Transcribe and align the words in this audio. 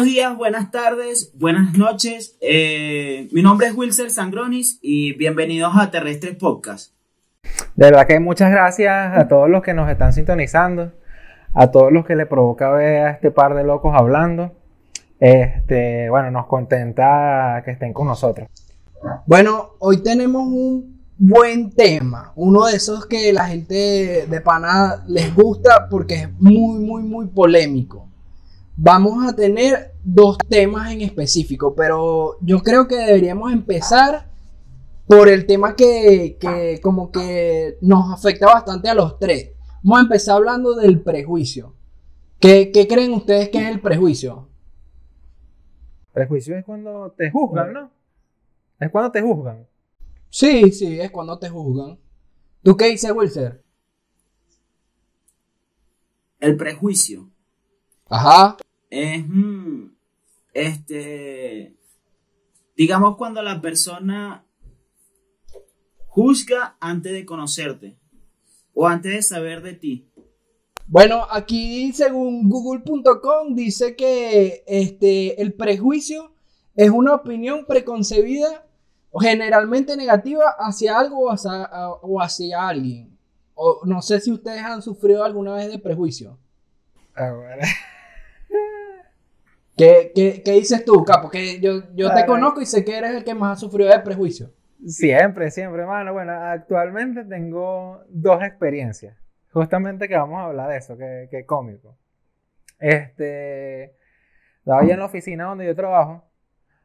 Buenos 0.00 0.14
días, 0.14 0.34
buenas 0.34 0.70
tardes, 0.70 1.30
buenas 1.34 1.76
noches. 1.76 2.38
Eh, 2.40 3.28
mi 3.32 3.42
nombre 3.42 3.66
es 3.66 3.74
Wilser 3.76 4.10
Sangronis 4.10 4.78
y 4.80 5.12
bienvenidos 5.12 5.74
a 5.76 5.90
Terrestres 5.90 6.36
Podcast. 6.36 6.94
De 7.76 7.90
verdad 7.90 8.06
que 8.06 8.18
muchas 8.18 8.50
gracias 8.50 9.18
a 9.18 9.28
todos 9.28 9.50
los 9.50 9.62
que 9.62 9.74
nos 9.74 9.90
están 9.90 10.14
sintonizando, 10.14 10.92
a 11.52 11.70
todos 11.70 11.92
los 11.92 12.06
que 12.06 12.16
le 12.16 12.24
provoca 12.24 12.70
ver 12.70 13.02
a 13.02 13.10
este 13.10 13.30
par 13.30 13.54
de 13.54 13.62
locos 13.62 13.94
hablando. 13.94 14.56
Este, 15.18 16.08
bueno, 16.08 16.30
nos 16.30 16.46
contenta 16.46 17.60
que 17.62 17.72
estén 17.72 17.92
con 17.92 18.06
nosotros. 18.06 18.48
Bueno, 19.26 19.72
hoy 19.80 20.02
tenemos 20.02 20.44
un 20.46 20.98
buen 21.18 21.72
tema, 21.72 22.32
uno 22.36 22.64
de 22.64 22.76
esos 22.76 23.04
que 23.04 23.34
la 23.34 23.48
gente 23.48 24.26
de 24.26 24.40
pana 24.40 25.04
les 25.08 25.34
gusta 25.34 25.88
porque 25.90 26.14
es 26.14 26.32
muy, 26.40 26.78
muy, 26.78 27.02
muy 27.02 27.26
polémico. 27.26 28.09
Vamos 28.82 29.28
a 29.28 29.36
tener 29.36 29.92
dos 30.02 30.38
temas 30.48 30.90
en 30.90 31.02
específico, 31.02 31.74
pero 31.74 32.38
yo 32.40 32.62
creo 32.62 32.88
que 32.88 32.96
deberíamos 32.96 33.52
empezar 33.52 34.30
por 35.06 35.28
el 35.28 35.44
tema 35.44 35.76
que, 35.76 36.38
que 36.40 36.80
como 36.82 37.12
que 37.12 37.76
nos 37.82 38.10
afecta 38.10 38.46
bastante 38.46 38.88
a 38.88 38.94
los 38.94 39.18
tres. 39.18 39.50
Vamos 39.82 39.98
a 39.98 40.02
empezar 40.04 40.36
hablando 40.36 40.74
del 40.76 41.02
prejuicio. 41.02 41.74
¿Qué, 42.38 42.70
qué 42.72 42.88
creen 42.88 43.12
ustedes 43.12 43.50
que 43.50 43.58
es 43.58 43.68
el 43.68 43.82
prejuicio? 43.82 44.48
Prejuicio 46.14 46.56
es 46.56 46.64
cuando 46.64 47.10
te 47.10 47.30
juzgan, 47.30 47.74
¿no? 47.74 47.90
Es 48.78 48.90
cuando 48.90 49.12
te 49.12 49.20
juzgan. 49.20 49.66
Sí, 50.30 50.72
sí, 50.72 50.98
es 50.98 51.10
cuando 51.10 51.38
te 51.38 51.50
juzgan. 51.50 51.98
¿Tú 52.62 52.78
qué 52.78 52.86
dices, 52.86 53.12
Wilser? 53.12 53.62
El 56.38 56.56
prejuicio 56.56 57.28
Ajá. 58.10 58.56
Es, 58.90 59.26
mm, 59.26 59.92
este, 60.52 61.76
digamos 62.76 63.16
cuando 63.16 63.42
la 63.42 63.60
persona 63.60 64.44
juzga 66.08 66.76
antes 66.80 67.12
de 67.12 67.24
conocerte 67.24 67.96
o 68.74 68.86
antes 68.86 69.12
de 69.12 69.22
saber 69.22 69.62
de 69.62 69.74
ti. 69.74 70.08
Bueno, 70.86 71.24
aquí 71.30 71.92
según 71.92 72.48
google.com 72.48 73.54
dice 73.54 73.94
que 73.94 74.64
este, 74.66 75.40
el 75.40 75.52
prejuicio 75.52 76.34
es 76.74 76.90
una 76.90 77.14
opinión 77.14 77.64
preconcebida 77.64 78.66
o 79.12 79.20
generalmente 79.20 79.96
negativa 79.96 80.44
hacia 80.58 80.98
algo 80.98 81.26
o 81.26 81.30
hacia, 81.30 81.68
o 82.02 82.20
hacia 82.20 82.68
alguien. 82.68 83.16
O, 83.54 83.82
no 83.84 84.02
sé 84.02 84.20
si 84.20 84.32
ustedes 84.32 84.62
han 84.62 84.82
sufrido 84.82 85.22
alguna 85.22 85.54
vez 85.54 85.70
de 85.70 85.78
prejuicio. 85.78 86.38
Ah, 87.14 87.32
bueno. 87.32 87.62
¿Qué, 89.80 90.12
qué, 90.14 90.42
qué 90.42 90.52
dices 90.52 90.84
tú, 90.84 91.02
Capo? 91.04 91.30
Que 91.30 91.58
yo, 91.58 91.82
yo 91.94 92.12
te 92.12 92.26
conozco 92.26 92.60
y 92.60 92.66
sé 92.66 92.84
que 92.84 92.98
eres 92.98 93.12
el 93.12 93.24
que 93.24 93.34
más 93.34 93.56
ha 93.56 93.60
sufrido 93.60 93.88
de 93.88 93.98
prejuicio. 94.00 94.52
Siempre, 94.84 95.50
siempre, 95.50 95.80
hermano. 95.80 96.12
Bueno, 96.12 96.32
actualmente 96.32 97.24
tengo 97.24 98.02
dos 98.10 98.42
experiencias. 98.42 99.16
Justamente 99.54 100.06
que 100.06 100.18
vamos 100.18 100.38
a 100.38 100.44
hablar 100.44 100.68
de 100.68 100.76
eso, 100.76 100.98
que, 100.98 101.28
que 101.30 101.46
cómico. 101.46 101.96
Este, 102.78 103.96
estaba 104.58 104.82
allá 104.82 104.92
en 104.92 105.00
la 105.00 105.06
oficina 105.06 105.44
donde 105.44 105.64
yo 105.64 105.74
trabajo. 105.74 106.26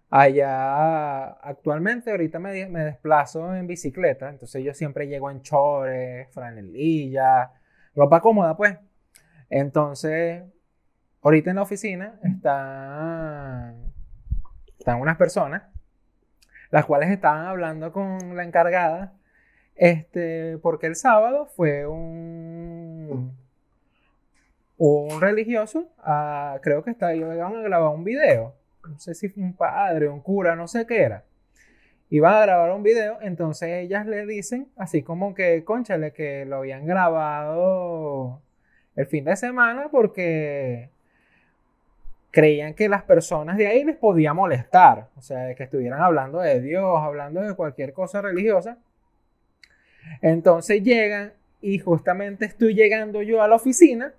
Allá, 0.10 1.32
actualmente, 1.34 2.12
ahorita 2.12 2.40
me, 2.40 2.66
me 2.68 2.86
desplazo 2.86 3.54
en 3.56 3.68
bicicleta. 3.68 4.30
Entonces 4.30 4.64
yo 4.64 4.74
siempre 4.74 5.10
llego 5.10 5.30
en 5.30 5.42
chores, 5.42 6.30
franelilla, 6.34 7.52
ropa 7.94 8.22
cómoda, 8.22 8.56
pues. 8.56 8.78
Entonces, 9.50 10.44
ahorita 11.26 11.50
en 11.50 11.56
la 11.56 11.64
oficina 11.64 12.20
están, 12.24 13.92
están 14.78 15.02
unas 15.02 15.18
personas 15.18 15.64
las 16.70 16.86
cuales 16.86 17.10
estaban 17.10 17.48
hablando 17.48 17.92
con 17.92 18.36
la 18.36 18.44
encargada, 18.44 19.14
este, 19.76 20.58
porque 20.60 20.88
el 20.88 20.96
sábado 20.96 21.48
fue 21.48 21.88
un, 21.88 23.36
un 24.78 25.22
religioso, 25.22 25.90
creo 26.62 26.84
que 26.84 26.92
está, 26.92 27.16
iban 27.16 27.56
a 27.56 27.62
grabar 27.62 27.96
un 27.96 28.04
video, 28.04 28.54
no 28.88 29.00
sé 29.00 29.16
si 29.16 29.30
fue 29.30 29.42
un 29.42 29.54
padre, 29.54 30.10
un 30.10 30.22
cura, 30.22 30.56
no 30.56 30.68
sé 30.68 30.86
qué 30.86 31.02
era. 31.02 31.24
Iban 32.10 32.36
a 32.36 32.42
grabar 32.42 32.72
un 32.72 32.84
video, 32.84 33.18
entonces 33.22 33.70
ellas 33.70 34.06
le 34.06 34.26
dicen, 34.28 34.68
así 34.76 35.02
como 35.02 35.34
que, 35.34 35.64
conchale, 35.64 36.14
que 36.14 36.46
lo 36.46 36.58
habían 36.58 36.86
grabado 36.86 38.42
el 38.96 39.08
fin 39.08 39.26
de 39.26 39.36
semana 39.36 39.90
porque 39.92 40.92
creían 42.36 42.74
que 42.74 42.90
las 42.90 43.04
personas 43.04 43.56
de 43.56 43.66
ahí 43.66 43.86
les 43.86 43.96
podía 43.96 44.34
molestar, 44.34 45.08
o 45.16 45.22
sea, 45.22 45.56
que 45.56 45.64
estuvieran 45.64 46.02
hablando 46.02 46.40
de 46.40 46.60
Dios, 46.60 47.00
hablando 47.02 47.40
de 47.40 47.56
cualquier 47.56 47.94
cosa 47.94 48.22
religiosa. 48.22 48.78
Entonces 50.22 50.84
llegan 50.84 51.32
y 51.62 51.80
justamente 51.80 52.44
estoy 52.44 52.76
llegando 52.76 53.22
yo 53.22 53.42
a 53.42 53.48
la 53.48 53.56
oficina 53.56 54.14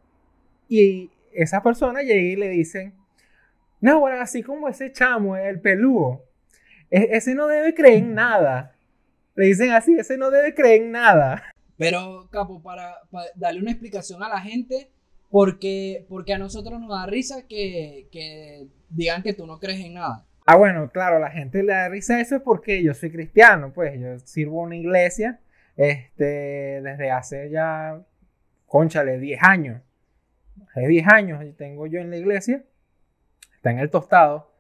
y 0.66 1.10
esa 1.34 1.62
persona 1.62 2.00
llega 2.00 2.22
y 2.22 2.37
le 2.37 2.49
dicen, 2.49 2.94
no, 3.82 4.00
bueno, 4.00 4.19
así 4.19 4.43
como 4.43 4.66
ese 4.66 4.91
chamo, 4.93 5.37
el 5.37 5.60
peludo, 5.60 6.25
e- 6.91 7.10
ese 7.12 7.34
no 7.34 7.47
debe 7.47 7.75
creer 7.75 7.99
en 7.99 8.15
nada. 8.15 8.72
Le 9.34 9.44
dicen 9.44 9.72
así, 9.72 9.94
ese 9.94 10.16
no 10.16 10.31
debe 10.31 10.55
creer 10.55 10.84
en 10.84 10.93
nada. 10.93 11.43
Pero, 11.76 12.31
Capo, 12.32 12.62
para 12.62 12.97
darle 13.34 13.60
una 13.60 13.72
explicación 13.72 14.22
a 14.22 14.31
la 14.31 14.41
gente, 14.41 14.88
porque, 15.36 16.06
porque 16.08 16.32
a 16.32 16.38
nosotros 16.38 16.80
nos 16.80 16.88
da 16.88 17.04
risa 17.04 17.47
que, 17.47 18.08
que 18.10 18.69
digan 18.88 19.22
que 19.22 19.34
tú 19.34 19.47
no 19.47 19.58
crees 19.58 19.84
en 19.84 19.92
nada. 19.92 20.24
Ah, 20.47 20.56
bueno, 20.56 20.88
claro, 20.91 21.19
la 21.19 21.30
gente 21.30 21.62
le 21.62 21.74
da 21.74 21.91
risa 21.91 22.19
eso 22.22 22.42
porque 22.42 22.82
yo 22.82 22.94
soy 22.94 23.10
cristiano, 23.12 23.70
pues 23.75 24.00
yo 24.00 24.19
sirvo 24.20 24.62
una 24.62 24.76
iglesia 24.76 25.38
este, 25.76 26.80
desde 26.82 27.10
hace 27.10 27.50
ya, 27.50 28.00
conchale, 28.64 29.19
10 29.19 29.38
años. 29.42 29.82
Hace 30.70 30.88
10 30.88 31.06
años 31.06 31.44
tengo 31.58 31.86
yo 31.86 32.00
en 32.00 32.08
la 32.08 32.16
iglesia, 32.16 32.64
está 33.56 33.72
en 33.72 33.80
el 33.80 33.91
tostado. 33.91 34.54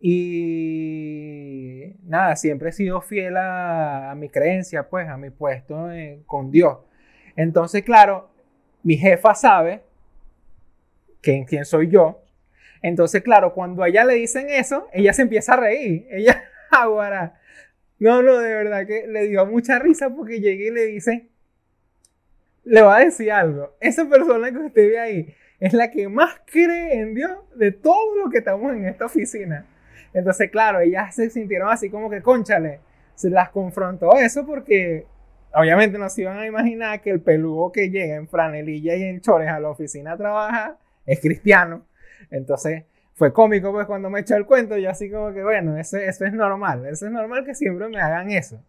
Y 0.00 1.96
nada, 2.04 2.34
siempre 2.36 2.70
he 2.70 2.72
sido 2.72 3.02
fiel 3.02 3.36
a, 3.36 4.10
a 4.10 4.14
mi 4.14 4.30
creencia, 4.30 4.88
pues, 4.88 5.06
a 5.06 5.18
mi 5.18 5.28
puesto 5.28 5.92
en- 5.92 6.22
con 6.22 6.50
Dios. 6.50 6.78
Entonces, 7.36 7.82
claro, 7.82 8.30
mi 8.82 8.96
jefa 8.96 9.34
sabe 9.34 9.82
quién, 11.24 11.44
quién 11.44 11.64
soy 11.64 11.88
yo. 11.88 12.22
Entonces, 12.82 13.22
claro, 13.22 13.54
cuando 13.54 13.82
a 13.82 13.88
ella 13.88 14.04
le 14.04 14.14
dicen 14.14 14.50
eso, 14.50 14.88
ella 14.92 15.12
se 15.14 15.22
empieza 15.22 15.54
a 15.54 15.56
reír. 15.56 16.06
Ella, 16.10 16.44
aguara. 16.70 17.40
No, 17.98 18.22
no, 18.22 18.38
de 18.38 18.54
verdad 18.54 18.86
que 18.86 19.06
le 19.06 19.26
dio 19.28 19.46
mucha 19.46 19.78
risa 19.78 20.10
porque 20.10 20.40
llegué 20.40 20.66
y 20.66 20.70
le 20.70 20.84
dice, 20.84 21.28
le 22.64 22.82
va 22.82 22.98
a 22.98 23.04
decir 23.04 23.32
algo. 23.32 23.74
Esa 23.80 24.08
persona 24.08 24.52
que 24.52 24.58
usted 24.58 24.90
ve 24.90 24.98
ahí 24.98 25.34
es 25.60 25.72
la 25.72 25.90
que 25.90 26.08
más 26.08 26.40
cree 26.44 27.00
en 27.00 27.14
Dios 27.14 27.32
de 27.56 27.72
todo 27.72 28.16
lo 28.16 28.30
que 28.30 28.38
estamos 28.38 28.72
en 28.74 28.86
esta 28.86 29.06
oficina. 29.06 29.66
Entonces, 30.12 30.50
claro, 30.50 30.80
ellas 30.80 31.14
se 31.14 31.30
sintieron 31.30 31.70
así 31.70 31.88
como 31.88 32.10
que, 32.10 32.20
conchale, 32.20 32.80
se 33.14 33.30
las 33.30 33.48
confrontó 33.48 34.18
eso 34.18 34.44
porque 34.44 35.06
obviamente 35.54 35.96
no 35.96 36.08
se 36.10 36.22
iban 36.22 36.38
a 36.38 36.46
imaginar 36.46 37.00
que 37.00 37.10
el 37.10 37.20
peludo 37.20 37.72
que 37.72 37.88
llega 37.88 38.16
en 38.16 38.28
franelilla 38.28 38.94
y 38.96 39.04
en 39.04 39.20
chores 39.20 39.48
a 39.48 39.60
la 39.60 39.70
oficina 39.70 40.12
a 40.12 40.16
trabajar 40.16 40.83
es 41.06 41.20
cristiano. 41.20 41.86
Entonces, 42.30 42.84
fue 43.14 43.32
cómico 43.32 43.72
pues 43.72 43.86
cuando 43.86 44.10
me 44.10 44.20
echó 44.20 44.36
el 44.36 44.44
cuento, 44.44 44.76
yo 44.76 44.90
así 44.90 45.10
como 45.10 45.32
que, 45.32 45.42
bueno, 45.42 45.76
eso, 45.78 45.96
eso 45.98 46.24
es 46.24 46.32
normal, 46.32 46.86
eso 46.86 47.06
es 47.06 47.12
normal 47.12 47.44
que 47.44 47.54
siempre 47.54 47.88
me 47.88 48.00
hagan 48.00 48.30
eso. 48.30 48.60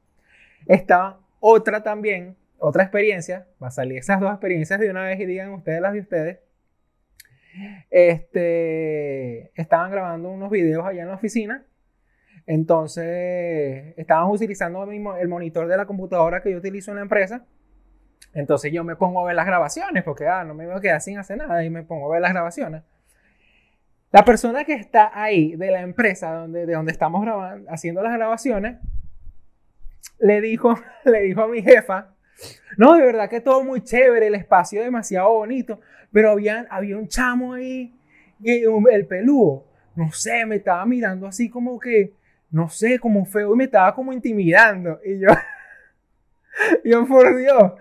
Estaba 0.67 1.19
otra 1.39 1.83
también, 1.83 2.35
otra 2.59 2.83
experiencia, 2.83 3.47
va 3.61 3.67
a 3.67 3.71
salir 3.71 3.97
esas 3.97 4.19
dos 4.19 4.31
experiencias 4.31 4.79
de 4.79 4.89
una 4.89 5.03
vez 5.03 5.19
y 5.19 5.25
digan 5.25 5.51
ustedes 5.51 5.81
las 5.81 5.93
de 5.93 5.99
ustedes. 5.99 6.39
Este, 7.89 9.51
estaban 9.59 9.89
grabando 9.91 10.29
unos 10.29 10.51
videos 10.51 10.85
allá 10.85 11.03
en 11.03 11.07
la 11.07 11.15
oficina, 11.15 11.65
entonces 12.45 13.93
estaban 13.97 14.29
utilizando 14.29 14.83
el 14.83 15.27
monitor 15.27 15.67
de 15.67 15.77
la 15.77 15.85
computadora 15.85 16.41
que 16.41 16.51
yo 16.51 16.57
utilizo 16.57 16.91
en 16.91 16.97
la 16.97 17.03
empresa. 17.03 17.45
Entonces 18.35 18.71
yo 18.71 18.83
me 18.83 18.97
pongo 18.97 19.21
a 19.21 19.25
ver 19.25 19.35
las 19.35 19.47
grabaciones, 19.47 20.03
porque 20.03 20.27
ah, 20.27 20.43
no 20.43 20.53
me 20.53 20.67
voy 20.67 20.75
a 20.75 20.81
quedar 20.81 21.01
sin 21.01 21.17
hacer 21.17 21.37
nada 21.37 21.63
y 21.63 21.69
me 21.69 21.83
pongo 21.83 22.07
a 22.07 22.13
ver 22.13 22.21
las 22.21 22.33
grabaciones. 22.33 22.83
La 24.11 24.23
persona 24.23 24.65
que 24.65 24.73
está 24.73 25.09
ahí 25.13 25.55
de 25.55 25.71
la 25.71 25.81
empresa 25.81 26.33
donde, 26.33 26.65
de 26.65 26.73
donde 26.73 26.91
estamos 26.91 27.21
grabando, 27.21 27.69
haciendo 27.71 28.03
las 28.03 28.13
grabaciones, 28.13 28.77
le 30.19 30.41
dijo, 30.41 30.77
le 31.05 31.21
dijo 31.21 31.41
a 31.41 31.47
mi 31.47 31.63
jefa, 31.63 32.13
no, 32.77 32.95
de 32.95 33.05
verdad 33.05 33.29
que 33.29 33.39
todo 33.39 33.63
muy 33.63 33.81
chévere, 33.81 34.27
el 34.27 34.35
espacio 34.35 34.83
demasiado 34.83 35.33
bonito, 35.33 35.79
pero 36.11 36.31
había, 36.31 36.67
había 36.69 36.97
un 36.97 37.07
chamo 37.07 37.53
ahí, 37.53 37.95
el 38.43 39.07
peludo, 39.07 39.65
no 39.95 40.11
sé, 40.11 40.45
me 40.45 40.57
estaba 40.57 40.85
mirando 40.85 41.25
así 41.25 41.49
como 41.49 41.79
que, 41.79 42.13
no 42.51 42.67
sé, 42.69 42.99
como 42.99 43.25
feo 43.25 43.53
y 43.53 43.57
me 43.57 43.63
estaba 43.63 43.95
como 43.95 44.11
intimidando. 44.11 44.99
Y 45.05 45.19
yo, 45.19 45.29
yo 46.83 47.07
por 47.07 47.37
Dios, 47.37 47.73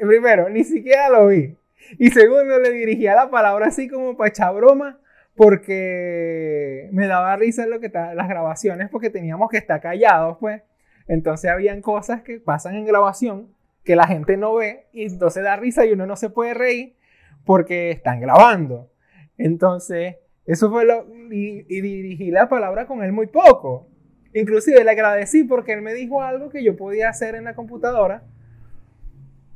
primero, 0.00 0.48
ni 0.48 0.64
siquiera 0.64 1.08
lo 1.08 1.28
vi. 1.28 1.56
Y 1.98 2.10
segundo, 2.10 2.58
le 2.58 2.70
dirigía 2.70 3.14
la 3.14 3.30
palabra 3.30 3.66
así 3.66 3.88
como 3.88 4.16
para 4.16 4.28
echar 4.28 4.54
broma, 4.54 5.00
porque 5.36 6.88
me 6.92 7.06
daba 7.06 7.36
risa 7.36 7.66
lo 7.66 7.80
que 7.80 7.88
las 7.88 8.28
grabaciones 8.28 8.88
porque 8.90 9.10
teníamos 9.10 9.50
que 9.50 9.58
estar 9.58 9.80
callados, 9.80 10.38
pues. 10.40 10.62
Entonces 11.06 11.50
habían 11.50 11.82
cosas 11.82 12.22
que 12.22 12.38
pasan 12.38 12.76
en 12.76 12.86
grabación 12.86 13.54
que 13.84 13.96
la 13.96 14.06
gente 14.06 14.36
no 14.36 14.54
ve 14.54 14.86
y 14.92 15.04
entonces 15.04 15.44
da 15.44 15.56
risa 15.56 15.84
y 15.84 15.92
uno 15.92 16.06
no 16.06 16.16
se 16.16 16.30
puede 16.30 16.54
reír 16.54 16.96
porque 17.44 17.90
están 17.90 18.20
grabando. 18.20 18.90
Entonces, 19.36 20.16
eso 20.46 20.70
fue 20.70 20.86
lo... 20.86 21.06
Y 21.30 21.62
dirigí 21.80 22.30
la 22.30 22.48
palabra 22.48 22.86
con 22.86 23.02
él 23.02 23.12
muy 23.12 23.26
poco. 23.26 23.90
Inclusive 24.34 24.82
le 24.82 24.90
agradecí 24.90 25.44
porque 25.44 25.72
él 25.72 25.82
me 25.82 25.94
dijo 25.94 26.20
algo 26.20 26.50
que 26.50 26.62
yo 26.64 26.76
podía 26.76 27.08
hacer 27.08 27.36
en 27.36 27.44
la 27.44 27.54
computadora. 27.54 28.24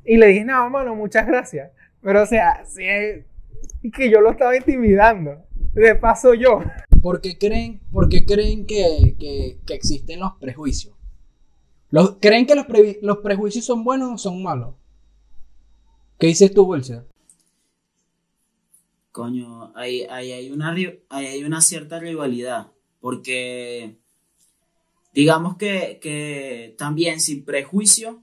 Y 0.04 0.16
le 0.16 0.28
dije, 0.28 0.44
no, 0.44 0.70
mano, 0.70 0.94
muchas 0.94 1.26
gracias. 1.26 1.72
Pero 2.00 2.22
o 2.22 2.26
sea, 2.26 2.64
sí, 2.64 2.84
y 3.82 3.90
que 3.90 4.08
yo 4.08 4.20
lo 4.20 4.30
estaba 4.30 4.56
intimidando. 4.56 5.44
De 5.72 5.94
paso 5.96 6.32
yo. 6.32 6.60
¿Por 7.02 7.20
qué 7.20 7.36
creen, 7.36 7.80
por 7.92 8.08
creen 8.08 8.66
que, 8.66 9.16
que, 9.18 9.74
existen 9.74 10.20
los 10.20 10.32
prejuicios? 10.40 10.94
Los, 11.90 12.16
¿Creen 12.20 12.46
que 12.46 12.54
los, 12.54 12.66
los, 13.02 13.18
prejuicios 13.18 13.64
son 13.64 13.84
buenos 13.84 14.12
o 14.12 14.18
son 14.18 14.42
malos? 14.42 14.74
¿Qué 16.18 16.28
dices 16.28 16.52
tú, 16.52 16.64
Wilson? 16.64 17.06
Coño, 19.12 19.72
ahí, 19.76 20.02
hay 20.10 20.50
una, 20.50 20.74
hay 21.08 21.44
una 21.44 21.60
cierta 21.60 21.98
rivalidad. 21.98 22.68
Porque 23.00 23.98
digamos 25.18 25.56
que, 25.56 25.98
que 26.00 26.76
también 26.78 27.18
sin 27.18 27.44
prejuicio, 27.44 28.22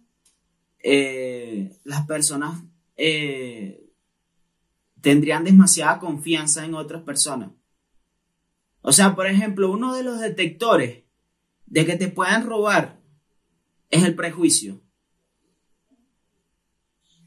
eh, 0.81 1.77
las 1.83 2.07
personas 2.07 2.63
eh, 2.95 3.89
tendrían 5.01 5.43
demasiada 5.43 5.99
confianza 5.99 6.63
en 6.63 6.73
otras 6.73 7.01
personas. 7.01 7.49
O 8.79 8.93
sea, 8.93 9.13
por 9.13 9.27
ejemplo, 9.27 9.69
uno 9.71 9.93
de 9.93 10.03
los 10.03 10.21
detectores 10.21 11.03
de 11.65 11.85
que 11.85 11.97
te 11.97 12.07
puedan 12.07 12.45
robar 12.45 12.97
es 13.89 14.05
el 14.05 14.15
prejuicio. 14.15 14.79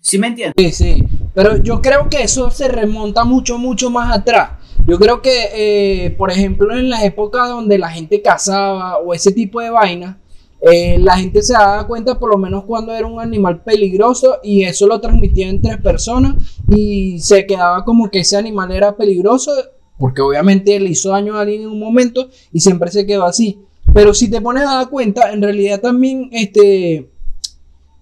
¿Sí 0.01 0.17
me 0.17 0.29
entiendes? 0.29 0.55
Sí, 0.57 0.73
sí. 0.73 1.05
Pero 1.35 1.63
yo 1.63 1.83
creo 1.83 2.09
que 2.09 2.23
eso 2.23 2.51
se 2.51 2.69
remonta 2.69 3.25
mucho, 3.25 3.59
mucho 3.59 3.91
más 3.91 4.17
atrás. 4.17 4.58
Yo 4.89 4.99
creo 4.99 5.21
que, 5.21 5.51
eh, 5.53 6.11
por 6.13 6.31
ejemplo, 6.31 6.75
en 6.75 6.89
la 6.89 7.05
época 7.05 7.47
donde 7.47 7.77
la 7.77 7.91
gente 7.91 8.23
cazaba 8.23 8.97
o 8.97 9.13
ese 9.13 9.33
tipo 9.33 9.61
de 9.61 9.69
vainas, 9.69 10.17
eh, 10.63 10.97
la 10.99 11.19
gente 11.19 11.43
se 11.43 11.53
daba 11.53 11.87
cuenta 11.87 12.19
por 12.19 12.31
lo 12.31 12.39
menos 12.39 12.65
cuando 12.65 12.95
era 12.95 13.07
un 13.07 13.21
animal 13.21 13.63
peligroso 13.63 14.39
y 14.43 14.65
eso 14.65 14.87
lo 14.87 14.99
transmitía 14.99 15.51
en 15.51 15.61
tres 15.61 15.77
personas 15.77 16.37
y 16.75 17.21
se 17.21 17.47
quedaba 17.47 17.85
como 17.85 18.11
que 18.11 18.21
ese 18.21 18.39
animal 18.39 18.73
era 18.73 18.97
peligroso 18.97 19.53
porque 19.99 20.23
obviamente 20.23 20.81
le 20.81 20.89
hizo 20.89 21.11
daño 21.11 21.37
a 21.37 21.43
alguien 21.43 21.63
en 21.63 21.69
un 21.69 21.79
momento 21.79 22.31
y 22.51 22.61
siempre 22.61 22.91
se 22.91 23.05
quedó 23.05 23.27
así. 23.27 23.61
Pero 23.93 24.15
si 24.15 24.31
te 24.31 24.41
pones 24.41 24.63
a 24.63 24.77
dar 24.77 24.89
cuenta, 24.89 25.33
en 25.33 25.43
realidad 25.43 25.83
también 25.83 26.31
este, 26.33 26.95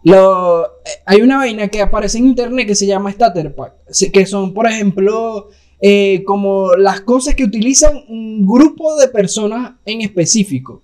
eh, 0.05 0.63
hay 1.05 1.21
una 1.21 1.39
vaina 1.39 1.67
que 1.67 1.83
aparece 1.83 2.19
en 2.19 2.29
internet 2.29 2.69
que 2.69 2.77
se 2.77 2.87
llama 2.87 3.13
Pack, 3.19 3.75
que 4.13 4.25
son 4.25 4.55
por 4.55 4.69
ejemplo 4.69 5.49
eh, 5.81 6.23
como 6.25 6.75
las 6.75 7.03
cosas 7.03 7.35
que 7.35 7.45
utilizan 7.45 8.05
un 8.09 8.47
grupo 8.47 8.97
de 8.97 9.09
personas 9.09 9.73
en 9.85 10.01
específico. 10.01 10.83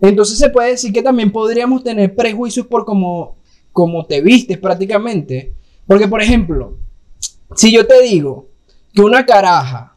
Entonces 0.00 0.38
se 0.38 0.50
puede 0.50 0.70
decir 0.70 0.92
que 0.92 1.02
también 1.02 1.32
podríamos 1.32 1.82
tener 1.82 2.14
prejuicios 2.14 2.66
por 2.66 2.84
cómo, 2.84 3.36
como 3.72 4.06
te 4.06 4.20
vistes 4.20 4.58
prácticamente. 4.58 5.52
Porque, 5.86 6.06
por 6.06 6.22
ejemplo, 6.22 6.76
si 7.56 7.72
yo 7.72 7.86
te 7.86 8.02
digo 8.02 8.46
que 8.92 9.02
una 9.02 9.26
caraja 9.26 9.96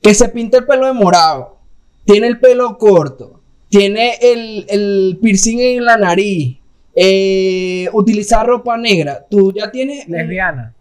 que 0.00 0.14
se 0.14 0.28
pinta 0.28 0.58
el 0.58 0.66
pelo 0.66 0.86
de 0.86 0.92
morado, 0.92 1.58
tiene 2.04 2.26
el 2.26 2.38
pelo 2.38 2.76
corto, 2.78 3.40
tiene 3.68 4.18
el, 4.20 5.18
piercing 5.20 5.60
en 5.60 5.84
la 5.84 5.96
nariz, 5.96 6.58
eh, 6.94 7.88
utilizar 7.92 8.46
ropa 8.46 8.76
negra, 8.76 9.24
tú 9.30 9.52
ya 9.52 9.70
tienes... 9.70 10.08
Lesbiana. 10.08 10.74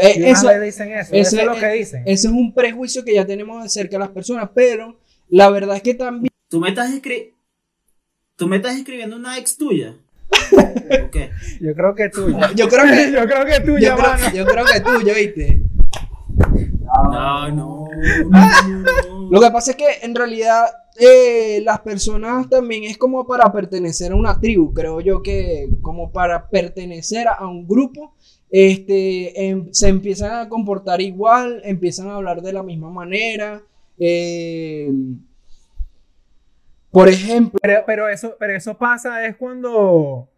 Eh, 0.00 0.30
eso, 0.30 0.48
dicen 0.60 0.92
eso, 0.92 1.14
eso 1.14 1.38
es 1.38 1.44
lo 1.44 1.54
que 1.54 1.68
dicen. 1.70 2.02
Ese 2.06 2.28
es 2.28 2.32
un 2.32 2.54
prejuicio 2.54 3.04
que 3.04 3.14
ya 3.14 3.26
tenemos 3.26 3.64
acerca 3.64 3.96
de 3.96 4.00
las 4.00 4.10
personas, 4.10 4.50
pero 4.54 4.98
la 5.28 5.50
verdad 5.50 5.76
es 5.76 5.82
que 5.82 5.94
también... 5.94 6.32
Tú 6.48 6.60
me 6.60 6.68
estás 6.70 6.92
escribiendo 6.92 7.38
¿Tú 8.38 8.46
me 8.46 8.56
estás 8.58 8.76
escribiendo 8.76 9.16
una 9.16 9.36
ex 9.36 9.56
tuya? 9.56 9.96
qué? 11.10 11.30
Yo 11.60 11.74
creo 11.74 11.92
que 11.96 12.08
tuya. 12.08 12.52
Yo 12.54 12.68
creo 12.68 12.84
que, 12.84 13.12
yo 13.12 13.26
creo 13.26 13.44
que 13.44 13.60
tuya, 13.60 13.88
yo 13.88 13.96
creo, 13.96 14.32
yo 14.32 14.46
creo 14.46 14.64
que 14.64 14.80
tuya, 14.80 15.14
¿viste? 15.14 15.62
No, 17.10 17.50
no, 17.50 17.88
Lo 19.28 19.40
que 19.40 19.50
pasa 19.50 19.72
es 19.72 19.76
que 19.76 19.86
en 20.02 20.14
realidad 20.14 20.66
eh, 21.00 21.60
las 21.64 21.80
personas 21.80 22.48
también 22.48 22.84
es 22.84 22.96
como 22.96 23.26
para 23.26 23.52
pertenecer 23.52 24.12
a 24.12 24.14
una 24.14 24.38
tribu. 24.38 24.72
Creo 24.72 25.00
yo 25.00 25.20
que 25.20 25.68
como 25.82 26.12
para 26.12 26.48
pertenecer 26.48 27.26
a 27.26 27.44
un 27.44 27.66
grupo, 27.66 28.14
este, 28.50 29.48
em, 29.48 29.68
se 29.72 29.88
empiezan 29.88 30.40
a 30.40 30.48
comportar 30.48 31.00
igual, 31.00 31.60
empiezan 31.64 32.08
a 32.08 32.16
hablar 32.16 32.42
de 32.42 32.52
la 32.52 32.62
misma 32.62 32.90
manera. 32.90 33.62
Eh, 33.98 34.90
por 36.90 37.08
ejemplo. 37.08 37.60
Pero, 37.86 38.08
eso, 38.08 38.36
pero 38.38 38.56
eso 38.56 38.76
pasa 38.76 39.26
es 39.26 39.36
cuando, 39.36 40.28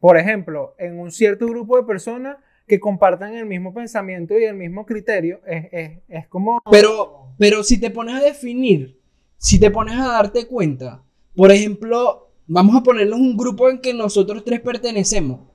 por 0.00 0.16
ejemplo, 0.16 0.74
en 0.78 0.98
un 0.98 1.10
cierto 1.12 1.46
grupo 1.46 1.76
de 1.76 1.84
personas 1.84 2.36
que 2.66 2.80
compartan 2.80 3.34
el 3.34 3.46
mismo 3.46 3.74
pensamiento 3.74 4.38
y 4.38 4.44
el 4.44 4.54
mismo 4.54 4.86
criterio, 4.86 5.40
es, 5.44 6.28
como... 6.28 6.60
Pero, 6.70 7.32
pero 7.36 7.64
si 7.64 7.80
te 7.80 7.90
pones 7.90 8.14
a 8.14 8.20
definir, 8.20 8.96
si 9.38 9.58
te 9.58 9.70
pones 9.70 9.98
a 9.98 10.06
darte 10.06 10.46
cuenta, 10.46 11.02
por 11.34 11.50
ejemplo, 11.50 12.30
vamos 12.46 12.76
a 12.76 12.82
ponernos 12.82 13.18
un 13.18 13.36
grupo 13.36 13.68
en 13.68 13.80
que 13.80 13.92
nosotros 13.92 14.44
tres 14.44 14.60
pertenecemos. 14.60 15.49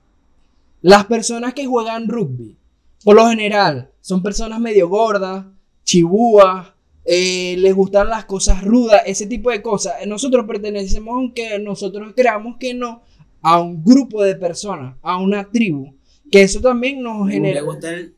Las 0.85 1.05
personas 1.07 1.55
que 1.55 1.65
juegan 1.65 2.07
rugby, 2.07 2.59
por 3.03 3.15
lo 3.15 3.27
general, 3.27 3.89
son 4.01 4.21
personas 4.21 4.59
medio 4.59 4.87
gordas, 4.87 5.43
chibúas, 5.83 6.67
eh, 7.03 7.55
les 7.57 7.73
gustan 7.73 8.07
las 8.07 8.25
cosas 8.25 8.63
rudas, 8.63 9.01
ese 9.07 9.25
tipo 9.25 9.49
de 9.49 9.63
cosas. 9.63 9.95
Nosotros 10.05 10.45
pertenecemos, 10.45 11.15
aunque 11.15 11.57
nosotros 11.57 12.13
creamos 12.15 12.57
que 12.59 12.75
no, 12.75 13.01
a 13.41 13.59
un 13.59 13.83
grupo 13.83 14.21
de 14.21 14.35
personas, 14.35 14.95
a 15.01 15.17
una 15.17 15.49
tribu, 15.49 15.97
que 16.31 16.43
eso 16.43 16.61
también 16.61 17.01
nos 17.01 17.31
genera... 17.31 17.61
¿Le 17.61 17.65
gusta 17.65 17.89
el, 17.89 18.15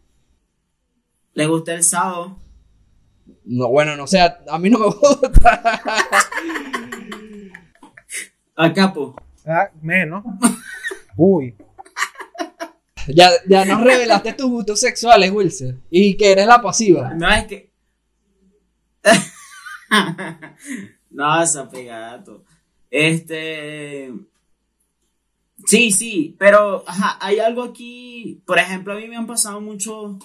¿le 1.35 1.47
gusta 1.47 1.73
el 1.73 1.83
sábado? 1.83 2.37
No, 3.45 3.69
bueno, 3.69 3.95
no 3.95 4.07
sé, 4.07 4.19
a 4.19 4.59
mí 4.59 4.69
no 4.69 4.79
me 4.79 4.87
gusta. 4.87 5.81
A 8.57 8.73
capo. 8.73 9.15
Ah, 9.45 9.69
menos. 9.81 10.21
Uy. 11.15 11.55
Ya, 13.13 13.29
ya 13.47 13.65
nos 13.65 13.83
revelaste 13.83 14.33
tus 14.33 14.49
gustos 14.49 14.79
sexuales, 14.79 15.31
Wilson. 15.31 15.81
Y 15.89 16.17
que 16.17 16.31
eres 16.31 16.47
la 16.47 16.61
pasiva. 16.61 17.13
No, 17.13 17.31
es 17.31 17.45
que 17.45 17.67
no, 21.09 21.41
esa 21.41 21.69
pegato. 21.69 22.43
Este. 22.89 24.13
Sí, 25.65 25.91
sí, 25.91 26.35
pero 26.37 26.83
hay 27.19 27.39
algo 27.39 27.63
aquí. 27.63 28.41
Por 28.45 28.59
ejemplo, 28.59 28.93
a 28.93 28.97
mí 28.97 29.07
me 29.07 29.17
han 29.17 29.27
pasado 29.27 29.59
mucho, 29.59 30.19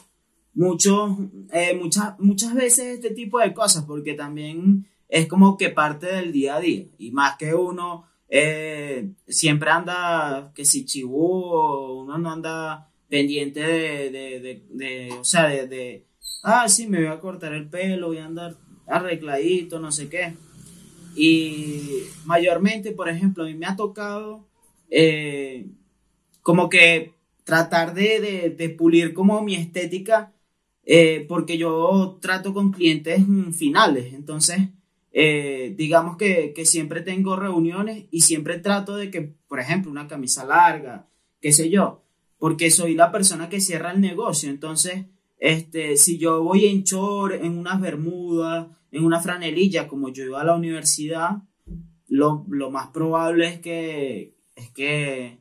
mucho, 0.55 1.17
eh, 1.53 1.75
muchas, 1.75 2.19
muchas 2.19 2.55
veces 2.55 2.99
este 2.99 3.11
tipo 3.11 3.41
de 3.41 3.55
cosas, 3.55 3.85
porque 3.85 4.15
también 4.15 4.87
es 5.09 5.27
como 5.27 5.57
que 5.57 5.71
parte 5.71 6.07
del 6.07 6.33
día 6.33 6.57
a 6.57 6.61
día. 6.61 6.87
Y 6.99 7.13
más 7.13 7.37
que 7.39 7.55
uno 7.55 8.07
eh, 8.35 9.11
siempre 9.29 9.69
anda, 9.71 10.53
que 10.55 10.65
si 10.65 10.87
chibú, 10.87 12.01
uno 12.01 12.17
no 12.17 12.31
anda 12.33 12.89
pendiente 13.07 13.61
de, 13.61 14.11
de, 14.11 14.63
de 14.71 15.13
o 15.21 15.23
sea, 15.23 15.49
de, 15.49 16.07
ah, 16.43 16.67
sí, 16.67 16.87
me 16.87 16.97
voy 16.97 17.09
a 17.09 17.21
cortar 17.21 17.53
el 17.53 17.69
pelo, 17.69 18.07
voy 18.07 18.19
a 18.19 18.25
andar 18.25 18.57
arregladito, 18.87 19.81
no 19.81 19.93
sé 19.93 20.09
qué. 20.09 20.35
Y 21.15 22.05
mayormente, 22.25 22.93
por 22.93 23.11
ejemplo, 23.11 23.45
a 23.45 23.49
mí 23.49 23.55
me 23.55 23.67
ha 23.67 23.77
tocado 23.77 24.49
eh, 24.89 25.67
como 26.41 26.71
que 26.71 27.13
tratar 27.45 27.93
de, 27.93 28.75
pulir 28.79 29.13
como 29.13 29.43
mi 29.43 29.57
estética, 29.57 30.33
eh, 30.85 31.27
porque 31.29 31.59
yo 31.59 32.19
trato 32.23 32.55
con 32.55 32.73
clientes 32.73 33.23
finales, 33.53 34.15
entonces 34.15 34.71
eh, 35.13 35.75
digamos 35.77 36.17
que, 36.17 36.53
que, 36.55 36.65
siempre 36.65 37.03
tengo 37.03 37.37
reuniones 37.37 38.07
y 38.11 38.23
siempre 38.23 38.59
trato 38.59 38.97
de 38.97 39.11
que, 39.11 39.35
por 39.49 39.61
ejemplo, 39.61 39.91
una 39.91 40.09
camisa 40.09 40.45
larga, 40.45 41.09
qué 41.41 41.53
sé 41.53 41.71
yo, 41.71 42.03
porque 42.39 42.71
soy 42.71 42.95
la 42.95 43.13
persona 43.13 43.49
que 43.49 43.61
cierra 43.61 43.93
el 43.93 44.01
negocio, 44.01 44.51
entonces 44.51 45.05
este, 45.43 45.97
si 45.97 46.19
yo 46.19 46.45
voy 46.45 46.67
en 46.67 46.85
short, 46.85 47.35
en 47.35 47.59
unas 47.59 47.81
bermudas, 47.81 48.69
en 48.93 49.05
una 49.05 49.19
franelilla, 49.19 49.89
como 49.89 50.09
yo 50.11 50.23
iba 50.23 50.41
a 50.41 50.45
la 50.45 50.55
universidad, 50.55 51.39
lo, 52.07 52.45
más 52.71 52.91
probable 52.91 53.49
es 53.49 53.59
que, 53.59 54.37
es 54.55 54.71
que 54.71 55.39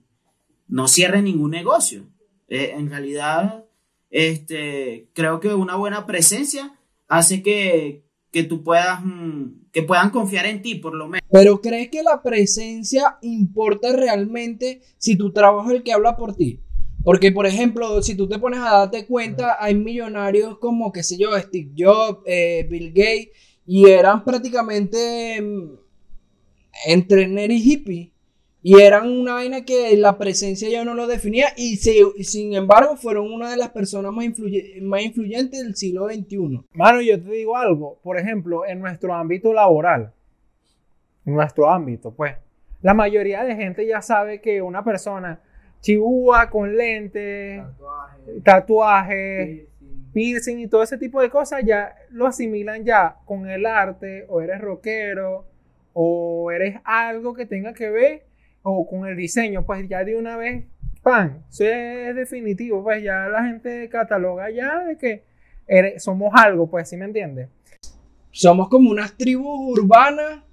no 0.67 0.87
cierre 0.87 1.21
ningún 1.21 1.51
negocio. 1.51 2.07
Eh, 2.47 2.73
en 2.75 2.89
realidad, 2.89 3.65
este, 4.09 5.07
creo 5.13 5.39
que 5.39 5.53
una 5.53 5.75
buena 5.75 6.07
presencia 6.07 6.79
hace 7.07 7.43
que, 7.43 8.03
que 8.31 8.43
tú 8.43 8.63
puedas, 8.63 9.05
mm, 9.05 9.60
que 9.71 9.83
puedan 9.83 10.09
confiar 10.09 10.45
en 10.45 10.61
ti, 10.61 10.75
por 10.75 10.93
lo 10.93 11.07
menos. 11.07 11.27
Pero 11.31 11.61
¿crees 11.61 11.89
que 11.89 12.03
la 12.03 12.21
presencia 12.21 13.17
importa 13.21 13.93
realmente 13.93 14.81
si 14.97 15.15
tu 15.15 15.31
trabajo 15.31 15.69
es 15.69 15.77
el 15.77 15.83
que 15.83 15.93
habla 15.93 16.17
por 16.17 16.35
ti? 16.35 16.59
Porque, 17.03 17.31
por 17.31 17.47
ejemplo, 17.47 18.01
si 18.01 18.15
tú 18.15 18.27
te 18.27 18.37
pones 18.37 18.59
a 18.59 18.71
darte 18.71 19.07
cuenta, 19.07 19.57
hay 19.59 19.73
millonarios 19.75 20.59
como, 20.59 20.91
qué 20.91 21.01
sé 21.01 21.17
yo, 21.17 21.37
Steve 21.39 21.71
Jobs, 21.75 22.19
eh, 22.25 22.67
Bill 22.69 22.89
Gates, 22.89 23.29
y 23.65 23.87
eran 23.87 24.23
prácticamente 24.23 25.41
mm, 25.41 25.79
entre 26.85 27.27
nerd 27.27 27.51
y 27.51 27.71
hippie. 27.71 28.10
Y 28.63 28.79
eran 28.79 29.09
una 29.09 29.33
vaina 29.33 29.65
que 29.65 29.97
la 29.97 30.17
presencia 30.17 30.69
ya 30.69 30.85
no 30.85 30.93
lo 30.93 31.07
definía 31.07 31.47
y, 31.57 31.77
sin 31.77 32.53
embargo 32.53 32.95
fueron 32.95 33.31
una 33.31 33.49
de 33.49 33.57
las 33.57 33.69
personas 33.69 34.11
más, 34.11 34.27
más 34.81 35.01
influyentes 35.01 35.63
del 35.63 35.75
siglo 35.75 36.07
XXI. 36.07 36.61
Mano, 36.73 37.01
yo 37.01 37.19
te 37.19 37.31
digo 37.31 37.57
algo, 37.57 37.99
por 38.03 38.19
ejemplo, 38.19 38.65
en 38.65 38.79
nuestro 38.79 39.15
ámbito 39.15 39.51
laboral, 39.51 40.13
en 41.25 41.33
nuestro 41.33 41.69
ámbito, 41.69 42.13
pues, 42.13 42.35
la 42.81 42.93
mayoría 42.93 43.43
de 43.43 43.55
gente 43.55 43.87
ya 43.87 44.01
sabe 44.01 44.41
que 44.41 44.61
una 44.61 44.83
persona 44.83 45.41
chibúa 45.81 46.49
con 46.49 46.77
lentes, 46.77 47.63
tatuaje, 47.63 48.41
tatuaje 48.43 49.67
piercing 50.13 50.59
y 50.59 50.67
todo 50.67 50.83
ese 50.83 50.97
tipo 50.97 51.21
de 51.21 51.29
cosas 51.29 51.63
ya 51.65 51.95
lo 52.09 52.27
asimilan 52.27 52.83
ya 52.83 53.17
con 53.25 53.49
el 53.49 53.65
arte 53.65 54.25
o 54.29 54.41
eres 54.41 54.61
rockero 54.61 55.45
o 55.93 56.51
eres 56.51 56.79
algo 56.83 57.33
que 57.33 57.45
tenga 57.45 57.73
que 57.73 57.89
ver 57.89 58.30
o 58.63 58.87
con 58.87 59.07
el 59.07 59.17
diseño, 59.17 59.65
pues 59.65 59.87
ya 59.87 60.03
de 60.03 60.15
una 60.15 60.37
vez, 60.37 60.65
pan, 61.01 61.43
eso 61.49 61.65
es 61.65 62.15
definitivo, 62.15 62.83
pues 62.83 63.03
ya 63.03 63.27
la 63.27 63.43
gente 63.43 63.89
cataloga 63.89 64.49
ya 64.51 64.79
de 64.79 64.97
que 64.97 65.23
somos 65.97 66.31
algo, 66.35 66.69
pues, 66.69 66.89
¿sí 66.89 66.97
me 66.97 67.05
entiendes? 67.05 67.49
Somos 68.31 68.69
como 68.69 68.91
unas 68.91 69.17
tribus 69.17 69.77
urbanas, 69.77 70.43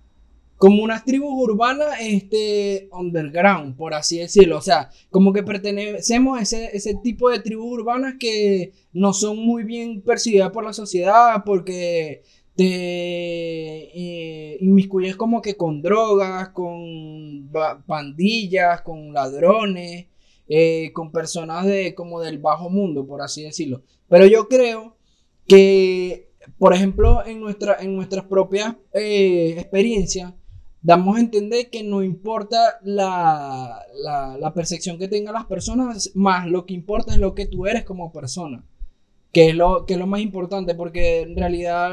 como 0.57 0.83
unas 0.83 1.05
tribus 1.05 1.33
urbanas, 1.33 1.97
este, 2.00 2.88
underground, 2.93 3.77
por 3.77 3.95
así 3.95 4.19
decirlo, 4.19 4.59
o 4.59 4.61
sea, 4.61 4.91
como 5.11 5.33
que 5.33 5.45
pertenecemos 5.45 6.38
a 6.38 6.43
ese, 6.43 6.77
ese 6.77 6.95
tipo 6.95 7.31
de 7.31 7.38
tribus 7.38 7.73
urbanas 7.73 8.15
que 8.19 8.73
no 8.93 9.12
son 9.12 9.38
muy 9.38 9.62
bien 9.62 10.03
percibidas 10.03 10.50
por 10.50 10.65
la 10.65 10.73
sociedad, 10.73 11.43
porque 11.45 12.23
te 12.59 12.65
eh, 12.65 14.59
inmiscuyes 14.61 15.15
como 15.15 15.41
que 15.41 15.57
con 15.57 15.81
drogas, 15.81 16.49
con 16.49 17.49
pandillas, 17.87 18.83
con 18.83 19.12
ladrones, 19.12 20.07
eh, 20.49 20.91
con 20.93 21.12
personas 21.12 21.67
de 21.67 21.95
como 21.95 22.21
del 22.21 22.38
bajo 22.38 22.69
mundo, 22.69 23.07
por 23.07 23.23
así 23.23 23.45
decirlo. 23.45 23.83
Pero 24.09 24.27
yo 24.27 24.49
creo 24.49 24.97
que, 25.47 26.33
por 26.59 26.75
ejemplo, 26.75 27.25
en, 27.25 27.38
nuestra, 27.41 27.77
en 27.79 27.95
nuestras 27.95 28.25
propias 28.25 28.75
eh, 28.93 29.55
experiencias, 29.57 30.35
damos 30.83 31.17
a 31.17 31.21
entender 31.21 31.71
que 31.71 31.85
no 31.85 32.03
importa 32.03 32.81
la, 32.83 33.87
la 34.03 34.53
percepción 34.53 34.99
que 34.99 35.07
tengan 35.07 35.35
las 35.35 35.47
personas, 35.47 36.11
más 36.17 36.49
lo 36.49 36.67
que 36.67 36.75
importa 36.75 37.12
es 37.12 37.19
lo 37.19 37.37
que 37.37 37.47
tú 37.47 37.67
eres 37.67 37.85
como 37.85 38.12
persona 38.12 38.65
que 39.32 39.50
es 39.50 39.54
lo, 39.54 39.87
que 39.87 39.94
es 39.94 39.99
lo 39.99 40.06
más 40.06 40.20
importante, 40.20 40.75
porque 40.75 41.20
en 41.20 41.37
realidad, 41.37 41.92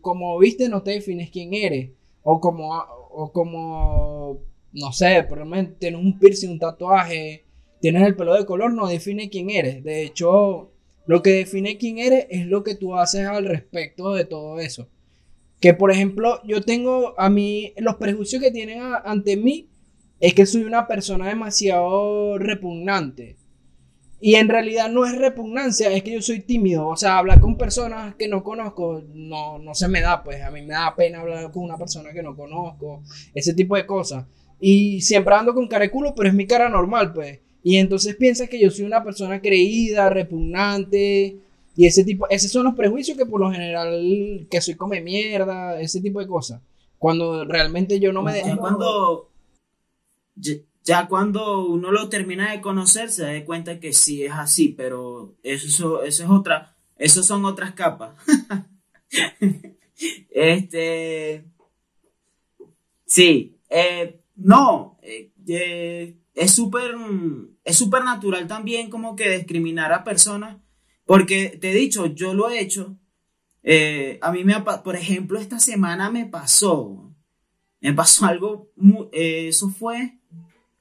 como 0.00 0.38
viste, 0.38 0.68
no 0.68 0.82
te 0.82 0.92
defines 0.92 1.30
quién 1.30 1.54
eres, 1.54 1.90
o 2.22 2.40
como, 2.40 2.70
o 3.10 3.32
como 3.32 4.40
no 4.72 4.92
sé, 4.92 5.24
ejemplo, 5.38 5.76
tienes 5.78 6.00
un 6.00 6.18
piercing, 6.18 6.50
un 6.50 6.58
tatuaje, 6.58 7.44
tienes 7.80 8.02
el 8.04 8.16
pelo 8.16 8.34
de 8.34 8.46
color, 8.46 8.72
no 8.72 8.86
define 8.86 9.30
quién 9.30 9.50
eres. 9.50 9.82
De 9.82 10.04
hecho, 10.04 10.72
lo 11.06 11.22
que 11.22 11.30
define 11.30 11.78
quién 11.78 11.98
eres 11.98 12.26
es 12.30 12.46
lo 12.46 12.62
que 12.62 12.74
tú 12.74 12.94
haces 12.94 13.26
al 13.26 13.46
respecto 13.46 14.12
de 14.14 14.24
todo 14.24 14.60
eso. 14.60 14.88
Que 15.60 15.74
por 15.74 15.90
ejemplo, 15.90 16.40
yo 16.44 16.62
tengo 16.62 17.18
a 17.18 17.28
mí, 17.28 17.74
los 17.78 17.96
prejuicios 17.96 18.42
que 18.42 18.50
tienen 18.50 18.80
ante 19.04 19.36
mí 19.36 19.68
es 20.20 20.34
que 20.34 20.46
soy 20.46 20.62
una 20.62 20.86
persona 20.86 21.28
demasiado 21.28 22.38
repugnante. 22.38 23.36
Y 24.20 24.34
en 24.34 24.48
realidad 24.48 24.90
no 24.90 25.06
es 25.06 25.16
repugnancia, 25.16 25.90
es 25.90 26.02
que 26.02 26.12
yo 26.12 26.22
soy 26.22 26.40
tímido. 26.40 26.88
O 26.88 26.96
sea, 26.96 27.18
hablar 27.18 27.40
con 27.40 27.56
personas 27.56 28.14
que 28.16 28.28
no 28.28 28.44
conozco 28.44 29.02
no, 29.14 29.58
no 29.58 29.74
se 29.74 29.88
me 29.88 30.02
da, 30.02 30.22
pues 30.22 30.42
a 30.42 30.50
mí 30.50 30.60
me 30.60 30.74
da 30.74 30.94
pena 30.94 31.20
hablar 31.20 31.50
con 31.50 31.64
una 31.64 31.78
persona 31.78 32.12
que 32.12 32.22
no 32.22 32.36
conozco, 32.36 33.02
ese 33.34 33.54
tipo 33.54 33.76
de 33.76 33.86
cosas. 33.86 34.26
Y 34.60 35.00
siempre 35.00 35.34
ando 35.34 35.54
con 35.54 35.68
cara 35.68 35.84
de 35.84 35.90
culo, 35.90 36.14
pero 36.14 36.28
es 36.28 36.34
mi 36.34 36.46
cara 36.46 36.68
normal, 36.68 37.14
pues. 37.14 37.40
Y 37.62 37.76
entonces 37.76 38.14
piensas 38.16 38.48
que 38.48 38.60
yo 38.60 38.70
soy 38.70 38.84
una 38.84 39.02
persona 39.02 39.40
creída, 39.40 40.10
repugnante, 40.10 41.38
y 41.76 41.86
ese 41.86 42.04
tipo, 42.04 42.28
esos 42.28 42.50
son 42.50 42.64
los 42.64 42.74
prejuicios 42.74 43.16
que 43.16 43.24
por 43.24 43.40
lo 43.40 43.50
general, 43.50 44.46
que 44.50 44.60
soy 44.60 44.74
come 44.74 45.00
mierda, 45.00 45.80
ese 45.80 46.00
tipo 46.00 46.20
de 46.20 46.26
cosas. 46.26 46.60
Cuando 46.98 47.44
realmente 47.46 47.98
yo 47.98 48.12
no 48.12 48.22
me 48.22 48.34
dejo. 48.34 48.58
Cuando 48.58 49.30
ya 50.90 51.06
cuando 51.06 51.68
uno 51.68 51.92
lo 51.92 52.08
termina 52.08 52.50
de 52.50 52.60
conocer 52.60 53.12
se 53.12 53.22
da 53.22 53.44
cuenta 53.44 53.78
que 53.78 53.92
sí 53.92 54.24
es 54.24 54.32
así, 54.32 54.70
pero 54.70 55.36
eso, 55.44 56.02
eso 56.02 56.24
es 56.24 56.28
otra, 56.28 56.76
eso 56.96 57.22
son 57.22 57.44
otras 57.44 57.74
capas. 57.74 58.16
este, 60.30 61.44
sí, 63.06 63.56
eh, 63.68 64.20
no, 64.34 64.98
eh, 65.02 65.30
eh, 65.46 66.16
es 66.34 66.50
súper, 66.52 66.96
natural 68.04 68.48
también 68.48 68.90
como 68.90 69.14
que 69.14 69.30
discriminar 69.30 69.92
a 69.92 70.02
personas, 70.02 70.56
porque 71.04 71.56
te 71.60 71.70
he 71.70 71.74
dicho, 71.74 72.06
yo 72.06 72.34
lo 72.34 72.50
he 72.50 72.58
hecho. 72.58 72.98
a 74.22 74.32
mí 74.32 74.42
me, 74.42 74.60
por 74.60 74.96
ejemplo, 74.96 75.38
esta 75.38 75.60
semana 75.60 76.10
me 76.10 76.26
pasó, 76.26 77.14
me 77.80 77.92
pasó 77.92 78.26
algo, 78.26 78.72
eso 79.12 79.68
fue 79.68 80.19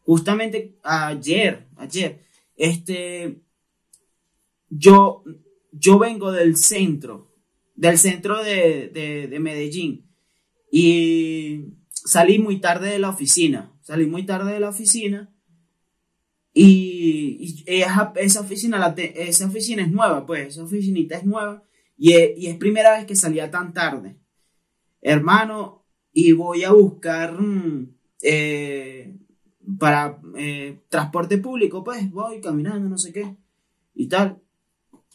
Justamente 0.10 0.80
ayer, 0.82 1.68
ayer, 1.76 2.26
este, 2.56 3.44
yo, 4.68 5.24
yo 5.72 6.00
vengo 6.00 6.32
del 6.32 6.58
centro, 6.58 7.32
del 7.76 8.00
centro 8.00 8.44
de, 8.44 9.38
Medellín. 9.40 10.10
Y 10.72 11.76
salí 11.92 12.40
muy 12.40 12.60
tarde 12.60 12.90
de 12.90 12.98
la 12.98 13.10
oficina, 13.10 13.72
salí 13.82 14.08
muy 14.08 14.26
tarde 14.26 14.52
de 14.52 14.60
la 14.60 14.70
oficina. 14.70 15.32
Y, 16.56 17.64
esa, 17.68 18.12
oficina, 18.42 18.96
esa 18.98 19.46
oficina 19.46 19.84
es 19.84 19.92
nueva, 19.92 20.26
pues, 20.26 20.48
esa 20.48 20.64
oficinita 20.64 21.18
es 21.18 21.26
nueva. 21.26 21.64
Y 21.96 22.48
es, 22.48 22.58
primera 22.58 22.98
vez 22.98 23.06
que 23.06 23.16
salía 23.16 23.52
tan 23.52 23.74
tarde. 23.74 24.18
Hermano, 25.04 25.86
y 26.12 26.32
voy 26.32 26.64
a 26.64 26.72
buscar 26.72 27.40
mm, 27.40 27.96
eh, 28.24 29.19
para 29.78 30.20
eh, 30.36 30.82
transporte 30.90 31.38
público, 31.38 31.84
pues 31.84 32.10
voy 32.12 32.42
caminando, 32.42 32.90
no 32.90 32.98
sé 32.98 33.14
qué, 33.14 33.38
y 33.94 34.08
tal. 34.08 34.42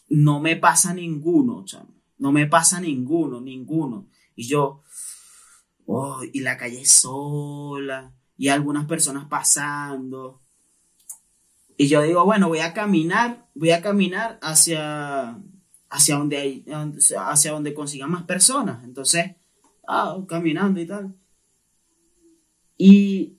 No 0.09 0.41
me 0.41 0.57
pasa 0.57 0.95
ninguno, 0.95 1.65
chamo. 1.65 1.95
No 2.19 2.31
me 2.31 2.47
pasa 2.47 2.81
ninguno, 2.81 3.41
ninguno. 3.41 4.07
Y 4.37 4.47
yo, 4.47 4.83
oh, 5.87 6.21
y 6.33 6.41
la 6.41 6.57
calle 6.57 6.85
sola, 6.85 8.13
y 8.37 8.49
algunas 8.49 8.87
personas 8.87 9.27
pasando. 9.27 10.41
Y 11.77 11.89
yo 11.89 12.03
digo, 12.03 12.25
bueno, 12.25 12.49
voy 12.49 12.61
a 12.61 12.73
caminar, 12.73 13.49
voy 13.55 13.71
a 13.71 13.83
caminar 13.83 14.39
hacia, 14.43 15.39
hacia 15.91 16.17
donde 16.17 16.37
hay, 16.37 16.65
hacia 17.19 17.53
donde 17.53 17.75
consigan 17.75 18.11
más 18.11 18.25
personas. 18.25 18.85
Entonces, 18.85 19.35
ah, 19.89 20.17
caminando 20.29 20.81
y 20.81 20.87
tal. 20.87 21.15
Y 22.77 23.39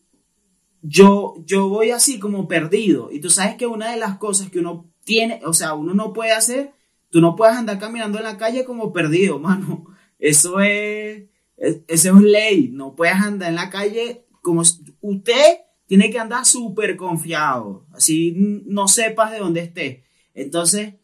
yo, 0.87 1.35
yo 1.45 1.67
voy 1.69 1.91
así 1.91 2.19
como 2.19 2.47
perdido. 2.47 3.09
Y 3.11 3.19
tú 3.19 3.29
sabes 3.29 3.55
que 3.55 3.67
una 3.67 3.91
de 3.91 3.97
las 3.97 4.17
cosas 4.17 4.49
que 4.49 4.59
uno 4.59 4.89
tiene, 5.03 5.41
o 5.45 5.53
sea, 5.53 5.73
uno 5.73 5.93
no 5.93 6.13
puede 6.13 6.31
hacer, 6.31 6.73
tú 7.09 7.21
no 7.21 7.35
puedes 7.35 7.55
andar 7.55 7.79
caminando 7.79 8.17
en 8.17 8.23
la 8.23 8.37
calle 8.37 8.65
como 8.65 8.93
perdido, 8.93 9.39
mano. 9.39 9.85
Eso 10.19 10.59
es, 10.59 11.23
eso 11.57 12.17
es 12.17 12.21
ley. 12.21 12.69
No 12.71 12.95
puedes 12.95 13.15
andar 13.15 13.49
en 13.49 13.55
la 13.55 13.69
calle 13.69 14.25
como 14.41 14.61
usted 15.01 15.57
tiene 15.87 16.09
que 16.09 16.19
andar 16.19 16.45
súper 16.45 16.95
confiado. 16.95 17.85
Así 17.91 18.33
no 18.65 18.87
sepas 18.87 19.31
de 19.31 19.39
dónde 19.39 19.61
esté. 19.61 20.03
Entonces, 20.33 20.95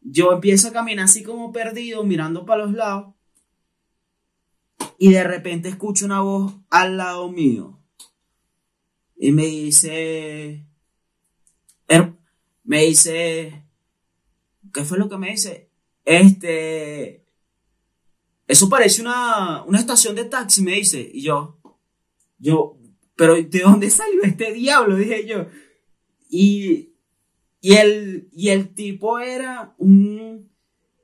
yo 0.00 0.32
empiezo 0.32 0.68
a 0.68 0.72
caminar 0.72 1.06
así 1.06 1.22
como 1.22 1.52
perdido, 1.52 2.04
mirando 2.04 2.46
para 2.46 2.64
los 2.64 2.72
lados. 2.74 3.14
Y 4.98 5.10
de 5.10 5.24
repente 5.24 5.68
escucho 5.68 6.06
una 6.06 6.20
voz 6.20 6.54
al 6.70 6.96
lado 6.96 7.30
mío 7.30 7.75
y 9.16 9.32
me 9.32 9.46
dice, 9.46 10.66
me 12.66 12.82
dice, 12.82 13.64
¿qué 14.74 14.84
fue 14.84 14.98
lo 14.98 15.08
que 15.08 15.16
me 15.16 15.30
dice? 15.30 15.70
Este, 16.04 17.24
eso 18.46 18.68
parece 18.68 19.02
una, 19.02 19.62
una 19.64 19.78
estación 19.78 20.16
de 20.16 20.24
taxi, 20.24 20.62
me 20.62 20.74
dice. 20.74 21.08
Y 21.12 21.22
yo, 21.22 21.60
yo, 22.38 22.78
pero 23.14 23.36
¿de 23.36 23.60
dónde 23.60 23.88
salió 23.88 24.22
este 24.24 24.52
diablo? 24.52 24.96
Dije 24.96 25.26
yo. 25.26 25.46
Y, 26.28 26.92
y, 27.60 27.74
el, 27.74 28.28
y 28.32 28.48
el 28.48 28.74
tipo 28.74 29.20
era 29.20 29.74
un, 29.78 30.50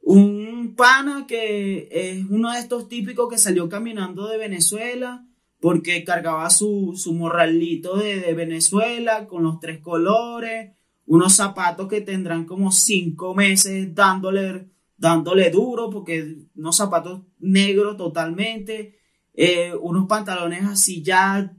un 0.03 0.75
pana 0.77 1.27
que 1.29 1.89
es 1.93 2.27
uno 2.29 2.53
de 2.53 2.59
estos 2.59 2.89
típicos 2.89 3.29
que 3.31 3.39
salió 3.39 3.69
caminando 3.69 4.27
de 4.27 4.39
Venezuela 4.39 5.25
porque 5.63 6.03
cargaba 6.03 6.51
su, 6.51 6.95
su 6.97 7.15
morralito 7.15 7.97
de, 7.97 8.19
de 8.19 8.35
Venezuela 8.35 9.29
con 9.29 9.45
los 9.45 9.61
tres 9.61 9.79
colores, 9.79 10.73
unos 11.07 11.35
zapatos 11.35 11.87
que 11.87 12.01
tendrán 12.01 12.47
como 12.47 12.73
cinco 12.73 13.33
meses 13.33 13.95
dándole, 13.95 14.69
dándole 14.97 15.51
duro, 15.51 15.89
porque 15.89 16.49
unos 16.57 16.77
zapatos 16.77 17.23
negros 17.39 17.97
totalmente, 17.97 18.99
eh, 19.35 19.73
unos 19.81 20.09
pantalones 20.09 20.65
así 20.65 21.01
ya 21.01 21.57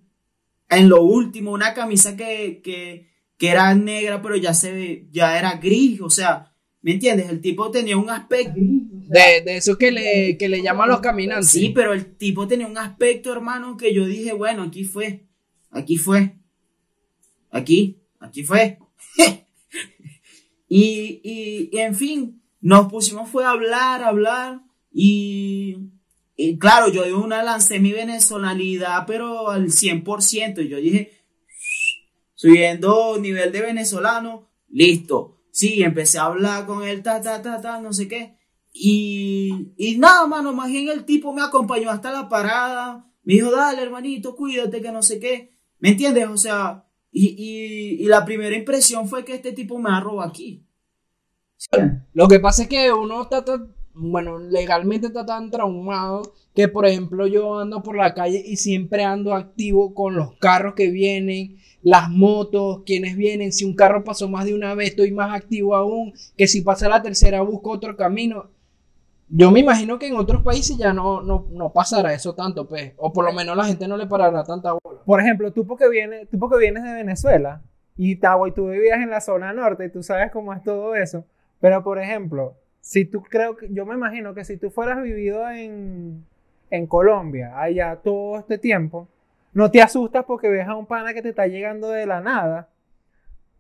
en 0.70 0.90
lo 0.90 1.02
último, 1.04 1.54
una 1.54 1.74
camisa 1.74 2.18
que, 2.18 2.62
que, 2.62 3.10
que 3.38 3.48
era 3.48 3.74
negra, 3.74 4.22
pero 4.22 4.36
ya 4.36 4.54
se 4.54 5.08
ya 5.12 5.40
era 5.40 5.56
gris, 5.56 6.02
o 6.02 6.10
sea, 6.10 6.54
¿Me 6.84 6.92
entiendes? 6.92 7.30
El 7.30 7.40
tipo 7.40 7.72
tenía 7.72 7.98
un 7.98 8.10
aspecto. 8.10 8.60
De, 9.08 9.42
de 9.46 9.58
eso 9.58 9.78
que 9.78 9.92
le, 9.92 10.38
que 10.38 10.50
le 10.50 10.62
llaman 10.62 10.90
los 10.90 11.02
caminantes. 11.02 11.50
Sí, 11.50 11.70
pero 11.70 11.94
el 11.94 12.16
tipo 12.18 12.48
tenía 12.48 12.68
un 12.68 12.78
aspecto, 12.78 13.32
hermano, 13.32 13.78
que 13.78 13.94
yo 13.94 14.06
dije, 14.06 14.34
bueno, 14.34 14.64
aquí 14.64 14.84
fue. 14.84 15.26
Aquí 15.72 15.98
fue. 15.98 16.38
Aquí. 17.52 18.00
Aquí 18.20 18.44
fue. 18.44 18.80
y, 20.68 21.22
y, 21.24 21.70
y, 21.72 21.78
en 21.80 21.96
fin, 21.96 22.42
nos 22.62 22.88
pusimos 22.88 23.30
fue 23.30 23.46
a 23.46 23.52
hablar, 23.52 24.04
a 24.04 24.08
hablar. 24.08 24.62
Y, 24.92 25.78
y 26.36 26.58
claro, 26.58 26.92
yo 26.92 27.04
de 27.04 27.14
una 27.14 27.44
lancé 27.44 27.80
mi 27.80 27.92
venezolanidad, 27.92 29.06
pero 29.06 29.50
al 29.50 29.68
100%. 29.68 30.66
Y 30.66 30.70
yo 30.70 30.78
dije, 30.78 31.12
subiendo 32.36 33.18
nivel 33.20 33.52
de 33.52 33.62
venezolano, 33.62 34.50
listo 34.70 35.34
Sí, 35.54 35.84
empecé 35.84 36.18
a 36.18 36.24
hablar 36.24 36.66
con 36.66 36.84
él, 36.84 37.04
ta, 37.04 37.22
ta, 37.22 37.44
ta, 37.44 37.62
ta, 37.62 37.80
no 37.80 37.94
sé 37.94 38.08
qué. 38.08 38.36
Y, 38.74 39.72
y 39.78 39.98
nada, 40.00 40.26
mano, 40.26 40.52
más 40.52 40.68
bien 40.70 40.90
el 40.90 41.06
tipo 41.06 41.32
me 41.32 41.44
acompañó 41.44 41.92
hasta 41.92 42.12
la 42.12 42.28
parada. 42.28 43.08
Me 43.24 43.36
dijo, 43.36 43.52
dale, 43.52 43.84
hermanito, 43.84 44.36
cuídate, 44.36 44.82
que 44.82 44.92
no 44.92 45.04
sé 45.04 45.20
qué. 45.20 45.56
¿Me 45.80 45.90
entiendes? 45.90 46.28
O 46.28 46.38
sea, 46.38 46.86
y, 47.12 48.00
y, 48.00 48.06
la 48.06 48.26
primera 48.26 48.58
impresión 48.58 49.08
fue 49.08 49.24
que 49.24 49.36
este 49.36 49.52
tipo 49.54 49.78
me 49.78 49.92
arroba 49.92 50.26
aquí. 50.26 50.66
Lo 52.14 52.28
que 52.28 52.40
pasa 52.40 52.64
es 52.64 52.68
que 52.68 52.92
uno 52.92 53.22
está 53.22 53.46
tan, 53.46 53.74
bueno, 53.94 54.40
legalmente 54.40 55.08
está 55.08 55.26
tan 55.26 55.52
traumado 55.52 56.34
que, 56.56 56.68
por 56.68 56.86
ejemplo, 56.88 57.28
yo 57.28 57.60
ando 57.60 57.84
por 57.84 57.96
la 57.96 58.14
calle 58.14 58.44
y 58.46 58.58
siempre 58.58 59.04
ando 59.04 59.36
activo 59.36 59.94
con 59.94 60.16
los 60.16 60.36
carros 60.38 60.74
que 60.74 60.90
vienen, 60.90 61.58
las 61.84 62.10
motos, 62.10 62.82
quienes 62.86 63.16
vienen. 63.16 63.52
Si 63.52 63.66
un 63.66 63.76
carro 63.76 64.04
pasó 64.04 64.28
más 64.28 64.46
de 64.46 64.56
una 64.56 64.74
vez, 64.74 64.90
estoy 64.90 65.12
más 65.12 65.34
activo 65.36 65.76
aún. 65.76 66.14
Que 66.36 66.48
si 66.48 66.62
pasa 66.62 66.90
la 66.90 67.02
tercera, 67.02 67.42
busco 67.42 67.72
otro 67.72 67.96
camino. 67.96 68.50
Yo 69.36 69.50
me 69.50 69.62
imagino 69.62 69.98
que 69.98 70.08
en 70.08 70.16
otros 70.16 70.44
países 70.44 70.78
ya 70.78 70.94
no, 70.94 71.24
no, 71.24 71.48
no 71.50 71.74
pasará 71.74 72.14
eso 72.14 72.36
tanto, 72.36 72.68
pues. 72.68 72.94
O 72.98 73.12
por 73.12 73.26
lo 73.26 73.34
menos 73.34 73.58
la 73.58 73.66
gente 73.66 73.88
no 73.88 73.98
le 73.98 74.06
parará 74.06 74.44
tanta 74.44 74.74
bola. 74.74 75.02
Por 75.04 75.20
ejemplo, 75.20 75.52
tú 75.52 75.66
porque 75.66 75.90
vienes, 75.90 76.30
tú 76.30 76.38
porque 76.38 76.58
vienes 76.58 76.84
de 76.84 76.94
Venezuela 76.94 77.64
y, 77.98 78.12
y 78.12 78.52
tú 78.54 78.68
vivías 78.68 79.00
en 79.00 79.10
la 79.10 79.22
zona 79.22 79.52
norte 79.52 79.86
y 79.86 79.90
tú 79.90 80.04
sabes 80.04 80.32
cómo 80.32 80.54
es 80.54 80.62
todo 80.62 80.94
eso. 80.94 81.26
Pero, 81.60 81.84
por 81.84 81.98
ejemplo, 81.98 82.58
si 82.80 83.06
tú 83.06 83.24
creo 83.24 83.58
que, 83.58 83.74
yo 83.74 83.88
me 83.88 83.96
imagino 83.96 84.36
que 84.36 84.46
si 84.46 84.58
tú 84.58 84.70
fueras 84.70 85.02
vivido 85.02 85.50
en, 85.50 86.24
en 86.70 86.86
Colombia 86.86 87.60
allá 87.60 87.96
todo 88.04 88.38
este 88.38 88.60
tiempo, 88.60 89.08
no 89.52 89.72
te 89.72 89.82
asustas 89.82 90.26
porque 90.26 90.48
ves 90.48 90.68
a 90.68 90.76
un 90.76 90.86
pana 90.86 91.12
que 91.16 91.24
te 91.24 91.30
está 91.30 91.48
llegando 91.48 91.90
de 91.90 92.06
la 92.06 92.22
nada, 92.22 92.70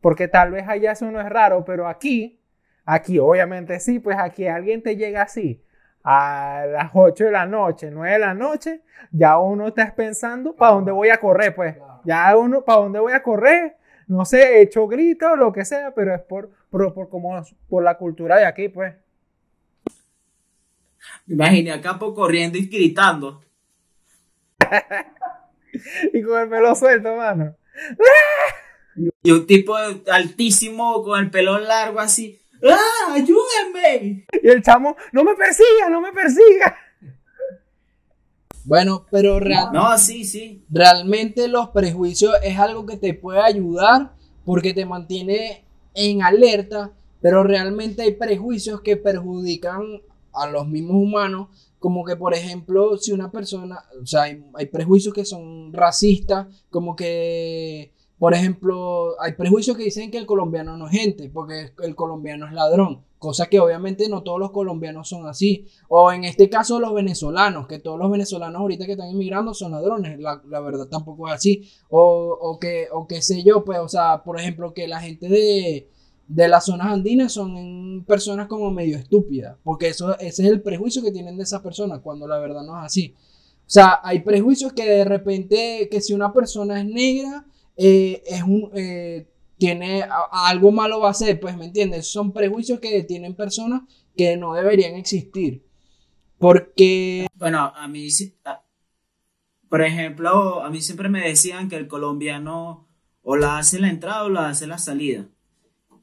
porque 0.01 0.27
tal 0.27 0.51
vez 0.51 0.67
allá 0.67 0.91
eso 0.91 1.09
no 1.09 1.19
es 1.19 1.29
raro, 1.29 1.65
pero 1.65 1.87
aquí, 1.87 2.39
aquí 2.85 3.19
obviamente 3.19 3.79
sí, 3.79 3.99
pues 3.99 4.17
aquí 4.19 4.47
alguien 4.47 4.81
te 4.81 4.95
llega 4.95 5.23
así 5.23 5.63
a 6.03 6.65
las 6.67 6.91
8 6.93 7.25
de 7.25 7.31
la 7.31 7.45
noche, 7.45 7.89
9 7.89 8.13
de 8.13 8.19
la 8.19 8.33
noche, 8.33 8.81
ya 9.11 9.37
uno 9.37 9.69
está 9.69 9.93
pensando 9.95 10.53
para 10.55 10.73
dónde 10.73 10.91
voy 10.91 11.09
a 11.09 11.17
correr, 11.17 11.55
pues, 11.55 11.77
ya 12.03 12.35
uno 12.35 12.63
para 12.63 12.81
dónde 12.81 12.99
voy 12.99 13.13
a 13.13 13.23
correr, 13.23 13.77
no 14.07 14.25
sé, 14.25 14.57
he 14.57 14.61
hecho 14.63 14.87
gritos 14.87 15.31
o 15.31 15.35
lo 15.35 15.53
que 15.53 15.63
sea, 15.63 15.93
pero 15.95 16.13
es 16.13 16.21
por, 16.21 16.51
por, 16.69 16.93
por, 16.93 17.09
como, 17.09 17.41
por 17.69 17.83
la 17.83 17.97
cultura 17.97 18.37
de 18.37 18.45
aquí, 18.45 18.67
pues. 18.67 18.93
Me 21.25 21.35
imaginé 21.35 21.71
a 21.71 21.81
Capo 21.81 22.13
corriendo 22.13 22.57
y 22.57 22.67
gritando. 22.67 23.41
y 26.13 26.21
con 26.21 26.41
el 26.41 26.49
pelo 26.49 26.75
suelto, 26.75 27.15
mano. 27.15 27.55
Y 29.23 29.31
un 29.31 29.47
tipo 29.47 29.75
altísimo 29.75 31.01
con 31.03 31.19
el 31.19 31.31
pelo 31.31 31.57
largo 31.59 31.99
así. 31.99 32.42
¡Ah! 32.63 33.13
¡Ayúdenme! 33.13 34.25
Y 34.41 34.47
el 34.47 34.61
chamo, 34.61 34.95
no 35.11 35.23
me 35.23 35.35
persiga, 35.35 35.89
no 35.89 36.01
me 36.01 36.11
persiga. 36.11 36.77
Bueno, 38.65 39.05
pero 39.11 39.39
realmente. 39.39 39.77
No, 39.77 39.97
sí, 39.97 40.23
sí. 40.23 40.63
Realmente 40.69 41.47
los 41.47 41.69
prejuicios 41.69 42.33
es 42.43 42.57
algo 42.57 42.85
que 42.85 42.97
te 42.97 43.13
puede 43.13 43.41
ayudar 43.41 44.13
porque 44.45 44.73
te 44.73 44.85
mantiene 44.85 45.65
en 45.93 46.23
alerta, 46.23 46.91
pero 47.21 47.43
realmente 47.43 48.03
hay 48.03 48.13
prejuicios 48.13 48.81
que 48.81 48.97
perjudican 48.97 50.01
a 50.33 50.47
los 50.47 50.67
mismos 50.67 50.95
humanos 50.95 51.49
como 51.83 52.05
que, 52.05 52.15
por 52.15 52.33
ejemplo, 52.33 52.95
si 52.97 53.11
una 53.11 53.29
persona, 53.29 53.83
o 54.01 54.05
sea, 54.05 54.21
hay, 54.21 54.65
prejuicios 54.71 55.13
que 55.13 55.25
son 55.25 55.73
racistas, 55.73 56.47
como 56.69 56.95
que, 56.95 57.91
por 58.23 58.33
ejemplo, 58.33 59.19
hay 59.19 59.33
prejuicios 59.33 59.75
que 59.75 59.83
dicen 59.83 60.09
que 60.09 60.17
el 60.17 60.25
colombiano 60.25 60.77
no 60.77 60.87
es 60.87 60.93
gente, 60.93 61.29
porque 61.29 61.73
el 61.83 61.93
colombiano 61.93 62.47
es 62.47 62.53
ladrón, 62.53 63.03
cosa 63.19 63.47
que 63.47 63.59
obviamente 63.59 64.07
no 64.07 64.23
todos 64.23 64.39
los 64.39 64.51
colombianos 64.51 65.09
son 65.09 65.27
así. 65.27 65.65
O 65.89 66.09
en 66.09 66.23
este 66.23 66.49
caso 66.49 66.79
los 66.79 66.93
venezolanos, 66.93 67.67
que 67.67 67.79
todos 67.79 67.99
los 67.99 68.09
venezolanos 68.09 68.61
ahorita 68.61 68.85
que 68.85 68.93
están 68.93 69.09
inmigrando 69.09 69.53
son 69.53 69.73
ladrones, 69.73 70.17
la, 70.21 70.59
verdad 70.61 70.87
tampoco 70.87 71.27
es 71.27 71.33
así. 71.33 71.69
O, 71.89 72.37
o, 72.39 72.59
que, 72.59 72.87
o 72.93 73.09
qué 73.09 73.21
sé 73.21 73.43
yo, 73.43 73.65
pues, 73.65 73.79
o 73.79 73.89
sea, 73.89 74.23
por 74.23 74.39
ejemplo, 74.39 74.73
que 74.73 74.87
la 74.87 75.01
gente 75.01 75.27
de 75.27 75.89
de 76.25 76.47
las 76.47 76.63
zonas 76.63 76.87
andinas 76.87 77.33
son 77.33 78.05
personas 78.07 78.47
como 78.47 78.71
medio 78.71 78.97
estúpidas, 78.97 79.57
porque 79.65 79.89
eso, 79.89 80.17
ese 80.19 80.43
es 80.43 80.49
el 80.49 80.61
prejuicio 80.61 81.03
que 81.03 81.11
tienen 81.11 81.35
de 81.35 81.43
esas 81.43 81.61
personas, 81.61 81.99
cuando 81.99 82.25
la 82.25 82.39
verdad 82.39 82.63
no 82.63 82.79
es 82.79 82.85
así. 82.85 83.15
O 83.67 83.69
sea, 83.69 83.99
hay 84.01 84.21
prejuicios 84.21 84.71
que 84.71 84.85
de 84.85 85.03
repente, 85.03 85.89
que 85.91 85.99
si 85.99 86.13
una 86.13 86.31
persona 86.31 86.79
es 86.79 86.85
negra, 86.85 87.45
eh, 87.77 88.23
es 88.25 88.43
un, 88.43 88.69
eh, 88.73 89.27
tiene 89.57 90.05
algo 90.31 90.71
malo 90.71 90.99
va 90.99 91.09
a 91.09 91.13
ser, 91.13 91.39
pues, 91.39 91.57
¿me 91.57 91.65
entiendes? 91.65 92.07
Son 92.07 92.33
prejuicios 92.33 92.79
que 92.79 93.03
tienen 93.03 93.35
personas 93.35 93.83
que 94.15 94.37
no 94.37 94.53
deberían 94.53 94.95
existir. 94.95 95.63
Porque... 96.37 97.27
Bueno, 97.35 97.71
a 97.75 97.87
mí, 97.87 98.09
por 99.69 99.81
ejemplo, 99.81 100.63
a 100.63 100.69
mí 100.69 100.81
siempre 100.81 101.09
me 101.09 101.27
decían 101.27 101.69
que 101.69 101.77
el 101.77 101.87
colombiano 101.87 102.87
o 103.21 103.37
la 103.37 103.57
hace 103.57 103.79
la 103.79 103.89
entrada 103.89 104.25
o 104.25 104.29
la 104.29 104.49
hace 104.49 104.67
la 104.67 104.77
salida. 104.77 105.29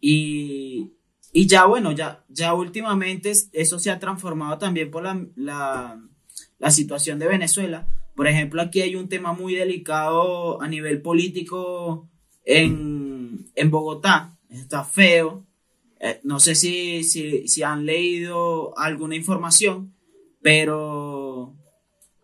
Y, 0.00 0.94
y 1.32 1.46
ya 1.46 1.66
bueno, 1.66 1.92
ya, 1.92 2.24
ya 2.28 2.54
últimamente 2.54 3.32
eso 3.52 3.78
se 3.78 3.90
ha 3.90 3.98
transformado 3.98 4.58
también 4.58 4.90
por 4.90 5.02
la, 5.02 5.24
la, 5.36 6.02
la, 6.58 6.70
situación 6.70 7.18
de 7.18 7.28
Venezuela. 7.28 7.86
Por 8.20 8.28
ejemplo, 8.28 8.60
aquí 8.60 8.82
hay 8.82 8.96
un 8.96 9.08
tema 9.08 9.32
muy 9.32 9.54
delicado 9.54 10.60
a 10.60 10.68
nivel 10.68 11.00
político 11.00 12.10
en, 12.44 13.46
en 13.54 13.70
Bogotá. 13.70 14.36
Está 14.50 14.84
feo. 14.84 15.46
Eh, 15.98 16.20
no 16.22 16.38
sé 16.38 16.54
si, 16.54 17.02
si, 17.02 17.48
si, 17.48 17.62
han 17.62 17.86
leído 17.86 18.76
alguna 18.76 19.16
información, 19.16 19.94
pero, 20.42 21.56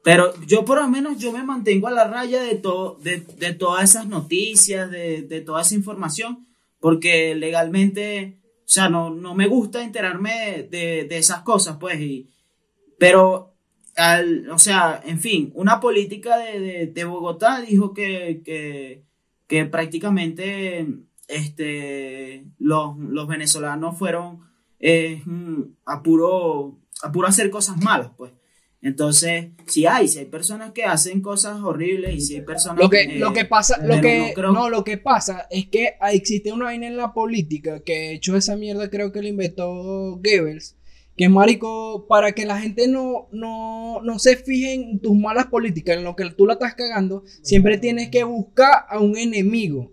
pero 0.04 0.35
yo 0.46 0.66
por 0.66 0.82
lo 0.82 0.88
menos 0.90 1.16
yo 1.16 1.32
me 1.32 1.42
mantengo 1.42 1.88
a 1.88 1.92
la 1.92 2.06
raya 2.06 2.42
de, 2.42 2.56
todo, 2.56 2.98
de, 3.02 3.20
de 3.38 3.54
todas 3.54 3.88
esas 3.88 4.06
noticias, 4.06 4.90
de, 4.90 5.22
de 5.22 5.40
toda 5.40 5.62
esa 5.62 5.76
información 5.76 6.46
porque 6.78 7.35
legalmente, 7.35 8.42
o 8.66 8.68
sea, 8.68 8.90
no, 8.90 9.09
no 9.09 9.35
me 9.35 9.48
gusta 9.48 9.82
enterarme 9.82 10.68
de, 10.70 11.06
de, 11.09 11.16
esas 11.16 11.40
cosas, 11.40 11.78
pues, 11.80 11.98
pero, 12.98 13.55
al, 13.96 14.48
o 14.50 14.59
sea, 14.59 15.02
en 15.04 15.18
fin, 15.20 15.52
una 15.54 15.80
política 15.80 16.37
de, 16.37 16.87
de 16.87 17.04
Bogotá 17.04 17.61
dijo 17.62 17.94
que, 17.94 18.42
que, 18.44 19.02
que, 19.46 19.64
prácticamente 19.64 20.87
este, 21.28 22.44
los, 22.59 22.96
los 22.98 23.26
venezolanos 23.26 23.98
fueron 23.98 24.40
eh, 24.78 25.22
a, 25.87 26.02
puro, 26.02 26.78
a 27.02 27.11
puro 27.11 27.26
hacer 27.26 27.50
cosas 27.50 27.78
malas, 27.78 28.11
pues. 28.16 28.32
Entonces, 28.82 29.48
si 29.66 29.87
hay, 29.87 30.06
si 30.06 30.18
hay 30.18 30.26
personas 30.26 30.72
que 30.72 30.85
hacen 30.85 31.20
cosas 31.20 31.61
horribles 31.61 32.14
y 32.14 32.20
si 32.20 32.35
hay 32.37 32.42
personas 32.42 32.78
lo 32.78 32.90
que, 32.90 33.18
lo 33.18 33.32
que 33.32 33.44
pasa, 33.44 33.85
lo 33.85 34.00
que 34.00 34.32
no, 34.37 34.68
lo 34.68 34.85
que 34.85 34.98
pasa 34.98 35.48
es 35.50 35.66
que 35.66 35.94
existe 36.12 36.52
una 36.52 36.66
vaina 36.66 36.87
en 36.87 36.96
la 36.96 37.12
política 37.12 37.80
que 37.80 37.94
de 37.94 38.14
hecho 38.14 38.37
esa 38.37 38.54
mierda 38.54 38.88
creo 38.88 39.11
que 39.11 39.22
lo 39.22 39.28
inventó 39.28 39.66
Goebbels, 40.18 40.76
que 41.16 41.29
marico 41.29 42.07
para 42.09 42.33
que 42.33 42.44
la 42.44 42.61
gente 42.61 42.88
no, 42.88 43.29
no, 43.33 44.02
no 44.02 44.18
se 44.18 44.37
fije 44.37 44.74
en 44.74 45.00
tus 45.00 45.16
malas 45.16 45.46
políticas, 45.46 45.96
en 45.96 46.05
lo 46.05 46.14
que 46.14 46.29
tú 46.31 46.46
la 46.46 46.55
estás 46.55 46.74
cagando, 46.74 47.24
siempre 47.42 47.79
tienes 47.79 48.11
que 48.11 48.24
buscar 48.24 48.85
a 48.88 48.98
un 49.00 49.16
enemigo. 49.16 49.92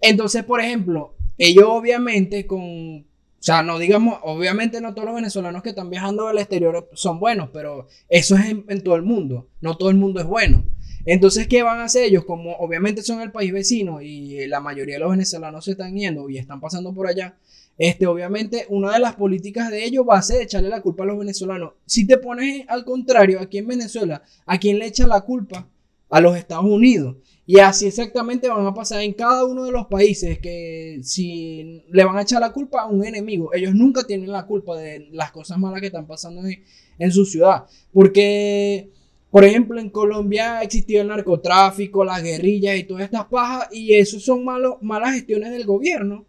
Entonces, 0.00 0.44
por 0.44 0.60
ejemplo, 0.60 1.14
ellos 1.38 1.66
obviamente 1.68 2.46
con 2.46 3.06
sea, 3.44 3.62
no 3.62 3.78
digamos, 3.78 4.20
obviamente 4.22 4.80
no 4.80 4.94
todos 4.94 5.04
los 5.04 5.16
venezolanos 5.16 5.62
que 5.62 5.68
están 5.68 5.90
viajando 5.90 6.28
al 6.28 6.38
exterior 6.38 6.88
son 6.94 7.20
buenos, 7.20 7.50
pero 7.52 7.88
eso 8.08 8.36
es 8.36 8.46
en, 8.46 8.64
en 8.68 8.82
todo 8.82 8.96
el 8.96 9.02
mundo. 9.02 9.50
No 9.60 9.76
todo 9.76 9.90
el 9.90 9.96
mundo 9.96 10.18
es 10.18 10.24
bueno. 10.26 10.64
Entonces, 11.04 11.46
¿qué 11.46 11.62
van 11.62 11.80
a 11.80 11.84
hacer 11.84 12.04
ellos? 12.04 12.24
Como 12.24 12.56
obviamente 12.56 13.02
son 13.02 13.20
el 13.20 13.32
país 13.32 13.52
vecino 13.52 14.00
y 14.00 14.46
la 14.46 14.60
mayoría 14.60 14.94
de 14.94 15.00
los 15.00 15.10
venezolanos 15.10 15.66
se 15.66 15.72
están 15.72 15.94
yendo 15.94 16.30
y 16.30 16.38
están 16.38 16.58
pasando 16.58 16.94
por 16.94 17.06
allá, 17.06 17.36
este, 17.76 18.06
obviamente, 18.06 18.66
una 18.68 18.92
de 18.92 19.00
las 19.00 19.16
políticas 19.16 19.70
de 19.70 19.84
ellos 19.84 20.06
va 20.08 20.18
a 20.18 20.22
ser 20.22 20.42
echarle 20.42 20.68
la 20.68 20.80
culpa 20.80 21.02
a 21.02 21.06
los 21.06 21.18
venezolanos. 21.18 21.72
Si 21.86 22.06
te 22.06 22.18
pones 22.18 22.64
al 22.68 22.84
contrario, 22.84 23.40
aquí 23.40 23.58
en 23.58 23.66
Venezuela, 23.66 24.22
¿a 24.46 24.58
quién 24.58 24.78
le 24.78 24.86
echa 24.86 25.06
la 25.06 25.22
culpa? 25.22 25.68
A 26.08 26.20
los 26.20 26.36
Estados 26.36 26.66
Unidos. 26.66 27.16
Y 27.46 27.58
así 27.58 27.86
exactamente 27.86 28.48
van 28.48 28.66
a 28.66 28.72
pasar 28.72 29.02
en 29.02 29.12
cada 29.12 29.44
uno 29.44 29.64
de 29.64 29.72
los 29.72 29.86
países 29.86 30.38
que 30.38 31.00
si 31.02 31.82
le 31.90 32.04
van 32.04 32.16
a 32.16 32.22
echar 32.22 32.40
la 32.40 32.52
culpa 32.52 32.82
a 32.82 32.86
un 32.86 33.04
enemigo, 33.04 33.52
ellos 33.52 33.74
nunca 33.74 34.04
tienen 34.04 34.30
la 34.30 34.46
culpa 34.46 34.78
de 34.78 35.08
las 35.12 35.30
cosas 35.32 35.58
malas 35.58 35.80
que 35.80 35.88
están 35.88 36.06
pasando 36.06 36.46
en, 36.46 36.62
en 36.98 37.12
su 37.12 37.26
ciudad. 37.26 37.64
Porque, 37.92 38.88
por 39.30 39.44
ejemplo, 39.44 39.78
en 39.80 39.90
Colombia 39.90 40.58
ha 40.58 40.62
existido 40.62 41.02
el 41.02 41.08
narcotráfico, 41.08 42.04
las 42.04 42.22
guerrillas 42.22 42.78
y 42.78 42.84
todas 42.84 43.04
estas 43.04 43.26
pajas, 43.26 43.68
y 43.72 43.94
eso 43.94 44.20
son 44.20 44.44
malas 44.44 45.14
gestiones 45.14 45.50
del 45.50 45.66
gobierno. 45.66 46.24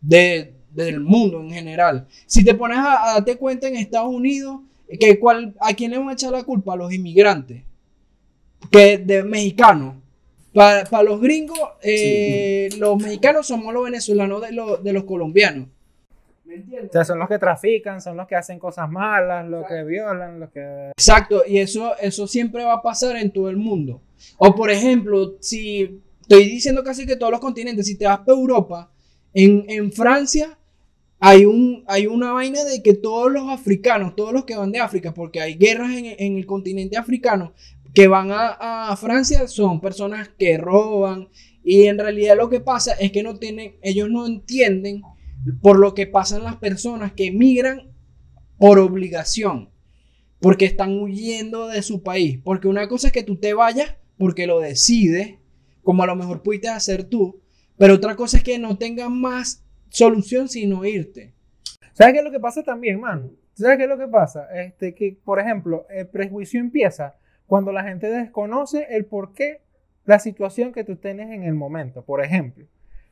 De, 0.00 0.59
del 0.72 1.00
mundo 1.00 1.40
en 1.40 1.50
general. 1.50 2.06
Si 2.26 2.44
te 2.44 2.54
pones 2.54 2.78
a, 2.78 3.14
darte 3.14 3.36
cuenta 3.36 3.68
en 3.68 3.76
Estados 3.76 4.12
Unidos, 4.12 4.60
que 4.98 5.18
cuál, 5.18 5.54
¿a 5.60 5.72
quién 5.74 5.90
le 5.90 5.98
van 5.98 6.08
a 6.08 6.12
echar 6.14 6.32
la 6.32 6.44
culpa? 6.44 6.74
A 6.74 6.76
los 6.76 6.92
inmigrantes, 6.92 7.62
que 8.70 8.98
de 8.98 9.22
mexicanos. 9.22 9.96
Para, 10.52 11.02
los 11.04 11.20
gringos, 11.20 11.58
eh, 11.80 12.70
los 12.76 13.00
mexicanos 13.00 13.46
somos 13.46 13.72
los 13.72 13.84
venezolanos 13.84 14.42
de, 14.42 14.52
los, 14.52 14.82
de 14.82 14.92
los 14.92 15.04
colombianos. 15.04 15.68
¿Me 16.44 16.56
entiendes? 16.56 16.90
O 16.90 16.92
sea, 16.92 17.04
son 17.04 17.20
los 17.20 17.28
que 17.28 17.38
trafican, 17.38 18.00
son 18.00 18.16
los 18.16 18.26
que 18.26 18.34
hacen 18.34 18.58
cosas 18.58 18.90
malas, 18.90 19.48
los 19.48 19.64
que 19.68 19.84
violan, 19.84 20.40
los 20.40 20.50
que... 20.50 20.90
Exacto, 20.96 21.44
y 21.46 21.58
eso, 21.58 21.96
eso 21.98 22.26
siempre 22.26 22.64
va 22.64 22.74
a 22.74 22.82
pasar 22.82 23.14
en 23.14 23.30
todo 23.30 23.48
el 23.48 23.56
mundo. 23.56 24.02
O 24.38 24.52
por 24.52 24.72
ejemplo, 24.72 25.36
si 25.38 26.02
estoy 26.22 26.46
diciendo 26.46 26.82
casi 26.82 27.06
que 27.06 27.14
todos 27.14 27.30
los 27.30 27.40
continentes, 27.40 27.86
si 27.86 27.96
te 27.96 28.06
vas 28.06 28.18
para 28.18 28.36
Europa, 28.36 28.90
en, 29.32 29.64
en 29.68 29.92
Francia 29.92 30.58
hay, 31.22 31.44
un, 31.44 31.84
hay 31.86 32.06
una 32.06 32.32
vaina 32.32 32.64
de 32.64 32.82
que 32.82 32.94
todos 32.94 33.30
los 33.30 33.50
africanos, 33.50 34.16
todos 34.16 34.32
los 34.32 34.46
que 34.46 34.56
van 34.56 34.72
de 34.72 34.80
África, 34.80 35.12
porque 35.12 35.42
hay 35.42 35.54
guerras 35.54 35.92
en, 35.92 36.36
el 36.36 36.46
continente 36.46 36.96
africano, 36.96 37.52
que 37.92 38.08
van 38.08 38.30
a, 38.32 38.96
Francia 38.98 39.46
son 39.46 39.82
personas 39.82 40.30
que 40.38 40.56
roban. 40.56 41.28
Y 41.62 41.84
en 41.84 41.98
realidad 41.98 42.36
lo 42.38 42.48
que 42.48 42.60
pasa 42.60 42.94
es 42.94 43.12
que 43.12 43.22
no 43.22 43.38
tienen, 43.38 43.76
ellos 43.82 44.08
no 44.08 44.26
entienden 44.26 45.02
por 45.60 45.78
lo 45.78 45.92
que 45.92 46.06
pasan 46.06 46.42
las 46.42 46.56
personas 46.56 47.12
que 47.12 47.26
emigran 47.26 47.92
por 48.56 48.78
obligación, 48.78 49.68
porque 50.40 50.64
están 50.64 50.98
huyendo 50.98 51.68
de 51.68 51.82
su 51.82 52.02
país, 52.02 52.38
porque 52.42 52.66
una 52.66 52.88
cosa 52.88 53.08
es 53.08 53.12
que 53.12 53.22
tú 53.22 53.36
te 53.36 53.52
vayas 53.52 53.94
porque 54.16 54.46
lo 54.46 54.58
decides, 54.58 55.34
como 55.82 56.02
a 56.02 56.06
lo 56.06 56.16
mejor 56.16 56.42
pudiste 56.42 56.68
hacer 56.68 57.04
tú, 57.04 57.42
pero 57.76 57.94
otra 57.94 58.16
cosa 58.16 58.38
es 58.38 58.42
que 58.42 58.58
no 58.58 58.78
tengan 58.78 59.20
más 59.20 59.64
solución 59.90 60.48
sino 60.48 60.84
irte. 60.84 61.34
¿Sabes 61.92 62.14
qué 62.14 62.20
es 62.20 62.24
lo 62.24 62.30
que 62.30 62.40
pasa 62.40 62.62
también, 62.62 62.98
mano? 62.98 63.30
¿Sabes 63.52 63.76
qué 63.76 63.82
es 63.82 63.88
lo 63.88 63.98
que 63.98 64.08
pasa? 64.08 64.48
Este, 64.54 64.94
que, 64.94 65.18
por 65.22 65.38
ejemplo, 65.38 65.86
el 65.90 66.08
prejuicio 66.08 66.58
empieza 66.58 67.16
cuando 67.46 67.72
la 67.72 67.84
gente 67.84 68.08
desconoce 68.08 68.86
el 68.90 69.04
por 69.04 69.34
qué 69.34 69.60
la 70.06 70.18
situación 70.18 70.72
que 70.72 70.84
tú 70.84 70.96
tienes 70.96 71.30
en 71.30 71.42
el 71.42 71.54
momento. 71.54 72.02
Por 72.02 72.24
ejemplo, 72.24 72.64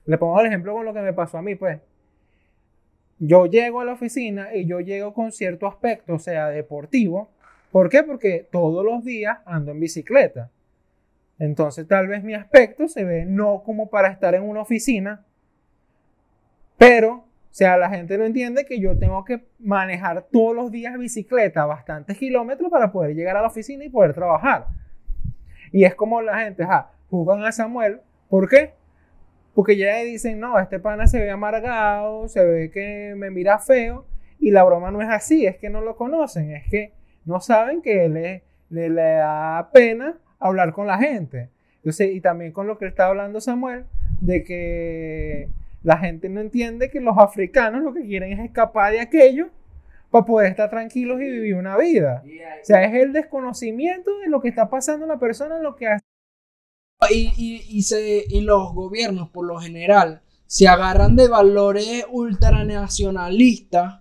le 0.06 0.16
pongo 0.16 0.40
el 0.40 0.46
ejemplo 0.46 0.72
con 0.72 0.86
lo 0.86 0.94
que 0.94 1.00
me 1.00 1.12
pasó 1.12 1.38
a 1.38 1.42
mí, 1.42 1.54
pues. 1.54 1.80
Yo 3.18 3.46
llego 3.46 3.80
a 3.80 3.84
la 3.84 3.92
oficina 3.92 4.54
y 4.54 4.64
yo 4.64 4.80
llego 4.80 5.12
con 5.12 5.32
cierto 5.32 5.66
aspecto, 5.66 6.18
sea, 6.18 6.48
deportivo. 6.48 7.30
¿Por 7.72 7.90
qué? 7.90 8.04
Porque 8.04 8.46
todos 8.50 8.84
los 8.84 9.04
días 9.04 9.38
ando 9.44 9.72
en 9.72 9.80
bicicleta. 9.80 10.50
Entonces, 11.38 11.86
tal 11.86 12.06
vez 12.06 12.24
mi 12.24 12.34
aspecto 12.34 12.88
se 12.88 13.04
ve 13.04 13.24
no 13.26 13.62
como 13.64 13.90
para 13.90 14.08
estar 14.08 14.34
en 14.34 14.44
una 14.44 14.62
oficina, 14.62 15.24
pero, 16.78 17.12
o 17.14 17.24
sea, 17.50 17.76
la 17.76 17.90
gente 17.90 18.16
no 18.16 18.24
entiende 18.24 18.64
que 18.64 18.78
yo 18.78 18.96
tengo 18.96 19.24
que 19.24 19.44
manejar 19.58 20.26
todos 20.30 20.54
los 20.54 20.70
días 20.70 20.96
bicicleta 20.96 21.66
bastantes 21.66 22.16
kilómetros 22.16 22.70
para 22.70 22.92
poder 22.92 23.16
llegar 23.16 23.36
a 23.36 23.42
la 23.42 23.48
oficina 23.48 23.84
y 23.84 23.90
poder 23.90 24.14
trabajar. 24.14 24.68
Y 25.72 25.84
es 25.84 25.94
como 25.96 26.22
la 26.22 26.38
gente, 26.38 26.64
ja, 26.64 26.92
juzgan 27.10 27.44
a 27.44 27.52
Samuel. 27.52 28.00
¿Por 28.28 28.48
qué? 28.48 28.74
Porque 29.54 29.76
ya 29.76 29.96
dicen, 29.96 30.38
no, 30.38 30.58
este 30.58 30.78
pana 30.78 31.08
se 31.08 31.18
ve 31.18 31.30
amargado, 31.30 32.28
se 32.28 32.44
ve 32.44 32.70
que 32.70 33.14
me 33.16 33.30
mira 33.30 33.58
feo. 33.58 34.06
Y 34.38 34.52
la 34.52 34.62
broma 34.62 34.92
no 34.92 35.02
es 35.02 35.08
así, 35.08 35.46
es 35.46 35.56
que 35.56 35.68
no 35.68 35.80
lo 35.80 35.96
conocen, 35.96 36.52
es 36.52 36.68
que 36.70 36.92
no 37.24 37.40
saben 37.40 37.82
que 37.82 38.08
le, 38.08 38.44
le, 38.70 38.88
le 38.88 39.02
da 39.02 39.68
pena 39.72 40.16
hablar 40.38 40.72
con 40.72 40.86
la 40.86 40.96
gente. 40.96 41.50
Entonces, 41.78 42.14
y 42.14 42.20
también 42.20 42.52
con 42.52 42.68
lo 42.68 42.78
que 42.78 42.86
está 42.86 43.08
hablando 43.08 43.40
Samuel, 43.40 43.84
de 44.20 44.44
que 44.44 45.48
la 45.82 45.98
gente 45.98 46.28
no 46.28 46.40
entiende 46.40 46.90
que 46.90 47.00
los 47.00 47.16
africanos 47.18 47.82
lo 47.82 47.94
que 47.94 48.04
quieren 48.04 48.32
es 48.32 48.44
escapar 48.44 48.92
de 48.92 49.00
aquello 49.00 49.50
para 50.10 50.24
poder 50.24 50.50
estar 50.50 50.70
tranquilos 50.70 51.20
y 51.20 51.30
vivir 51.30 51.54
una 51.54 51.76
vida. 51.76 52.22
O 52.24 52.64
sea, 52.64 52.84
es 52.84 52.94
el 52.94 53.12
desconocimiento 53.12 54.18
de 54.18 54.28
lo 54.28 54.40
que 54.40 54.48
está 54.48 54.70
pasando 54.70 55.06
la 55.06 55.18
persona, 55.18 55.58
lo 55.58 55.76
que 55.76 55.88
hace. 55.88 56.04
Y, 57.10 57.62
y, 57.68 57.82
se, 57.82 58.24
y 58.28 58.40
los 58.40 58.74
gobiernos, 58.74 59.30
por 59.30 59.46
lo 59.46 59.58
general, 59.58 60.22
se 60.46 60.66
agarran 60.66 61.14
de 61.14 61.28
valores 61.28 62.04
ultranacionalistas 62.10 64.00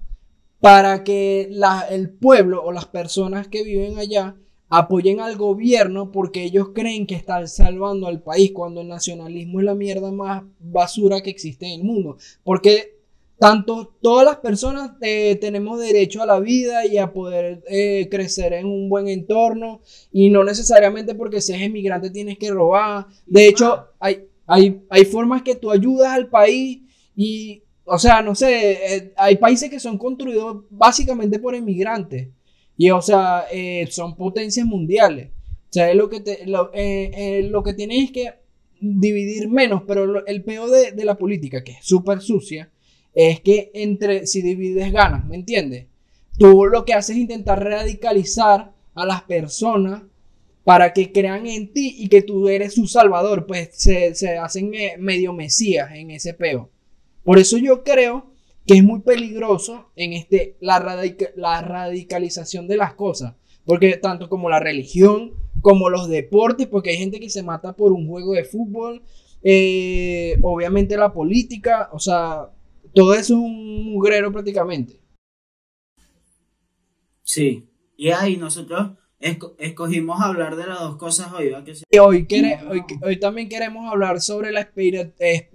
para 0.59 1.03
que 1.03 1.47
la, 1.51 1.85
el 1.89 2.09
pueblo 2.09 2.63
o 2.63 2.71
las 2.71 2.85
personas 2.85 3.47
que 3.47 3.63
viven 3.63 3.99
allá 3.99 4.35
apoyen 4.69 5.19
al 5.19 5.37
gobierno 5.37 6.11
porque 6.11 6.43
ellos 6.43 6.69
creen 6.73 7.07
que 7.07 7.15
están 7.15 7.47
salvando 7.47 8.07
al 8.07 8.21
país 8.21 8.51
cuando 8.53 8.81
el 8.81 8.87
nacionalismo 8.87 9.59
es 9.59 9.65
la 9.65 9.75
mierda 9.75 10.11
más 10.11 10.43
basura 10.59 11.21
que 11.21 11.29
existe 11.29 11.65
en 11.65 11.79
el 11.79 11.85
mundo. 11.85 12.17
Porque 12.43 12.97
tanto 13.39 13.95
todas 14.01 14.25
las 14.25 14.37
personas 14.37 14.91
eh, 15.01 15.37
tenemos 15.39 15.79
derecho 15.79 16.21
a 16.21 16.25
la 16.25 16.39
vida 16.39 16.85
y 16.85 16.97
a 16.97 17.13
poder 17.13 17.63
eh, 17.69 18.07
crecer 18.09 18.53
en 18.53 18.65
un 18.65 18.89
buen 18.89 19.07
entorno 19.07 19.81
y 20.11 20.29
no 20.29 20.43
necesariamente 20.43 21.15
porque 21.15 21.41
seas 21.41 21.61
inmigrante 21.61 22.09
tienes 22.09 22.37
que 22.37 22.51
robar. 22.51 23.05
De 23.25 23.47
hecho, 23.47 23.87
hay, 23.99 24.27
hay, 24.45 24.81
hay 24.89 25.05
formas 25.05 25.43
que 25.43 25.55
tú 25.55 25.71
ayudas 25.71 26.09
al 26.09 26.29
país 26.29 26.81
y, 27.15 27.63
o 27.85 27.97
sea, 27.97 28.21
no 28.21 28.35
sé, 28.35 28.95
eh, 28.95 29.13
hay 29.15 29.37
países 29.37 29.69
que 29.69 29.79
son 29.79 29.97
construidos 29.97 30.63
básicamente 30.69 31.39
por 31.39 31.55
inmigrantes. 31.55 32.29
Y 32.77 32.91
o 32.91 33.01
sea, 33.01 33.45
eh, 33.51 33.87
son 33.89 34.15
potencias 34.15 34.65
mundiales. 34.65 35.29
O 35.69 35.73
sea, 35.73 35.93
lo 35.93 36.09
que, 36.09 36.21
te, 36.21 36.45
lo, 36.45 36.71
eh, 36.73 37.11
eh, 37.13 37.43
lo 37.49 37.63
que 37.63 37.73
tienes 37.73 38.05
es 38.05 38.11
que 38.11 38.33
dividir 38.79 39.49
menos, 39.49 39.81
pero 39.87 40.25
el 40.25 40.43
peor 40.43 40.69
de, 40.69 40.91
de 40.91 41.05
la 41.05 41.17
política, 41.17 41.63
que 41.63 41.73
es 41.73 41.85
súper 41.85 42.21
sucia, 42.21 42.71
es 43.13 43.41
que 43.41 43.71
entre 43.73 44.27
si 44.27 44.43
divides 44.43 44.93
ganas, 44.93 45.25
¿me 45.25 45.35
entiendes? 45.35 45.87
Tú 46.37 46.65
lo 46.65 46.85
que 46.85 46.93
haces 46.93 47.15
es 47.15 47.21
intentar 47.21 47.63
radicalizar 47.63 48.71
a 48.93 49.05
las 49.05 49.23
personas 49.23 50.03
para 50.63 50.93
que 50.93 51.11
crean 51.11 51.47
en 51.47 51.73
ti 51.73 51.95
y 51.97 52.09
que 52.09 52.21
tú 52.21 52.47
eres 52.47 52.75
su 52.75 52.87
salvador, 52.87 53.47
pues 53.47 53.69
se, 53.71 54.13
se 54.13 54.37
hacen 54.37 54.71
medio 54.99 55.33
mesías 55.33 55.89
en 55.93 56.11
ese 56.11 56.33
peo. 56.33 56.69
Por 57.23 57.39
eso 57.39 57.57
yo 57.57 57.83
creo 57.83 58.31
que 58.67 58.75
es 58.75 58.83
muy 58.83 58.99
peligroso 58.99 59.91
en 59.95 60.13
este, 60.13 60.57
la, 60.59 60.79
la 61.35 61.61
radicalización 61.61 62.67
de 62.67 62.77
las 62.77 62.93
cosas. 62.93 63.35
Porque 63.65 63.97
tanto 63.97 64.29
como 64.29 64.49
la 64.49 64.59
religión, 64.59 65.33
como 65.61 65.89
los 65.89 66.09
deportes, 66.09 66.67
porque 66.67 66.91
hay 66.91 66.97
gente 66.97 67.19
que 67.19 67.29
se 67.29 67.43
mata 67.43 67.75
por 67.75 67.93
un 67.93 68.07
juego 68.07 68.33
de 68.33 68.43
fútbol, 68.43 69.01
eh, 69.41 70.37
obviamente 70.41 70.97
la 70.97 71.13
política, 71.13 71.89
o 71.93 71.99
sea, 71.99 72.51
todo 72.93 73.13
eso 73.13 73.21
es 73.21 73.39
un 73.39 73.93
mugrero 73.93 74.31
prácticamente. 74.31 74.99
Sí, 77.23 77.69
y 77.95 78.09
ahí 78.09 78.37
nosotros 78.37 78.91
escogimos 79.19 80.21
hablar 80.21 80.55
de 80.55 80.67
las 80.67 80.79
dos 80.79 80.97
cosas 80.97 81.31
hoy. 81.33 81.53
Y 81.89 81.97
hoy, 81.97 82.27
hoy, 83.01 83.19
también 83.19 83.49
queremos 83.49 83.91
hablar 83.91 84.21
sobre 84.21 84.51
la 84.51 84.61
eh, 84.75 85.49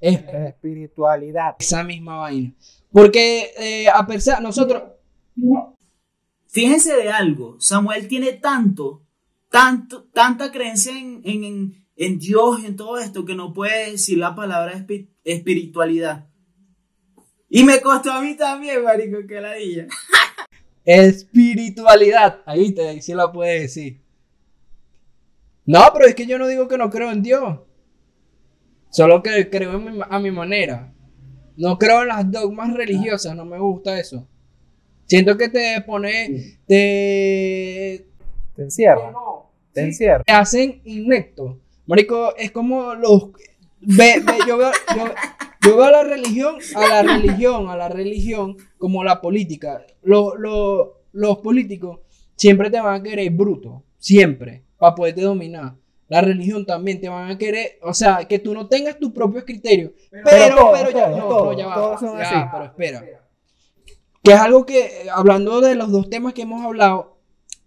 espiritualidad. 0.00 1.56
Esa 1.58 1.84
misma 1.84 2.18
vaina. 2.18 2.54
Porque 2.90 3.52
eh, 3.58 3.88
a 3.88 4.06
pesar, 4.06 4.42
nosotros... 4.42 4.82
Fíjense 6.48 6.96
de 6.96 7.10
algo, 7.10 7.56
Samuel 7.60 8.08
tiene 8.08 8.32
tanto, 8.32 9.02
tanto, 9.50 10.04
tanta 10.04 10.50
creencia 10.50 10.98
en, 10.98 11.20
en, 11.24 11.84
en 11.94 12.18
Dios, 12.18 12.64
en 12.64 12.76
todo 12.76 12.96
esto, 12.98 13.26
que 13.26 13.34
no 13.34 13.52
puede 13.52 13.90
decir 13.90 14.16
la 14.16 14.34
palabra 14.34 14.86
espiritualidad. 15.24 16.28
Y 17.50 17.62
me 17.62 17.82
costó 17.82 18.12
a 18.12 18.22
mí 18.22 18.36
también, 18.36 18.82
marico, 18.82 19.18
que 19.28 19.40
la 19.40 19.52
dilla. 19.52 19.86
Espiritualidad. 20.86 22.40
Ahí 22.46 22.72
te 22.72 22.88
ahí 22.88 23.02
sí 23.02 23.12
la 23.12 23.30
puedes 23.30 23.62
decir. 23.62 24.00
No, 25.66 25.80
pero 25.92 26.06
es 26.06 26.14
que 26.14 26.26
yo 26.26 26.38
no 26.38 26.46
digo 26.46 26.68
que 26.68 26.78
no 26.78 26.88
creo 26.90 27.10
en 27.10 27.22
Dios. 27.22 27.58
Solo 28.90 29.22
que 29.22 29.50
creo 29.50 29.72
a 30.08 30.18
mi 30.18 30.30
manera. 30.30 30.92
No 31.56 31.76
creo 31.78 32.02
en 32.02 32.08
las 32.08 32.30
dogmas 32.30 32.72
religiosas, 32.74 33.34
no 33.34 33.44
me 33.44 33.58
gusta 33.58 33.98
eso. 33.98 34.26
Siento 35.06 35.36
que 35.36 35.48
te 35.48 35.80
pone, 35.86 36.58
te, 36.66 38.06
Te 38.54 38.62
encierra. 38.62 39.12
Te 39.72 39.80
Sí, 39.82 39.86
encierra. 39.88 40.24
te 40.24 40.32
hacen 40.32 40.80
inecto. 40.84 41.60
Marico, 41.86 42.34
es 42.36 42.50
como 42.50 42.94
los... 42.94 43.32
Ve, 43.80 44.20
ve, 44.24 44.38
yo, 44.48 44.56
veo, 44.56 44.70
yo, 44.96 45.04
yo 45.66 45.76
veo 45.76 45.84
a 45.84 45.90
la 45.90 46.04
religión, 46.04 46.56
a 46.74 46.86
la 46.88 47.02
religión, 47.02 47.68
a 47.68 47.76
la 47.76 47.88
religión 47.88 48.56
como 48.78 49.04
la 49.04 49.20
política. 49.20 49.84
Lo- 50.02 50.36
lo- 50.36 51.02
los 51.12 51.38
políticos 51.38 52.00
siempre 52.36 52.70
te 52.70 52.80
van 52.80 53.00
a 53.00 53.02
querer 53.02 53.30
bruto, 53.30 53.82
siempre, 53.98 54.64
para 54.78 54.94
poderte 54.94 55.22
dominar. 55.22 55.74
La 56.08 56.20
religión 56.20 56.64
también 56.64 57.00
te 57.00 57.08
van 57.08 57.30
a 57.30 57.38
querer, 57.38 57.78
o 57.82 57.92
sea, 57.92 58.26
que 58.28 58.38
tú 58.38 58.54
no 58.54 58.68
tengas 58.68 58.98
tus 58.98 59.10
propios 59.12 59.44
criterios. 59.44 59.90
Pero, 60.10 60.70
pero, 60.72 60.90
ya, 60.90 61.08
no, 61.08 61.52
ya 61.52 61.66
va, 61.66 61.74
todos 61.74 62.00
son 62.00 62.18
ya, 62.18 62.22
así. 62.24 62.48
pero 62.52 62.64
espera. 62.64 63.04
Que 64.22 64.32
es 64.32 64.38
algo 64.40 64.64
que, 64.66 65.08
hablando 65.12 65.60
de 65.60 65.74
los 65.74 65.90
dos 65.90 66.08
temas 66.10 66.32
que 66.32 66.42
hemos 66.42 66.64
hablado, 66.64 67.16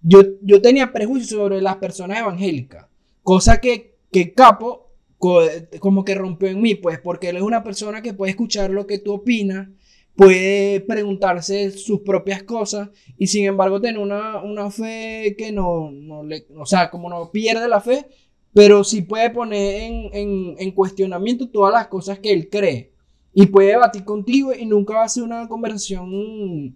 yo, 0.02 0.22
yo 0.42 0.62
tenía 0.62 0.92
prejuicios 0.94 1.30
sobre 1.32 1.62
las 1.62 1.76
personas 1.78 2.20
evangélicas, 2.20 2.86
cosa 3.24 3.60
que, 3.60 3.98
que 4.12 4.34
Capo 4.34 4.89
como 5.20 6.06
que 6.06 6.16
rompió 6.16 6.48
en 6.48 6.62
mí, 6.62 6.76
pues, 6.76 7.00
porque 7.00 7.30
él 7.30 7.38
es 7.38 7.44
una 7.44 7.64
persona 7.64 8.02
que 8.02 8.14
puede 8.14 8.32
escuchar 8.32 8.70
lo 8.70 8.88
que 8.88 9.00
tú 9.00 9.14
opinas, 9.14 9.70
puede 10.16 10.82
preguntarse 10.82 11.72
sus 11.72 12.02
propias 12.02 12.44
cosas 12.44 12.90
y 13.18 13.28
sin 13.28 13.46
embargo 13.46 13.80
tener 13.80 14.02
una, 14.02 14.42
una 14.42 14.70
fe 14.72 15.36
que 15.38 15.52
no, 15.52 15.92
no 15.92 16.24
le, 16.24 16.46
o 16.58 16.66
sea, 16.66 16.90
como 16.90 17.10
no 17.10 17.32
pierde 17.32 17.68
la 17.68 17.82
fe, 17.82 18.06
pero 18.54 18.84
sí 18.84 19.02
puede 19.02 19.30
poner 19.30 19.82
en, 19.84 20.10
en, 20.14 20.56
en 20.58 20.72
cuestionamiento 20.72 21.50
todas 21.50 21.74
las 21.74 21.88
cosas 21.88 22.20
que 22.20 22.32
él 22.34 22.50
cree 22.50 22.92
y 23.34 23.46
puede 23.48 23.70
debatir 23.70 24.04
contigo 24.04 24.54
y 24.54 24.66
nunca 24.66 24.96
va 24.96 25.04
a 25.04 25.10
ser 25.10 25.24
una 25.24 25.48
conversación, 25.48 26.76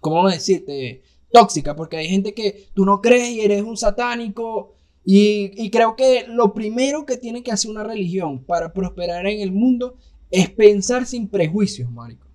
¿cómo 0.00 0.28
decirte? 0.28 1.02
Tóxica, 1.32 1.74
porque 1.74 1.96
hay 1.96 2.08
gente 2.08 2.34
que 2.34 2.66
tú 2.74 2.84
no 2.84 3.00
crees 3.00 3.30
y 3.30 3.40
eres 3.40 3.62
un 3.62 3.76
satánico. 3.76 4.74
Y, 5.12 5.70
creo 5.70 5.96
que 5.96 6.24
lo 6.28 6.54
primero 6.54 7.04
que 7.04 7.16
tiene 7.16 7.42
que 7.42 7.50
hacer 7.50 7.68
una 7.68 7.82
religión 7.82 8.44
para 8.44 8.72
prosperar 8.72 9.26
en 9.26 9.40
el 9.40 9.50
mundo 9.50 9.96
es 10.30 10.48
pensar 10.50 11.04
sin 11.04 11.26
prejuicios, 11.26 11.90
marico. 11.90 12.28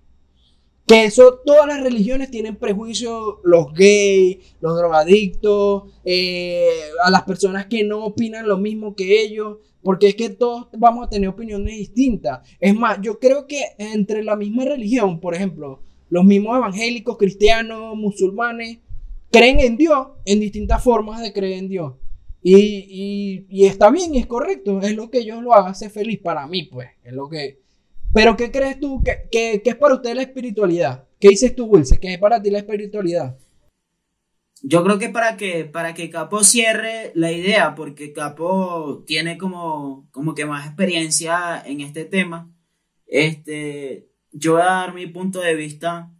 Que 0.86 1.04
eso, 1.06 1.40
todas 1.46 1.66
las 1.66 1.82
religiones 1.82 2.30
tienen 2.30 2.56
prejuicios, 2.56 3.36
los 3.44 3.72
gays, 3.72 4.56
los 4.60 4.76
drogadictos, 4.76 5.84
eh, 6.04 6.68
a 7.02 7.10
las 7.10 7.22
personas 7.22 7.64
que 7.64 7.82
no 7.82 8.04
opinan 8.04 8.46
lo 8.46 8.58
mismo 8.58 8.94
que 8.94 9.22
ellos, 9.22 9.56
porque 9.82 10.08
es 10.08 10.14
que 10.14 10.28
todos 10.28 10.68
vamos 10.76 11.06
a 11.06 11.10
tener 11.10 11.30
opiniones 11.30 11.78
distintas. 11.78 12.46
Es 12.60 12.74
más, 12.74 12.98
yo 13.00 13.18
creo 13.18 13.46
que 13.46 13.62
entre 13.78 14.22
la 14.22 14.36
misma 14.36 14.66
religión, 14.66 15.18
por 15.18 15.34
ejemplo, 15.34 15.80
los 16.10 16.26
mismos 16.26 16.58
evangélicos, 16.58 17.16
cristianos, 17.16 17.96
musulmanes, 17.96 18.80
creen 19.32 19.60
en 19.60 19.78
Dios 19.78 20.08
en 20.26 20.40
distintas 20.40 20.84
formas 20.84 21.22
de 21.22 21.32
creer 21.32 21.54
en 21.54 21.68
Dios. 21.70 21.94
Y, 22.42 23.46
y, 23.48 23.66
está 23.66 23.90
bien, 23.90 24.14
es 24.14 24.26
correcto, 24.26 24.80
es 24.80 24.94
lo 24.94 25.10
que 25.10 25.18
ellos 25.18 25.42
lo 25.42 25.52
hace 25.54 25.90
feliz 25.90 26.20
para 26.20 26.46
mí, 26.46 26.64
pues, 26.64 26.88
es 27.02 27.12
lo 27.12 27.28
que... 27.28 27.60
Pero 28.14 28.36
¿qué 28.36 28.50
crees 28.50 28.78
tú 28.78 29.02
que, 29.02 29.28
que, 29.30 29.62
que 29.62 29.70
es 29.70 29.76
para 29.76 29.96
usted 29.96 30.14
la 30.14 30.22
espiritualidad? 30.22 31.06
¿Qué 31.18 31.28
dices 31.28 31.56
tú, 31.56 31.64
Wilson? 31.64 31.98
¿Qué 31.98 32.14
es 32.14 32.18
para 32.18 32.40
ti 32.40 32.50
la 32.50 32.58
espiritualidad? 32.58 33.36
Yo 34.62 34.82
creo 34.84 34.98
que 34.98 35.08
para 35.08 35.36
que, 35.36 35.64
para 35.64 35.94
que 35.94 36.10
Capo 36.10 36.42
cierre 36.42 37.12
la 37.14 37.30
idea, 37.30 37.74
porque 37.74 38.12
Capo 38.12 39.04
tiene 39.06 39.38
como, 39.38 40.08
como 40.10 40.34
que 40.34 40.46
más 40.46 40.66
experiencia 40.66 41.62
en 41.64 41.80
este 41.80 42.04
tema, 42.04 42.50
este, 43.06 44.08
yo 44.32 44.52
voy 44.52 44.62
a 44.62 44.66
dar 44.66 44.94
mi 44.94 45.06
punto 45.06 45.40
de 45.40 45.54
vista. 45.54 46.12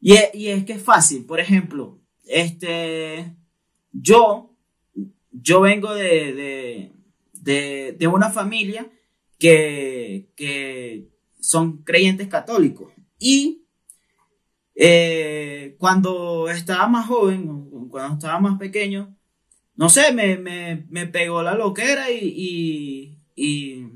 Y 0.00 0.14
y 0.34 0.48
es 0.48 0.64
que 0.64 0.74
es 0.74 0.82
fácil, 0.82 1.26
por 1.26 1.40
ejemplo, 1.40 2.00
este, 2.24 3.34
yo, 3.92 4.47
yo 5.42 5.60
vengo 5.60 5.94
de, 5.94 6.32
de, 6.34 6.92
de, 7.32 7.96
de 7.98 8.06
una 8.06 8.30
familia 8.30 8.90
que, 9.38 10.30
que 10.36 11.08
son 11.40 11.82
creyentes 11.82 12.28
católicos. 12.28 12.92
Y 13.18 13.64
eh, 14.74 15.76
cuando 15.78 16.48
estaba 16.48 16.86
más 16.88 17.06
joven, 17.06 17.88
cuando 17.90 18.14
estaba 18.14 18.40
más 18.40 18.58
pequeño, 18.58 19.16
no 19.76 19.88
sé, 19.88 20.12
me, 20.12 20.36
me, 20.38 20.86
me 20.88 21.06
pegó 21.06 21.42
la 21.42 21.54
loquera 21.54 22.10
y, 22.10 22.18
y, 22.24 23.18
y, 23.36 23.86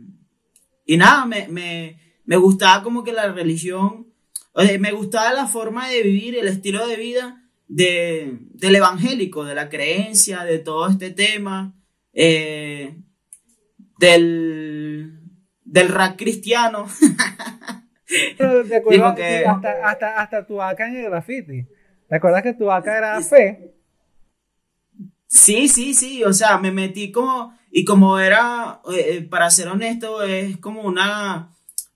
y 0.87 0.97
nada, 0.97 1.27
me, 1.27 1.49
me, 1.49 1.99
me 2.25 2.37
gustaba 2.37 2.83
como 2.83 3.03
que 3.03 3.13
la 3.13 3.33
religión, 3.33 4.07
o 4.53 4.63
sea, 4.63 4.79
me 4.79 4.93
gustaba 4.93 5.33
la 5.33 5.47
forma 5.47 5.89
de 5.89 6.03
vivir, 6.03 6.37
el 6.37 6.47
estilo 6.47 6.87
de 6.87 6.97
vida 6.97 7.42
de, 7.75 8.39
del 8.55 8.75
evangélico, 8.77 9.45
de 9.45 9.55
la 9.55 9.69
creencia, 9.69 10.45
de 10.45 10.59
todo 10.59 10.89
este 10.89 11.11
tema, 11.11 11.75
eh, 12.13 12.97
del, 13.99 15.21
del 15.65 15.89
rap 15.89 16.17
cristiano. 16.17 16.87
Pero 18.39 18.65
te 18.65 18.77
acuerdas 18.77 19.15
que 19.17 19.23
que- 19.23 19.47
hasta, 19.47 19.89
hasta, 19.89 20.21
hasta 20.23 20.47
tu 20.47 20.61
acá 20.61 20.87
en 20.89 20.97
el 20.97 21.05
graffiti. 21.11 21.67
¿Te 22.09 22.17
acuerdas 22.17 22.43
que 22.43 22.53
tu 22.55 22.71
acá 22.71 22.99
era 22.99 23.21
fe? 23.23 23.73
Sí, 25.27 25.67
sí, 25.69 25.95
sí, 25.95 26.23
o 26.25 26.33
sea, 26.35 26.59
me 26.59 26.71
metí 26.71 27.11
como, 27.11 27.57
y 27.71 27.87
como 27.87 28.19
era, 28.19 28.81
eh, 28.93 29.07
eh, 29.17 29.23
para 29.23 29.51
ser 29.51 29.69
honesto, 29.69 30.23
es 30.23 30.59
como 30.59 30.83
una, 30.83 31.49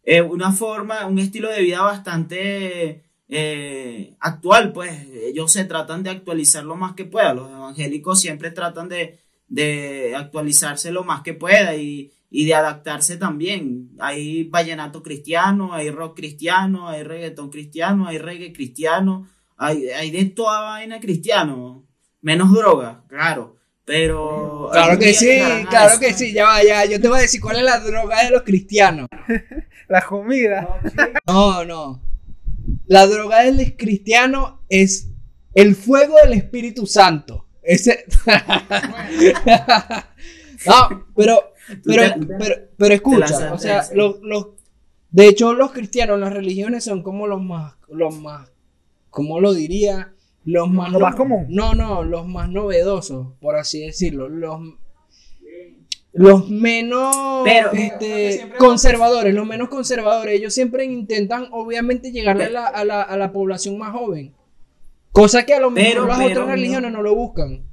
eh, 0.04 0.22
una 0.22 0.52
forma, 0.52 1.04
un 1.06 1.18
estilo 1.18 1.50
de 1.50 1.60
vida 1.60 1.82
bastante 1.82 3.04
eh, 3.28 4.14
actual, 4.20 4.72
pues 4.72 4.92
ellos 5.12 5.50
se 5.52 5.64
tratan 5.64 6.02
de 6.02 6.10
actualizar 6.10 6.64
lo 6.64 6.76
más 6.76 6.94
que 6.94 7.04
puedan, 7.04 7.36
los 7.36 7.50
evangélicos 7.50 8.20
siempre 8.20 8.50
tratan 8.50 8.88
de, 8.88 9.18
de 9.48 10.14
actualizarse 10.16 10.92
lo 10.92 11.04
más 11.04 11.22
que 11.22 11.34
pueda 11.34 11.74
y, 11.76 12.12
y 12.30 12.44
de 12.44 12.54
adaptarse 12.54 13.16
también. 13.16 13.90
Hay 13.98 14.44
vallenato 14.44 15.02
cristiano, 15.02 15.72
hay 15.72 15.90
rock 15.90 16.16
cristiano, 16.16 16.88
hay 16.88 17.02
reggaetón 17.02 17.50
cristiano, 17.50 18.06
hay 18.06 18.18
reggae 18.18 18.52
cristiano, 18.52 19.28
hay, 19.56 19.88
hay 19.88 20.10
de 20.10 20.26
toda 20.26 20.60
vaina 20.60 21.00
cristiano 21.00 21.86
menos 22.26 22.52
droga, 22.52 23.04
claro, 23.08 23.56
pero... 23.84 24.68
Claro 24.72 24.98
que 24.98 25.14
sí, 25.14 25.38
claro 25.70 25.90
eso. 25.92 26.00
que 26.00 26.12
sí, 26.12 26.32
ya 26.32 26.44
va, 26.44 26.64
ya, 26.64 26.84
yo 26.84 27.00
te 27.00 27.06
voy 27.06 27.18
a 27.18 27.22
decir 27.22 27.40
cuál 27.40 27.58
es 27.58 27.62
la 27.62 27.78
droga 27.78 28.24
de 28.24 28.30
los 28.30 28.42
cristianos. 28.42 29.08
La 29.88 30.02
comida. 30.02 30.80
No, 31.28 31.64
no. 31.64 32.02
La 32.86 33.06
droga 33.06 33.42
del 33.42 33.76
cristiano 33.76 34.62
es 34.68 35.10
el 35.54 35.74
fuego 35.74 36.16
del 36.22 36.34
Espíritu 36.34 36.86
Santo. 36.86 37.46
Ese. 37.62 38.04
no, 40.66 41.06
pero, 41.14 41.52
pero, 41.84 42.02
pero, 42.38 42.54
pero 42.76 42.94
escucha, 42.94 43.52
o 43.52 43.58
sea, 43.58 43.84
los, 43.94 44.20
los, 44.22 44.48
de 45.10 45.28
hecho, 45.28 45.52
los 45.54 45.72
cristianos, 45.72 46.18
las 46.20 46.32
religiones 46.32 46.84
son 46.84 47.02
como 47.02 47.26
los 47.26 47.42
más, 47.42 47.74
los 47.88 48.18
más, 48.20 48.50
¿cómo 49.10 49.40
lo 49.40 49.52
diría? 49.54 50.12
Los 50.44 50.70
más, 50.70 50.92
Lo 50.92 51.00
no- 51.00 51.06
más 51.06 51.16
común. 51.16 51.46
No, 51.48 51.74
no, 51.74 52.04
los 52.04 52.26
más 52.26 52.48
novedosos, 52.48 53.34
por 53.40 53.56
así 53.56 53.80
decirlo. 53.80 54.28
Los, 54.28 54.60
los 56.16 56.48
menos 56.48 57.14
Pero- 57.44 57.72
este, 57.72 58.52
conservadores, 58.58 59.34
los 59.34 59.46
menos 59.46 59.68
conservadores, 59.68 60.34
ellos 60.34 60.54
siempre 60.54 60.84
intentan, 60.84 61.48
obviamente, 61.52 62.10
llegarle 62.12 62.44
a 62.46 62.50
la, 62.50 62.66
a 62.66 62.84
la, 62.84 63.02
a 63.02 63.16
la 63.16 63.32
población 63.32 63.78
más 63.78 63.92
joven. 63.92 64.34
Cosa 65.12 65.44
que 65.46 65.54
a 65.54 65.60
lo 65.60 65.70
mejor 65.70 65.92
Pero- 65.92 66.06
las 66.06 66.20
otras 66.20 66.48
religiones 66.48 66.92
no 66.92 67.02
lo 67.02 67.14
buscan. 67.14 67.64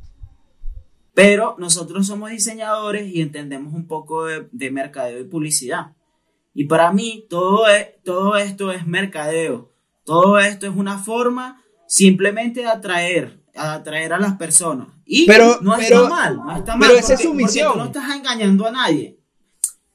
Pero 1.13 1.56
nosotros 1.60 2.08
somos 2.08 2.32
diseñadores 2.32 3.08
y 3.08 3.21
entendemos 3.21 3.73
un 3.73 3.88
poco 3.88 4.25
de, 4.25 4.47
de 4.51 4.71
mercadeo 4.71 5.19
y 5.19 5.25
publicidad. 5.25 5.93
Y 6.56 6.65
para 6.65 6.91
mí 6.91 7.25
todo, 7.29 7.67
es, 7.67 8.01
todo 8.03 8.36
esto 8.36 8.71
es 8.71 8.86
mercadeo. 8.88 9.71
Todo 10.06 10.39
esto 10.39 10.65
es 10.67 10.75
una 10.75 10.97
forma 10.97 11.62
simplemente 11.88 12.62
de 12.62 12.67
atraer, 12.67 13.39
a 13.56 13.73
atraer 13.75 14.13
a 14.13 14.19
las 14.19 14.34
personas. 14.38 14.88
Y 15.05 15.25
Pero- 15.25 15.59
no 15.61 15.75
pero- 15.77 16.03
está 16.05 16.09
mal, 16.09 16.35
no 16.37 16.51
está 16.57 16.77
pero 16.79 16.93
mal. 16.93 16.95
esa 16.99 17.13
es 17.15 17.21
su 17.21 17.33
misión. 17.33 17.73
tú 17.73 17.77
no 17.79 17.85
estás 17.85 18.15
engañando 18.15 18.67
a 18.67 18.71
nadie. 18.71 19.17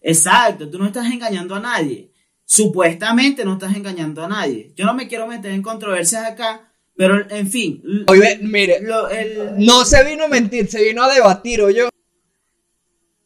Exacto, 0.01 0.69
tú 0.71 0.79
no 0.79 0.87
estás 0.87 1.07
engañando 1.11 1.55
a 1.55 1.61
nadie. 1.61 2.13
Supuestamente 2.45 3.45
no 3.45 3.55
estás 3.55 3.75
engañando 3.77 4.25
a 4.25 4.29
nadie. 4.29 4.73
Yo 4.77 4.85
no 4.87 4.95
me 4.95 5.09
quiero 5.09 5.27
meter 5.27 5.53
en 5.53 5.63
controversias 5.63 6.25
acá, 6.27 6.71
pero 6.97 7.29
en 7.31 7.49
fin. 7.51 7.83
Oye, 8.07 8.39
mire, 8.43 8.81
lo- 8.83 9.09
el- 9.09 9.55
no 9.65 9.85
se 9.85 10.03
vino 10.05 10.25
a 10.25 10.29
mentir, 10.29 10.69
se 10.69 10.83
vino 10.83 11.03
a 11.03 11.13
debatir, 11.13 11.61
o 11.63 11.71
yo. 11.71 11.89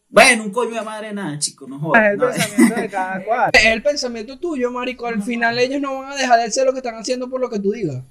Bueno, 0.08 0.44
un 0.44 0.50
coño 0.50 0.74
de 0.74 0.82
madre 0.82 1.12
nada, 1.12 1.38
chico, 1.38 1.66
no 1.66 1.76
Es 1.76 1.82
jodas. 1.82 2.12
el 2.12 2.18
no. 2.18 2.26
pensamiento 2.30 2.80
de 2.80 2.88
cada 2.90 3.24
cual. 3.24 3.50
Es 3.52 3.64
el 3.66 3.82
pensamiento 3.82 4.38
tuyo, 4.38 4.70
marico. 4.70 5.06
Al 5.06 5.22
final 5.22 5.58
ellos 5.58 5.80
no 5.80 6.00
van 6.00 6.12
a 6.12 6.16
dejar 6.16 6.38
de 6.38 6.44
hacer 6.44 6.66
lo 6.66 6.72
que 6.72 6.78
están 6.80 6.96
haciendo 6.96 7.30
por 7.30 7.40
lo 7.40 7.48
que 7.48 7.58
tú 7.60 7.72
digas. 7.72 8.02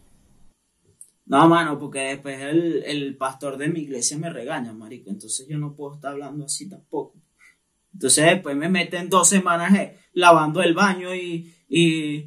No, 1.32 1.48
mano, 1.48 1.80
porque 1.80 2.00
después 2.00 2.41
el, 2.41 2.84
el 2.86 3.15
pastor 3.15 3.56
de 3.56 3.70
mi 3.70 3.84
iglesia 3.84 4.17
me 4.17 4.30
regaña, 4.30 4.74
marico. 4.74 5.10
Entonces 5.10 5.48
yo 5.48 5.58
no 5.58 5.74
puedo 5.74 5.96
estar 5.96 6.12
hablando 6.12 6.44
así 6.44 6.67
tampoco. 6.67 7.22
Entonces 7.94 8.26
después 8.26 8.58
me 8.58 8.67
meten 8.67 9.08
dos 9.08 9.30
semanas 9.30 9.74
eh, 9.80 9.98
lavando 10.12 10.62
el 10.62 10.74
baño 10.74 11.15
y, 11.15 11.56
y, 11.70 12.26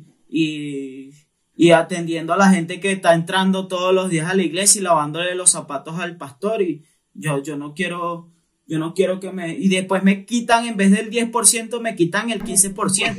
y, 1.55 1.71
atendiendo 1.73 2.33
a 2.33 2.39
la 2.39 2.49
gente 2.49 2.81
que 2.81 2.93
está 2.93 3.13
entrando 3.13 3.69
todos 3.69 3.95
los 3.95 4.09
días 4.09 4.31
a 4.31 4.35
la 4.35 4.43
iglesia 4.43 4.81
y 4.81 4.85
lavándole 4.85 5.35
los 5.35 5.51
zapatos 5.51 5.99
al 5.99 6.17
pastor 6.17 6.63
y 6.63 6.83
yo, 7.13 7.43
yo 7.43 7.59
no 7.59 7.75
quiero, 7.75 8.33
yo 8.67 8.79
no 8.79 8.95
quiero 8.95 9.21
que 9.21 9.33
me, 9.33 9.55
y 9.55 9.69
después 9.69 10.03
me 10.03 10.25
quitan, 10.25 10.67
en 10.67 10.79
vez 10.79 10.91
del 10.91 11.11
10%, 11.11 11.79
me 11.79 11.95
quitan 11.95 12.31
el 12.31 12.43
15%, 12.43 13.17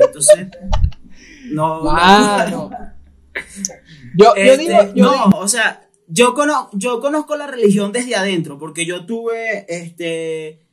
entonces, 0.00 0.48
no, 1.52 1.82
no. 1.84 2.95
Yo, 4.16 4.34
este, 4.34 4.58
digo, 4.58 4.78
no, 4.96 5.30
o 5.38 5.48
sea, 5.48 5.88
yo, 6.08 6.34
yo 6.72 7.00
conozco 7.00 7.36
la 7.36 7.46
religión 7.46 7.92
desde 7.92 8.16
adentro, 8.16 8.58
porque 8.58 8.86
yo 8.86 9.06
tuve, 9.06 9.66
este, 9.68 10.66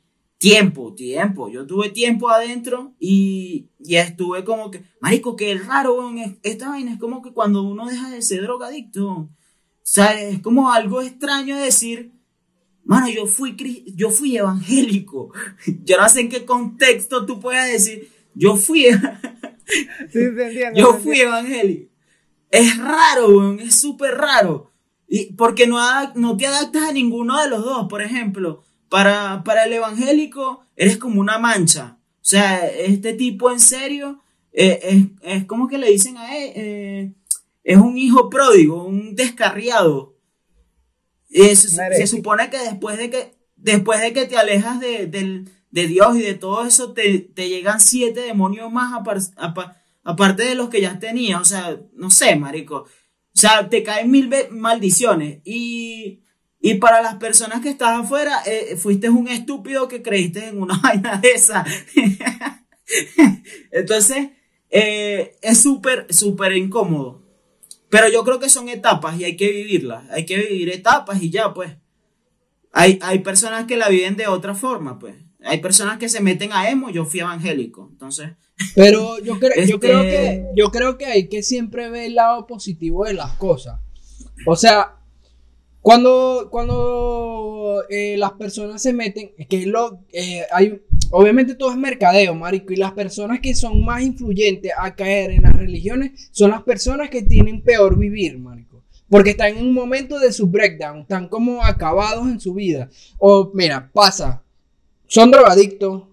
tiempo, 0.43 0.93
tiempo. 0.93 1.47
Yo 1.47 1.65
tuve 1.65 1.89
tiempo 1.89 2.29
adentro 2.29 2.93
y, 2.99 3.69
y 3.79 3.95
estuve 3.95 4.43
como 4.43 4.71
que, 4.71 4.83
marico, 4.99 5.37
que 5.37 5.57
raro, 5.57 6.11
esta 6.43 6.67
vaina 6.67 6.91
es 6.91 6.99
como 6.99 7.21
que 7.21 7.31
cuando 7.31 7.63
uno 7.63 7.87
deja 7.87 8.09
de 8.09 8.21
ser 8.21 8.41
drogadicto, 8.41 9.07
o 9.07 9.29
sea, 9.83 10.21
es 10.21 10.39
como 10.39 10.73
algo 10.73 11.01
extraño 11.01 11.57
decir, 11.57 12.11
mano, 12.83 13.07
yo 13.07 13.25
fui, 13.25 13.55
yo 13.95 14.09
fui 14.09 14.35
evangélico. 14.35 15.31
Yo 15.85 15.97
no 15.97 16.09
sé 16.09 16.19
en 16.19 16.29
qué 16.29 16.43
contexto 16.43 17.25
tú 17.25 17.39
puedas 17.39 17.71
decir, 17.71 18.09
yo 18.35 18.57
fui, 18.57 18.87
yo 20.75 20.93
fui 20.95 21.21
evangélico. 21.21 21.89
Es 22.53 22.77
raro, 22.77 23.53
es 23.53 23.79
súper 23.79 24.15
raro. 24.15 24.71
Y 25.07 25.33
porque 25.33 25.67
no, 25.67 25.77
no 26.15 26.37
te 26.37 26.47
adaptas 26.47 26.89
a 26.89 26.91
ninguno 26.91 27.41
de 27.41 27.49
los 27.49 27.63
dos, 27.63 27.87
por 27.87 28.01
ejemplo 28.01 28.63
para, 28.93 29.43
para 29.43 29.63
el 29.63 29.73
evangélico 29.73 30.67
eres 30.75 30.99
como 30.99 31.19
una 31.19 31.39
mancha. 31.39 31.97
O 32.21 32.25
sea, 32.25 32.67
este 32.67 33.13
tipo 33.13 33.51
en 33.51 33.59
serio 33.59 34.21
eh, 34.51 35.09
es, 35.23 35.45
como 35.45 35.67
que 35.67 35.79
le 35.79 35.89
dicen 35.89 36.15
a 36.15 36.37
él, 36.37 36.51
eh, 36.55 37.13
es 37.63 37.77
un 37.77 37.97
hijo 37.97 38.29
pródigo, 38.29 38.83
un 38.83 39.15
descarriado. 39.15 40.15
se, 41.27 42.05
supone 42.05 42.51
que 42.51 42.59
después 42.59 42.99
de 42.99 43.09
que, 43.09 43.33
después 43.55 43.99
de 43.99 44.13
que 44.13 44.27
te 44.27 44.37
alejas 44.37 44.79
de, 44.79 45.43
Dios 45.71 46.15
y 46.15 46.21
de 46.21 46.35
todo 46.35 46.63
eso, 46.63 46.93
te, 46.93 47.31
llegan 47.35 47.79
siete 47.79 48.19
demonios 48.19 48.71
más 48.71 48.93
aparte 50.03 50.43
de 50.43 50.55
los 50.55 50.69
que 50.69 50.81
ya 50.81 50.99
tenías. 50.99 51.41
O 51.41 51.45
sea, 51.45 51.79
no 51.93 52.09
sé, 52.09 52.35
marico. 52.35 52.77
O 52.77 52.87
sea, 53.39 53.69
te 53.69 53.83
caen 53.83 54.11
mil 54.11 54.29
maldiciones. 54.51 55.39
Y 55.43 56.23
y 56.65 56.75
para 56.75 57.01
las 57.01 57.15
personas 57.15 57.59
que 57.59 57.67
estás 57.67 57.99
afuera, 57.99 58.41
eh, 58.45 58.77
fuiste 58.77 59.09
un 59.09 59.27
estúpido 59.27 59.89
que 59.89 60.01
creíste 60.01 60.47
en 60.47 60.61
una 60.61 60.77
vaina 60.81 61.17
de 61.17 61.31
esa. 61.31 61.65
Entonces, 63.71 64.29
eh, 64.69 65.35
es 65.41 65.61
súper, 65.61 66.07
súper 66.09 66.55
incómodo. 66.55 67.21
Pero 67.89 68.07
yo 68.09 68.23
creo 68.23 68.39
que 68.39 68.47
son 68.47 68.69
etapas 68.69 69.19
y 69.19 69.25
hay 69.25 69.35
que 69.35 69.51
vivirlas. 69.51 70.09
Hay 70.09 70.25
que 70.25 70.37
vivir 70.37 70.69
etapas 70.69 71.21
y 71.21 71.29
ya, 71.31 71.53
pues. 71.53 71.75
Hay, 72.71 72.97
hay 73.01 73.19
personas 73.19 73.65
que 73.65 73.75
la 73.75 73.89
viven 73.89 74.15
de 74.15 74.27
otra 74.27 74.55
forma, 74.55 74.99
pues. 74.99 75.17
Hay 75.43 75.57
personas 75.57 75.97
que 75.97 76.07
se 76.07 76.21
meten 76.21 76.53
a 76.53 76.69
emo, 76.69 76.89
yo 76.89 77.03
fui 77.03 77.19
evangélico, 77.19 77.89
entonces. 77.91 78.29
Pero 78.75 79.19
yo, 79.19 79.39
creo, 79.39 79.65
yo, 79.65 79.79
creo 79.79 80.01
que, 80.01 80.25
este 80.25 80.47
yo 80.55 80.71
creo 80.71 80.97
que 80.97 81.05
hay 81.05 81.27
que 81.27 81.43
siempre 81.43 81.89
ver 81.89 82.03
el 82.03 82.15
lado 82.15 82.47
positivo 82.47 83.05
de 83.05 83.13
las 83.13 83.33
cosas. 83.33 83.79
O 84.45 84.55
sea, 84.55 84.97
cuando, 85.83 86.47
cuando 86.49 87.83
eh, 87.89 88.15
las 88.17 88.31
personas 88.31 88.81
se 88.81 88.93
meten, 88.93 89.31
es 89.37 89.47
que 89.47 89.65
lo, 89.65 89.99
eh, 90.13 90.43
hay, 90.51 90.81
obviamente 91.11 91.55
todo 91.55 91.71
es 91.71 91.77
mercadeo, 91.77 92.33
marico, 92.35 92.71
y 92.71 92.77
las 92.77 92.93
personas 92.93 93.41
que 93.41 93.53
son 93.53 93.83
más 93.83 94.01
influyentes 94.01 94.71
a 94.77 94.95
caer 94.95 95.31
en 95.31 95.43
las 95.43 95.53
religiones 95.53 96.29
son 96.31 96.51
las 96.51 96.63
personas 96.63 97.09
que 97.09 97.21
tienen 97.21 97.61
peor 97.61 97.97
vivir, 97.97 98.39
marico. 98.39 98.81
Porque 99.09 99.31
están 99.31 99.57
en 99.57 99.65
un 99.65 99.73
momento 99.73 100.19
de 100.19 100.31
su 100.31 100.47
breakdown, 100.47 101.01
están 101.01 101.27
como 101.27 101.61
acabados 101.61 102.29
en 102.29 102.39
su 102.39 102.53
vida. 102.53 102.89
O, 103.19 103.51
mira, 103.53 103.91
pasa, 103.93 104.41
son 105.05 105.31
drogadictos, 105.31 106.03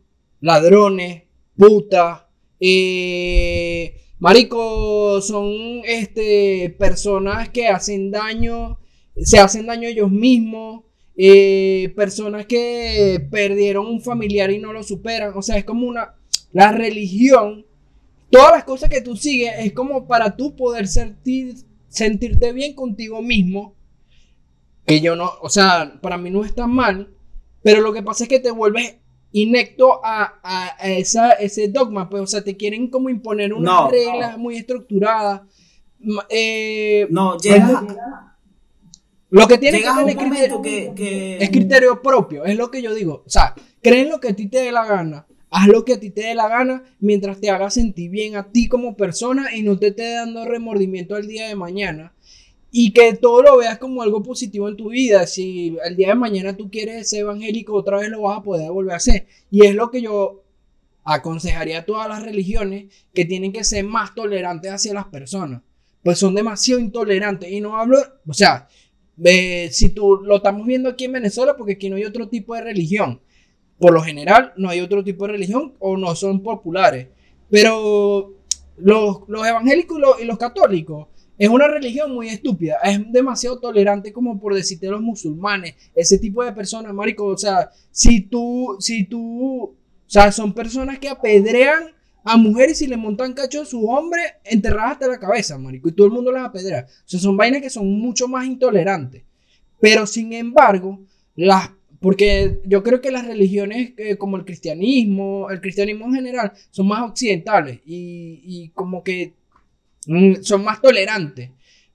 ladrones, 0.41 1.23
putas, 1.57 2.23
eh, 2.61 3.95
marico, 4.19 5.21
son 5.23 5.83
este, 5.85 6.75
personas 6.79 7.49
que 7.49 7.69
hacen 7.69 8.11
daño 8.11 8.79
se 9.17 9.39
hacen 9.39 9.67
daño 9.67 9.89
ellos 9.89 10.11
mismos, 10.11 10.85
eh, 11.17 11.93
personas 11.97 12.47
que 12.47 13.27
perdieron 13.31 13.87
un 13.87 14.01
familiar 14.01 14.51
y 14.51 14.59
no 14.59 14.73
lo 14.73 14.83
superan, 14.83 15.33
o 15.37 15.43
sea, 15.43 15.57
es 15.57 15.65
como 15.65 15.87
una, 15.87 16.15
la 16.53 16.73
religión, 16.73 17.67
todas 18.31 18.53
las 18.53 18.65
cosas 18.65 18.89
que 18.89 19.01
tú 19.01 19.17
sigues 19.17 19.53
es 19.59 19.73
como 19.73 20.07
para 20.07 20.37
tú 20.37 20.57
poder 20.57 20.87
sentir, 20.87 21.55
sentirte 21.89 22.53
bien 22.53 22.75
contigo 22.75 23.23
mismo, 23.23 23.75
que 24.87 25.01
yo 25.01 25.17
no, 25.17 25.31
o 25.43 25.49
sea, 25.49 25.99
para 26.01 26.17
mí 26.17 26.31
no 26.31 26.45
está 26.45 26.67
mal, 26.67 27.15
pero 27.63 27.81
lo 27.81 27.93
que 27.93 28.03
pasa 28.03 28.25
es 28.25 28.29
que 28.29 28.41
te 28.41 28.51
vuelves 28.51 28.97
inecto 29.33 30.01
a, 30.03 30.77
esa, 30.83 31.33
ese 31.33 31.69
dogma, 31.69 32.09
pues, 32.09 32.23
o 32.23 32.27
sea, 32.27 32.43
te 32.43 32.57
quieren 32.57 32.89
como 32.89 33.09
imponer 33.09 33.53
unas 33.53 33.91
reglas 33.91 34.39
muy 34.39 34.57
estructuradas. 34.57 35.43
Eh, 36.31 37.07
no, 37.11 37.37
llega, 37.39 37.85
lo 39.31 39.47
que 39.47 39.59
tiene 39.59 39.79
que 39.81 39.89
tener 39.89 40.17
criterio, 40.17 40.63
que, 40.63 41.39
es 41.41 41.51
criterio 41.51 42.03
propio, 42.03 42.45
es 42.45 42.57
lo 42.57 42.71
que 42.71 42.83
yo 42.83 42.95
digo. 42.95 43.23
O 43.25 43.31
sea, 43.31 43.55
creen 43.81 44.09
lo 44.09 44.21
que 44.21 44.29
a 44.29 44.37
ti 44.37 44.49
te 44.49 44.59
dé 44.59 44.73
la 44.73 44.85
gana. 44.85 45.27
Haz 45.53 45.67
lo 45.67 45.85
que 45.85 45.95
a 45.95 46.01
ti 46.01 46.11
te 46.11 46.23
dé 46.23 46.35
la 46.35 46.49
gana 46.49 46.85
mientras 47.01 47.41
te 47.41 47.51
haga 47.51 47.71
sentir 47.71 48.11
bien 48.11 48.37
a 48.37 48.51
ti 48.51 48.69
como 48.69 48.97
persona 48.97 49.55
y 49.55 49.63
no 49.63 49.79
te 49.79 49.89
esté 49.89 50.15
dando 50.15 50.45
remordimiento 50.45 51.17
al 51.17 51.27
día 51.27 51.49
de 51.49 51.57
mañana. 51.57 52.13
Y 52.71 52.93
que 52.93 53.15
todo 53.15 53.43
lo 53.43 53.57
veas 53.59 53.79
como 53.79 54.03
algo 54.03 54.23
positivo 54.23 54.69
en 54.69 54.77
tu 54.77 54.91
vida. 54.91 55.27
Si 55.27 55.77
el 55.85 55.97
día 55.97 56.09
de 56.09 56.15
mañana 56.15 56.57
tú 56.57 56.71
quieres 56.71 57.11
ser 57.11 57.21
evangélico, 57.21 57.75
otra 57.75 57.99
vez 57.99 58.09
lo 58.11 58.23
vas 58.23 58.39
a 58.39 58.43
poder 58.43 58.71
volver 58.71 58.95
a 58.95 58.97
hacer. 58.97 59.27
Y 59.51 59.67
es 59.67 59.75
lo 59.75 59.91
que 59.91 60.03
yo 60.03 60.45
aconsejaría 61.05 61.81
a 61.81 61.85
todas 61.85 62.09
las 62.09 62.23
religiones 62.23 62.93
que 63.13 63.25
tienen 63.25 63.53
que 63.53 63.65
ser 63.65 63.85
más 63.85 64.15
tolerantes 64.15 64.71
hacia 64.71 64.95
las 64.95 65.07
personas. 65.07 65.63
Pues 66.03 66.19
son 66.19 66.35
demasiado 66.35 66.81
intolerantes. 66.81 67.51
Y 67.51 67.61
no 67.61 67.77
hablo, 67.77 67.99
o 68.27 68.35
sea, 68.35 68.69
si 69.71 69.89
tú 69.91 70.21
lo 70.23 70.37
estamos 70.37 70.67
viendo 70.67 70.89
aquí 70.89 71.05
en 71.05 71.13
Venezuela, 71.13 71.57
porque 71.57 71.73
aquí 71.73 71.91
no 71.91 71.97
hay 71.97 72.05
otro 72.05 72.29
tipo 72.29 72.55
de 72.55 72.63
religión. 72.63 73.21
Por 73.79 73.93
lo 73.93 74.03
general, 74.03 74.53
no 74.57 74.69
hay 74.69 74.81
otro 74.81 75.03
tipo 75.03 75.27
de 75.27 75.33
religión 75.33 75.75
o 75.79 75.97
no 75.97 76.15
son 76.15 76.43
populares. 76.43 77.09
Pero 77.51 78.35
los, 78.77 79.21
evangélicos 79.29 79.99
y 80.21 80.25
los, 80.25 80.39
católicos 80.39 81.09
es 81.41 81.49
una 81.49 81.67
religión 81.69 82.13
muy 82.13 82.29
estúpida. 82.29 82.77
Es 82.85 83.01
demasiado 83.11 83.59
tolerante 83.59 84.13
como 84.13 84.39
por 84.39 84.55
decirte 84.55 84.89
los 84.89 85.01
musulmanes. 85.01 85.75
Ese 85.95 86.19
tipo 86.19 86.45
de 86.45 86.53
personas, 86.53 86.93
marico. 86.93 87.25
O 87.25 87.39
sea, 87.39 87.71
si 87.91 88.21
tú, 88.21 88.77
si 88.79 89.05
tú, 89.05 89.63
o 89.63 89.75
sea, 90.07 90.33
son 90.33 90.53
personas 90.53 90.99
que 90.99 91.09
apedrean 91.09 91.85
a 92.25 92.37
mujeres 92.37 92.83
y 92.83 92.89
le 92.89 92.99
montan 92.99 93.33
cacho 93.33 93.63
a 93.63 93.65
su 93.65 93.89
hombre 93.89 94.21
enterradas 94.45 94.93
hasta 94.93 95.09
la 95.09 95.19
cabeza, 95.19 95.57
marico, 95.57 95.89
y 95.89 95.93
todo 95.93 96.09
el 96.09 96.13
mundo 96.13 96.31
las 96.31 96.45
apedrea. 96.45 96.87
O 96.87 97.09
sea, 97.09 97.19
son 97.19 97.39
vainas 97.39 97.63
que 97.63 97.71
son 97.71 97.91
mucho 97.91 98.29
más 98.29 98.45
intolerantes. 98.45 99.23
Pero 99.81 100.07
sin 100.07 100.35
embargo, 100.35 101.01
las 101.37 101.71
porque 102.01 102.61
yo 102.65 102.83
creo 102.83 103.01
que 103.01 103.11
las 103.11 103.27
religiones 103.27 103.93
eh, 103.97 104.17
como 104.17 104.37
el 104.37 104.45
cristianismo, 104.45 105.49
el 105.51 105.61
cristianismo 105.63 106.07
en 106.07 106.15
general, 106.15 106.53
son 106.71 106.89
más 106.89 107.03
occidentales 107.03 107.81
y, 107.87 108.71
como 108.75 109.03
que 109.03 109.35
son 110.43 110.65
más 110.65 110.81
tolerantes. 110.81 111.51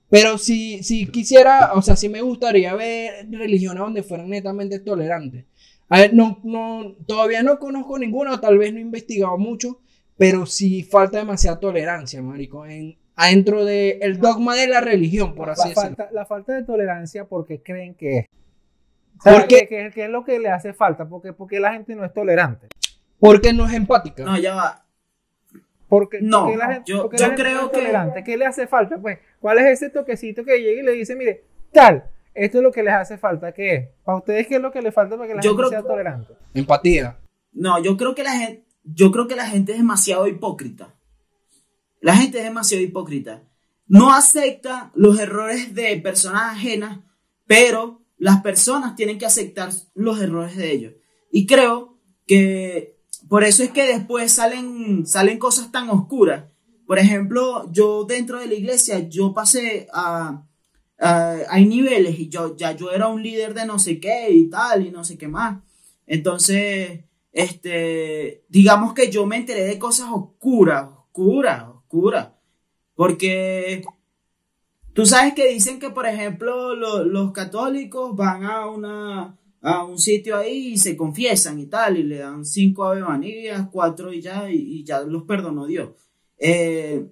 Pero 0.08 0.38
si, 0.38 0.82
si 0.82 1.06
quisiera, 1.06 1.72
o 1.74 1.82
sea, 1.82 1.96
si 1.96 2.08
me 2.08 2.20
gustaría 2.20 2.74
ver 2.74 3.26
religiones 3.30 3.80
donde 3.80 4.02
fueran 4.02 4.30
netamente 4.30 4.78
tolerantes. 4.78 5.44
A 5.88 6.00
ver, 6.00 6.14
no, 6.14 6.40
no, 6.44 6.94
todavía 7.06 7.42
no 7.42 7.58
conozco 7.58 7.98
ninguna, 7.98 8.40
tal 8.40 8.58
vez 8.58 8.72
no 8.72 8.78
he 8.78 8.82
investigado 8.82 9.36
mucho, 9.38 9.80
pero 10.16 10.46
sí 10.46 10.82
falta 10.82 11.18
demasiada 11.18 11.60
tolerancia, 11.60 12.22
marico, 12.22 12.66
en, 12.66 12.96
adentro 13.16 13.64
del 13.64 14.20
dogma 14.20 14.54
de 14.54 14.68
la 14.68 14.80
religión, 14.80 15.34
por 15.34 15.50
así 15.50 15.70
decirlo. 15.70 16.06
la 16.12 16.26
falta 16.26 16.52
de 16.52 16.64
tolerancia 16.64 17.26
porque 17.26 17.62
creen 17.62 17.94
que 17.94 18.18
es. 18.18 18.26
porque, 19.24 19.66
¿qué, 19.68 20.04
es 20.04 20.10
lo 20.10 20.24
que 20.24 20.38
le 20.38 20.50
hace 20.50 20.72
falta? 20.72 21.08
Porque, 21.08 21.32
porque 21.32 21.58
la 21.58 21.72
gente 21.72 21.94
no 21.94 22.04
es 22.04 22.12
tolerante. 22.12 22.68
Porque 23.18 23.52
no 23.52 23.66
es 23.66 23.72
empática. 23.72 24.24
No, 24.24 24.38
ya 24.38 24.54
va. 24.54 24.85
Porque, 25.88 26.20
no, 26.20 26.54
la 26.56 26.74
gente, 26.74 26.92
yo, 26.92 27.08
creo 27.08 27.70
que... 27.70 27.78
Tolerante. 27.78 28.24
¿Qué 28.24 28.36
le 28.36 28.46
hace 28.46 28.66
falta? 28.66 28.98
Pues, 28.98 29.18
¿cuál 29.40 29.58
es 29.58 29.66
ese 29.66 29.90
toquecito 29.90 30.44
que 30.44 30.58
llega 30.58 30.80
y 30.82 30.84
le 30.84 30.92
dice, 30.92 31.14
mire, 31.14 31.44
tal, 31.72 32.10
esto 32.34 32.58
es 32.58 32.64
lo 32.64 32.72
que 32.72 32.82
les 32.82 32.94
hace 32.94 33.18
falta? 33.18 33.52
¿Qué 33.52 33.74
es? 33.74 33.88
¿Para 34.04 34.18
ustedes 34.18 34.46
qué 34.46 34.56
es 34.56 34.60
lo 34.60 34.72
que 34.72 34.82
le 34.82 34.92
falta 34.92 35.16
para 35.16 35.28
que 35.28 35.34
la 35.34 35.42
gente 35.42 35.68
sea 35.68 35.82
tolerante? 35.82 36.34
Empatía. 36.54 37.18
No, 37.52 37.82
yo 37.82 37.96
creo 37.96 38.14
que 38.14 38.24
la 38.24 38.32
gente, 38.32 38.64
yo 38.82 39.12
creo 39.12 39.28
que 39.28 39.36
la 39.36 39.46
gente 39.46 39.72
es 39.72 39.78
demasiado 39.78 40.26
hipócrita. 40.26 40.94
La 42.00 42.16
gente 42.16 42.38
es 42.38 42.44
demasiado 42.44 42.82
hipócrita. 42.82 43.42
No 43.86 44.12
acepta 44.12 44.90
los 44.94 45.18
errores 45.20 45.74
de 45.74 45.96
personas 45.98 46.56
ajenas, 46.56 46.98
pero 47.46 48.02
las 48.18 48.42
personas 48.42 48.96
tienen 48.96 49.18
que 49.18 49.26
aceptar 49.26 49.70
los 49.94 50.20
errores 50.20 50.56
de 50.56 50.72
ellos. 50.72 50.94
Y 51.30 51.46
creo 51.46 51.98
que 52.26 52.95
por 53.28 53.44
eso 53.44 53.62
es 53.62 53.70
que 53.70 53.86
después 53.86 54.32
salen, 54.32 55.06
salen 55.06 55.38
cosas 55.38 55.70
tan 55.72 55.90
oscuras 55.90 56.44
por 56.86 57.00
ejemplo, 57.00 57.70
yo 57.72 58.04
dentro 58.04 58.38
de 58.38 58.46
la 58.46 58.54
iglesia, 58.54 59.00
yo 59.08 59.34
pasé 59.34 59.88
a, 59.92 60.44
hay 60.98 61.66
niveles 61.66 62.18
y 62.18 62.28
yo 62.28 62.56
ya 62.56 62.72
yo 62.72 62.90
era 62.90 63.08
un 63.08 63.22
líder 63.22 63.52
de 63.52 63.66
no 63.66 63.78
sé 63.78 64.00
qué 64.00 64.30
y 64.30 64.48
tal 64.48 64.86
y 64.86 64.90
no 64.90 65.04
sé 65.04 65.18
qué 65.18 65.26
más. 65.26 65.58
Entonces, 66.06 67.00
este, 67.32 68.44
digamos 68.48 68.94
que 68.94 69.10
yo 69.10 69.26
me 69.26 69.36
enteré 69.36 69.64
de 69.64 69.78
cosas 69.80 70.08
oscuras, 70.12 70.88
oscuras, 70.88 71.64
oscuras, 71.68 72.28
porque 72.94 73.84
tú 74.92 75.04
sabes 75.06 75.34
que 75.34 75.48
dicen 75.48 75.80
que, 75.80 75.90
por 75.90 76.06
ejemplo, 76.06 76.76
los 76.76 77.32
católicos 77.32 78.14
van 78.14 78.44
a 78.44 78.68
una 78.68 79.36
a 79.66 79.82
un 79.82 79.98
sitio 79.98 80.36
ahí 80.36 80.74
y 80.74 80.78
se 80.78 80.96
confiesan 80.96 81.58
y 81.58 81.66
tal, 81.66 81.96
y 81.96 82.04
le 82.04 82.18
dan 82.18 82.44
cinco 82.44 82.84
Ave 82.84 83.02
cuatro 83.72 84.12
y 84.12 84.20
ya, 84.20 84.48
y, 84.48 84.84
ya 84.84 85.00
los 85.00 85.24
perdonó 85.24 85.66
Dios. 85.66 85.90
Eh, 86.38 87.04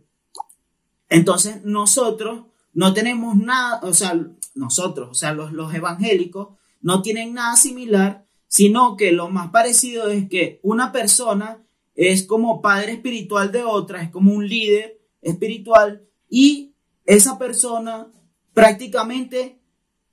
entonces, 1.08 1.64
nosotros 1.64 2.44
no 2.72 2.94
tenemos 2.94 3.34
nada, 3.34 3.80
o 3.82 3.92
sea, 3.92 4.14
nosotros, 4.54 5.08
o 5.10 5.14
sea, 5.14 5.32
los, 5.34 5.52
los 5.52 5.74
evangélicos 5.74 6.50
no 6.80 7.02
tienen 7.02 7.34
nada 7.34 7.56
similar, 7.56 8.24
sino 8.46 8.96
que 8.96 9.10
lo 9.10 9.30
más 9.30 9.50
parecido 9.50 10.08
es 10.08 10.28
que 10.28 10.60
una 10.62 10.92
persona 10.92 11.60
es 11.96 12.22
como 12.22 12.62
padre 12.62 12.92
espiritual 12.92 13.50
de 13.50 13.64
otra, 13.64 14.00
es 14.00 14.10
como 14.10 14.32
un 14.32 14.46
líder 14.46 15.00
espiritual, 15.22 16.06
y 16.28 16.72
esa 17.04 17.36
persona 17.36 18.12
prácticamente 18.52 19.58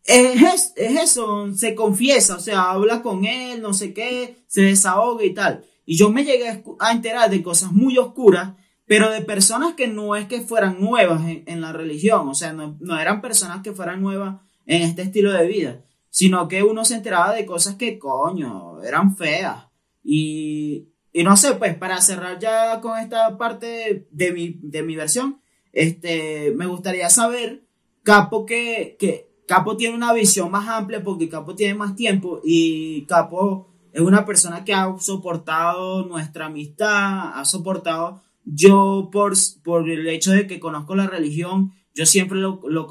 es, 0.06 0.74
eso, 0.76 1.54
se 1.54 1.76
confiesa, 1.76 2.36
o 2.36 2.39
sea, 2.39 2.72
habla 2.72 3.02
con 3.02 3.26
él, 3.26 3.62
no 3.62 3.74
sé 3.74 3.93
qué, 3.93 4.43
se 4.47 4.62
desahoga 4.62 5.24
y 5.24 5.34
tal. 5.34 5.66
Y 5.86 5.97
yo 5.97 6.10
me 6.10 6.24
llegué 6.24 6.64
a 6.80 6.91
enterar 6.91 7.30
de 7.30 7.43
cosas 7.43 7.72
muy 7.72 7.97
oscuras, 7.97 8.54
pero 8.86 9.12
de 9.12 9.22
personas 9.22 9.76
que 9.76 9.88
no 9.88 10.16
es 10.16 10.26
que 10.28 10.41
fueran 10.41 10.82
nuevas 10.82 11.22
en, 11.26 11.62
la 11.62 11.72
religión, 11.72 12.28
o 12.28 12.36
sea, 12.36 12.54
no, 12.54 12.99
eran 12.99 13.22
personas 13.22 13.62
que 13.62 13.74
fueran 13.74 14.02
nuevas 14.02 14.41
en 14.66 14.82
este 14.82 15.04
estilo 15.04 15.32
de 15.32 15.47
vida, 15.47 15.86
sino 16.10 16.47
que 16.47 16.64
uno 16.64 16.84
se 16.84 16.95
enteraba 16.95 17.34
de 17.34 17.45
cosas 17.45 17.76
que, 17.76 17.97
coño, 17.97 18.82
eran 18.84 19.16
feas. 19.16 19.66
Y, 20.04 20.89
y 21.14 21.24
no 21.24 21.38
sé, 21.38 21.54
pues 21.54 21.76
para 21.76 22.02
cerrar 22.02 22.39
ya 22.39 22.82
con 22.82 22.99
esta 22.99 23.38
parte 23.38 24.08
de 24.12 24.34
mi, 24.34 24.60
de 24.62 24.84
mi 24.84 24.95
versión, 24.95 25.41
este, 25.72 26.52
me 26.56 26.66
gustaría 26.66 27.10
saber, 27.10 27.64
Capo, 28.04 28.45
que, 28.45 28.97
que 28.99 29.30
Capo 29.52 29.76
tiene 29.76 29.97
una 29.97 30.14
visión 30.14 30.49
más 30.49 30.70
amplia 30.70 31.04
porque 31.04 31.28
Capo 31.28 31.56
tiene 31.56 31.74
más 31.74 31.93
tiempo 31.97 32.39
y 32.41 33.02
Capo 33.02 33.68
es 33.91 33.99
una 33.99 34.26
persona 34.26 34.64
que 34.64 34.74
ha 34.74 34.95
soportado 34.97 36.06
nuestra 36.06 36.45
amistad, 36.45 37.38
ha 37.38 37.43
soportado 37.43 38.22
yo 38.45 39.10
por, 39.12 39.34
por 39.62 39.89
el 39.89 40.08
hecho 40.08 40.32
de 40.32 40.47
que 40.47 40.62
conozco 40.62 40.95
la 40.95 41.06
religión, 41.06 41.74
yo 41.93 42.06
siempre 42.06 42.39
lo, 42.39 42.62
lo, 42.64 42.88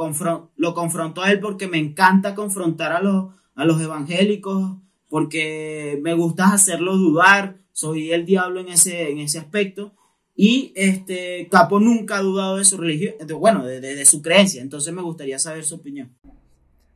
lo 0.54 0.74
confronto 0.74 1.22
a 1.22 1.32
él 1.32 1.40
porque 1.40 1.66
me 1.66 1.78
encanta 1.78 2.34
confrontar 2.34 2.92
a 2.92 3.00
los, 3.00 3.32
a 3.54 3.64
los 3.64 3.80
evangélicos, 3.80 4.76
porque 5.08 5.98
me 6.02 6.12
gusta 6.12 6.52
hacerlo 6.52 6.98
dudar, 6.98 7.56
soy 7.72 8.12
el 8.12 8.26
diablo 8.26 8.60
en 8.60 8.68
ese, 8.68 9.10
en 9.10 9.18
ese 9.20 9.38
aspecto. 9.38 9.94
Y 10.36 10.74
este 10.76 11.48
Capo 11.50 11.80
nunca 11.80 12.18
ha 12.18 12.22
dudado 12.22 12.58
de 12.58 12.66
su 12.66 12.76
religión, 12.76 13.14
bueno, 13.38 13.64
de 13.64 14.04
su 14.04 14.20
creencia, 14.20 14.60
entonces 14.60 14.92
me 14.92 15.00
gustaría 15.00 15.38
saber 15.38 15.64
su 15.64 15.76
opinión. 15.76 16.10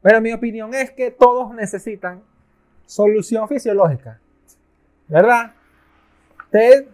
Pero 0.04 0.20
mi 0.20 0.34
opinión 0.34 0.74
es 0.74 0.90
que 0.90 1.10
todos 1.10 1.54
necesitan 1.54 2.22
solución 2.84 3.48
fisiológica. 3.48 4.20
¿Verdad? 5.08 5.54
Usted 6.44 6.88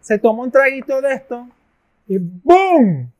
se 0.00 0.18
toma 0.18 0.42
un 0.42 0.50
traguito 0.50 1.00
de 1.00 1.14
esto 1.14 1.46
y 2.08 2.18
¡boom! 2.18 3.12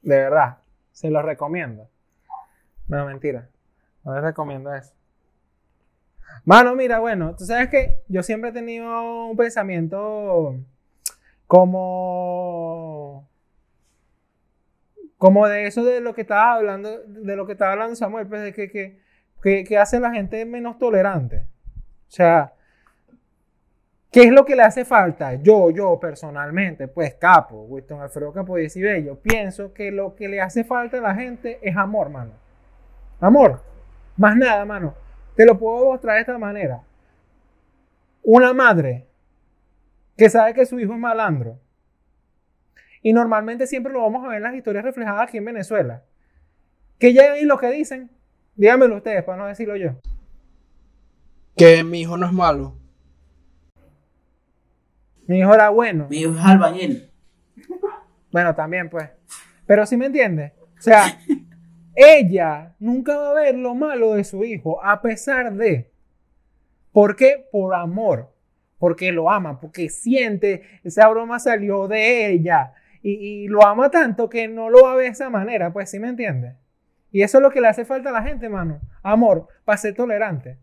De 0.00 0.16
verdad, 0.16 0.56
se 0.90 1.10
lo 1.10 1.20
recomiendo. 1.20 1.86
No, 2.88 3.04
mentira. 3.04 3.46
No 4.04 4.14
les 4.14 4.24
recomiendo 4.24 4.74
eso. 4.74 4.94
Mano, 6.46 6.74
mira, 6.74 6.98
bueno, 6.98 7.36
tú 7.36 7.44
sabes 7.44 7.68
que 7.68 8.04
yo 8.08 8.22
siempre 8.22 8.48
he 8.48 8.54
tenido 8.54 9.26
un 9.26 9.36
pensamiento 9.36 10.56
como 11.46 13.28
como 15.18 15.46
de 15.48 15.66
eso 15.66 15.84
de 15.84 16.00
lo 16.00 16.14
que 16.14 16.22
estaba 16.22 16.54
hablando, 16.54 17.02
de 17.06 17.36
lo 17.36 17.46
que 17.46 17.52
estaba 17.52 17.72
hablando 17.72 17.96
Samuel, 17.96 18.26
pues 18.26 18.42
de 18.42 18.52
que, 18.52 18.70
que, 19.42 19.64
que, 19.64 19.78
hace 19.78 19.98
la 20.00 20.10
gente 20.12 20.44
menos 20.44 20.78
tolerante. 20.78 21.46
O 22.08 22.10
sea, 22.10 22.52
¿qué 24.10 24.24
es 24.24 24.30
lo 24.30 24.44
que 24.44 24.56
le 24.56 24.62
hace 24.62 24.84
falta? 24.84 25.34
Yo, 25.34 25.70
yo 25.70 25.98
personalmente, 25.98 26.88
pues 26.88 27.14
Capo, 27.14 27.62
Winston 27.62 28.00
Alfredo 28.00 28.32
Capo 28.32 28.58
y 28.58 28.68
yo 29.04 29.18
pienso 29.18 29.72
que 29.72 29.90
lo 29.90 30.14
que 30.14 30.28
le 30.28 30.40
hace 30.40 30.64
falta 30.64 30.98
a 30.98 31.00
la 31.00 31.14
gente 31.14 31.58
es 31.62 31.76
amor, 31.76 32.10
mano. 32.10 32.32
Amor. 33.20 33.62
Más 34.16 34.36
nada, 34.36 34.64
mano. 34.64 34.94
Te 35.34 35.44
lo 35.44 35.58
puedo 35.58 35.86
mostrar 35.86 36.16
de 36.16 36.20
esta 36.20 36.38
manera. 36.38 36.82
Una 38.22 38.52
madre 38.52 39.06
que 40.16 40.28
sabe 40.28 40.54
que 40.54 40.66
su 40.66 40.78
hijo 40.80 40.92
es 40.92 40.98
malandro 40.98 41.58
y 43.06 43.12
normalmente 43.12 43.68
siempre 43.68 43.92
lo 43.92 44.02
vamos 44.02 44.24
a 44.24 44.26
ver 44.26 44.38
en 44.38 44.42
las 44.42 44.54
historias 44.56 44.84
reflejadas 44.84 45.28
aquí 45.28 45.36
en 45.36 45.44
Venezuela. 45.44 46.02
¿Qué 46.98 47.12
llegan 47.12 47.38
y 47.38 47.42
lo 47.42 47.56
que 47.56 47.70
dicen? 47.70 48.10
Díganmelo 48.56 48.96
ustedes 48.96 49.22
para 49.22 49.38
no 49.38 49.46
decirlo 49.46 49.76
yo. 49.76 50.00
Que 51.56 51.84
mi 51.84 52.00
hijo 52.00 52.16
no 52.16 52.26
es 52.26 52.32
malo. 52.32 52.76
Mi 55.28 55.38
hijo 55.38 55.54
era 55.54 55.68
bueno. 55.68 56.08
Mi 56.10 56.16
hijo 56.22 56.32
es 56.32 56.44
albañil. 56.44 57.08
Bueno, 58.32 58.56
también 58.56 58.90
pues. 58.90 59.08
Pero 59.66 59.86
sí 59.86 59.96
me 59.96 60.06
entiende. 60.06 60.54
O 60.76 60.82
sea, 60.82 61.04
ella 61.94 62.74
nunca 62.80 63.16
va 63.16 63.30
a 63.30 63.34
ver 63.34 63.54
lo 63.54 63.76
malo 63.76 64.14
de 64.14 64.24
su 64.24 64.42
hijo 64.42 64.84
a 64.84 65.00
pesar 65.00 65.52
de... 65.52 65.92
¿Por 66.90 67.14
qué? 67.14 67.46
Por 67.52 67.72
amor. 67.72 68.34
Porque 68.78 69.12
lo 69.12 69.30
ama, 69.30 69.60
porque 69.60 69.90
siente, 69.90 70.62
esa 70.82 71.06
broma 71.08 71.38
salió 71.38 71.86
de 71.86 72.32
ella 72.32 72.72
y, 73.08 73.46
lo 73.48 73.64
ama 73.64 73.90
tanto 73.90 74.28
que 74.28 74.48
no 74.48 74.68
lo 74.68 74.82
va 74.82 74.96
de 74.96 75.06
esa 75.06 75.30
manera, 75.30 75.72
pues 75.72 75.90
sí 75.90 76.00
me 76.00 76.08
entiendes. 76.08 76.54
Y 77.12 77.22
eso 77.22 77.38
es 77.38 77.42
lo 77.42 77.50
que 77.50 77.60
le 77.60 77.68
hace 77.68 77.84
falta 77.84 78.10
a 78.10 78.12
la 78.12 78.22
gente, 78.22 78.48
mano. 78.48 78.80
Amor, 79.02 79.46
para 79.64 79.78
ser 79.78 79.94
tolerante. 79.94 80.58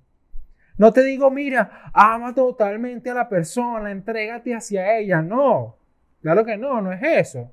No 0.77 0.91
te 0.91 1.03
digo, 1.03 1.31
mira, 1.31 1.89
ama 1.93 2.33
totalmente 2.33 3.09
a 3.09 3.13
la 3.13 3.29
persona, 3.29 3.91
entrégate 3.91 4.53
hacia 4.53 4.97
ella. 4.97 5.21
No, 5.21 5.77
claro 6.21 6.43
que 6.43 6.57
no, 6.57 6.81
no 6.81 6.91
es 6.91 7.01
eso. 7.01 7.51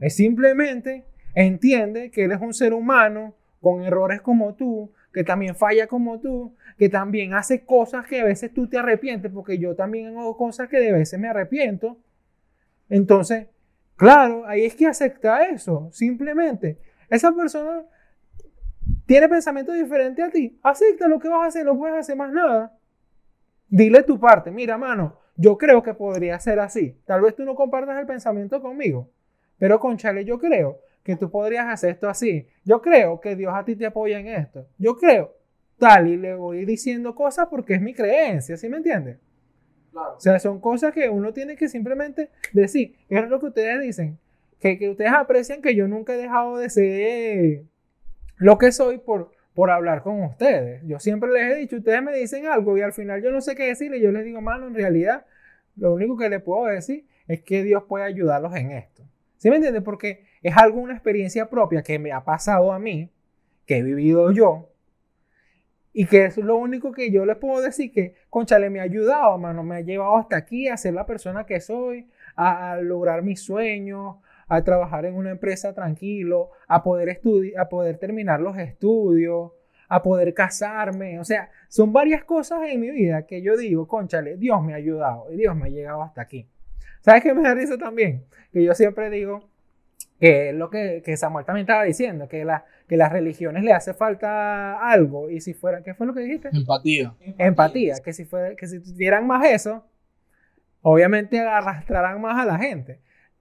Es 0.00 0.16
simplemente 0.16 1.04
entiende 1.34 2.10
que 2.10 2.24
él 2.24 2.32
es 2.32 2.40
un 2.40 2.52
ser 2.52 2.74
humano 2.74 3.34
con 3.60 3.84
errores 3.84 4.20
como 4.22 4.54
tú, 4.54 4.92
que 5.12 5.22
también 5.22 5.54
falla 5.54 5.86
como 5.86 6.18
tú, 6.20 6.56
que 6.76 6.88
también 6.88 7.34
hace 7.34 7.64
cosas 7.64 8.06
que 8.06 8.20
a 8.20 8.24
veces 8.24 8.52
tú 8.52 8.66
te 8.66 8.78
arrepientes, 8.78 9.30
porque 9.30 9.58
yo 9.58 9.76
también 9.76 10.16
hago 10.16 10.36
cosas 10.36 10.68
que 10.68 10.80
de 10.80 10.90
veces 10.90 11.20
me 11.20 11.28
arrepiento. 11.28 11.96
Entonces, 12.88 13.46
Claro, 14.02 14.44
ahí 14.48 14.64
es 14.64 14.74
que 14.74 14.88
acepta 14.88 15.44
eso, 15.44 15.88
simplemente. 15.92 16.76
Esa 17.08 17.30
persona 17.30 17.84
tiene 19.06 19.28
pensamiento 19.28 19.72
diferente 19.72 20.24
a 20.24 20.28
ti. 20.28 20.58
Acepta 20.60 21.06
lo 21.06 21.20
que 21.20 21.28
vas 21.28 21.44
a 21.44 21.46
hacer, 21.46 21.64
no 21.64 21.78
puedes 21.78 21.96
hacer 21.96 22.16
más 22.16 22.32
nada. 22.32 22.76
Dile 23.68 24.02
tu 24.02 24.18
parte. 24.18 24.50
Mira, 24.50 24.76
mano, 24.76 25.20
yo 25.36 25.56
creo 25.56 25.84
que 25.84 25.94
podría 25.94 26.36
ser 26.40 26.58
así. 26.58 27.00
Tal 27.04 27.20
vez 27.20 27.36
tú 27.36 27.44
no 27.44 27.54
compartas 27.54 27.96
el 27.96 28.06
pensamiento 28.06 28.60
conmigo, 28.60 29.08
pero 29.56 29.78
con 29.78 29.96
Chale 29.96 30.24
yo 30.24 30.36
creo 30.36 30.80
que 31.04 31.14
tú 31.14 31.30
podrías 31.30 31.68
hacer 31.68 31.90
esto 31.90 32.08
así. 32.08 32.48
Yo 32.64 32.82
creo 32.82 33.20
que 33.20 33.36
Dios 33.36 33.52
a 33.54 33.64
ti 33.64 33.76
te 33.76 33.86
apoya 33.86 34.18
en 34.18 34.26
esto. 34.26 34.66
Yo 34.78 34.96
creo. 34.96 35.32
Tal, 35.78 36.08
y 36.08 36.16
le 36.16 36.34
voy 36.34 36.64
diciendo 36.64 37.14
cosas 37.14 37.46
porque 37.48 37.74
es 37.74 37.80
mi 37.80 37.94
creencia, 37.94 38.56
¿sí 38.56 38.68
me 38.68 38.78
entiendes? 38.78 39.20
O 39.94 40.20
sea, 40.20 40.38
son 40.38 40.60
cosas 40.60 40.92
que 40.92 41.08
uno 41.08 41.32
tiene 41.32 41.56
que 41.56 41.68
simplemente 41.68 42.30
decir. 42.52 42.96
Es 43.08 43.28
lo 43.28 43.40
que 43.40 43.46
ustedes 43.46 43.80
dicen. 43.80 44.18
Que, 44.60 44.78
que 44.78 44.90
ustedes 44.90 45.12
aprecian 45.12 45.60
que 45.60 45.74
yo 45.74 45.88
nunca 45.88 46.14
he 46.14 46.16
dejado 46.16 46.56
de 46.56 46.70
ser 46.70 47.62
lo 48.36 48.58
que 48.58 48.72
soy 48.72 48.98
por, 48.98 49.32
por 49.54 49.70
hablar 49.70 50.02
con 50.02 50.22
ustedes. 50.22 50.82
Yo 50.86 50.98
siempre 50.98 51.30
les 51.30 51.52
he 51.52 51.56
dicho, 51.56 51.76
ustedes 51.76 52.02
me 52.02 52.16
dicen 52.16 52.46
algo 52.46 52.76
y 52.76 52.82
al 52.82 52.92
final 52.92 53.22
yo 53.22 53.30
no 53.30 53.40
sé 53.40 53.54
qué 53.54 53.66
decirle. 53.66 54.00
Yo 54.00 54.12
les 54.12 54.24
digo, 54.24 54.40
mano, 54.40 54.66
en 54.68 54.74
realidad, 54.74 55.26
lo 55.76 55.94
único 55.94 56.16
que 56.16 56.28
les 56.28 56.42
puedo 56.42 56.66
decir 56.66 57.06
es 57.28 57.42
que 57.42 57.62
Dios 57.62 57.84
puede 57.88 58.04
ayudarlos 58.04 58.54
en 58.56 58.72
esto. 58.72 59.02
¿Sí 59.36 59.50
me 59.50 59.56
entienden? 59.56 59.82
Porque 59.82 60.24
es 60.42 60.56
algo, 60.56 60.80
una 60.80 60.94
experiencia 60.94 61.50
propia 61.50 61.82
que 61.82 61.98
me 61.98 62.12
ha 62.12 62.24
pasado 62.24 62.72
a 62.72 62.78
mí, 62.78 63.10
que 63.66 63.78
he 63.78 63.82
vivido 63.82 64.32
yo, 64.32 64.71
y 65.92 66.06
que 66.06 66.24
es 66.26 66.36
lo 66.38 66.56
único 66.56 66.92
que 66.92 67.10
yo 67.10 67.24
les 67.26 67.36
puedo 67.36 67.60
decir 67.60 67.92
que, 67.92 68.14
conchale, 68.30 68.70
me 68.70 68.80
ha 68.80 68.84
ayudado, 68.84 69.36
mano, 69.38 69.62
me 69.62 69.76
ha 69.76 69.80
llevado 69.80 70.16
hasta 70.16 70.36
aquí 70.36 70.68
a 70.68 70.76
ser 70.76 70.94
la 70.94 71.06
persona 71.06 71.44
que 71.44 71.60
soy, 71.60 72.08
a, 72.34 72.76
lograr 72.76 73.22
mis 73.22 73.42
sueños, 73.42 74.16
a 74.48 74.62
trabajar 74.62 75.04
en 75.04 75.14
una 75.14 75.30
empresa 75.30 75.74
tranquilo, 75.74 76.50
a 76.66 76.82
poder 76.82 77.20
a 77.58 77.68
poder 77.68 77.98
terminar 77.98 78.40
los 78.40 78.56
estudios, 78.58 79.52
a 79.88 80.02
poder 80.02 80.32
casarme. 80.32 81.20
O 81.20 81.24
sea, 81.24 81.50
son 81.68 81.92
varias 81.92 82.24
cosas 82.24 82.62
en 82.68 82.80
mi 82.80 82.90
vida 82.90 83.26
que 83.26 83.42
yo 83.42 83.56
digo, 83.56 83.86
conchale, 83.86 84.36
Dios 84.36 84.62
me 84.62 84.72
ha 84.72 84.76
ayudado 84.76 85.30
y 85.32 85.36
Dios 85.36 85.54
me 85.54 85.66
ha 85.66 85.68
llegado 85.68 86.02
hasta 86.02 86.22
aquí. 86.22 86.48
¿Sabes 87.00 87.22
qué 87.22 87.34
me 87.34 87.42
da 87.42 87.54
risa 87.54 87.76
también? 87.76 88.24
Que 88.52 88.62
yo 88.64 88.74
siempre 88.74 89.10
digo, 89.10 89.51
que 90.22 90.50
es 90.50 90.54
lo 90.54 90.70
que, 90.70 91.02
que, 91.04 91.16
Samuel 91.16 91.44
también 91.44 91.64
estaba 91.64 91.82
diciendo, 91.82 92.28
que, 92.28 92.44
la, 92.44 92.64
que 92.86 92.96
las 92.96 93.10
religiones 93.10 93.64
le 93.64 93.72
hace 93.72 93.92
falta 93.92 94.78
algo, 94.78 95.28
y 95.28 95.40
si 95.40 95.52
fuera, 95.52 95.82
¿qué 95.82 95.94
fue 95.94 96.06
lo 96.06 96.14
que 96.14 96.20
dijiste? 96.20 96.48
Empatía. 96.52 97.16
Empatía, 97.38 97.96
que 98.04 98.12
si, 98.12 98.24
fuera, 98.24 98.54
que 98.54 98.68
si 98.68 98.78
tuvieran 98.78 99.26
más 99.26 99.44
eso, 99.44 99.84
obviamente 100.80 101.40
arrastrarán 101.40 102.20
más 102.20 102.38
a 102.38 102.44
la 102.44 102.56
gente. 102.56 103.00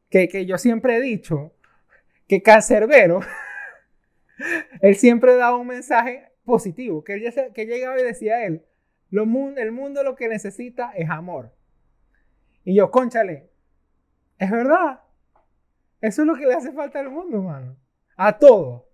Que, 0.09 0.27
que 0.27 0.47
yo 0.47 0.57
siempre 0.57 0.95
he 0.95 1.01
dicho 1.01 1.53
que 2.27 2.41
Cancerbero, 2.41 3.19
él 4.81 4.95
siempre 4.95 5.35
daba 5.35 5.57
un 5.57 5.67
mensaje 5.67 6.31
positivo, 6.45 7.03
que, 7.03 7.13
él, 7.13 7.31
que 7.53 7.67
llegaba 7.67 7.99
y 7.99 8.03
decía 8.03 8.43
él, 8.43 8.65
lo, 9.11 9.27
el 9.55 9.71
mundo 9.71 10.01
lo 10.01 10.15
que 10.15 10.27
necesita 10.27 10.93
es 10.95 11.11
amor. 11.11 11.53
Y 12.63 12.73
yo, 12.73 12.89
conchale, 12.89 13.51
es 14.39 14.49
verdad. 14.49 15.01
Eso 16.01 16.23
es 16.23 16.27
lo 16.27 16.35
que 16.35 16.47
le 16.47 16.55
hace 16.55 16.71
falta 16.73 16.99
al 16.99 17.11
mundo, 17.11 17.41
mano. 17.41 17.77
A 18.17 18.37
todo. 18.37 18.87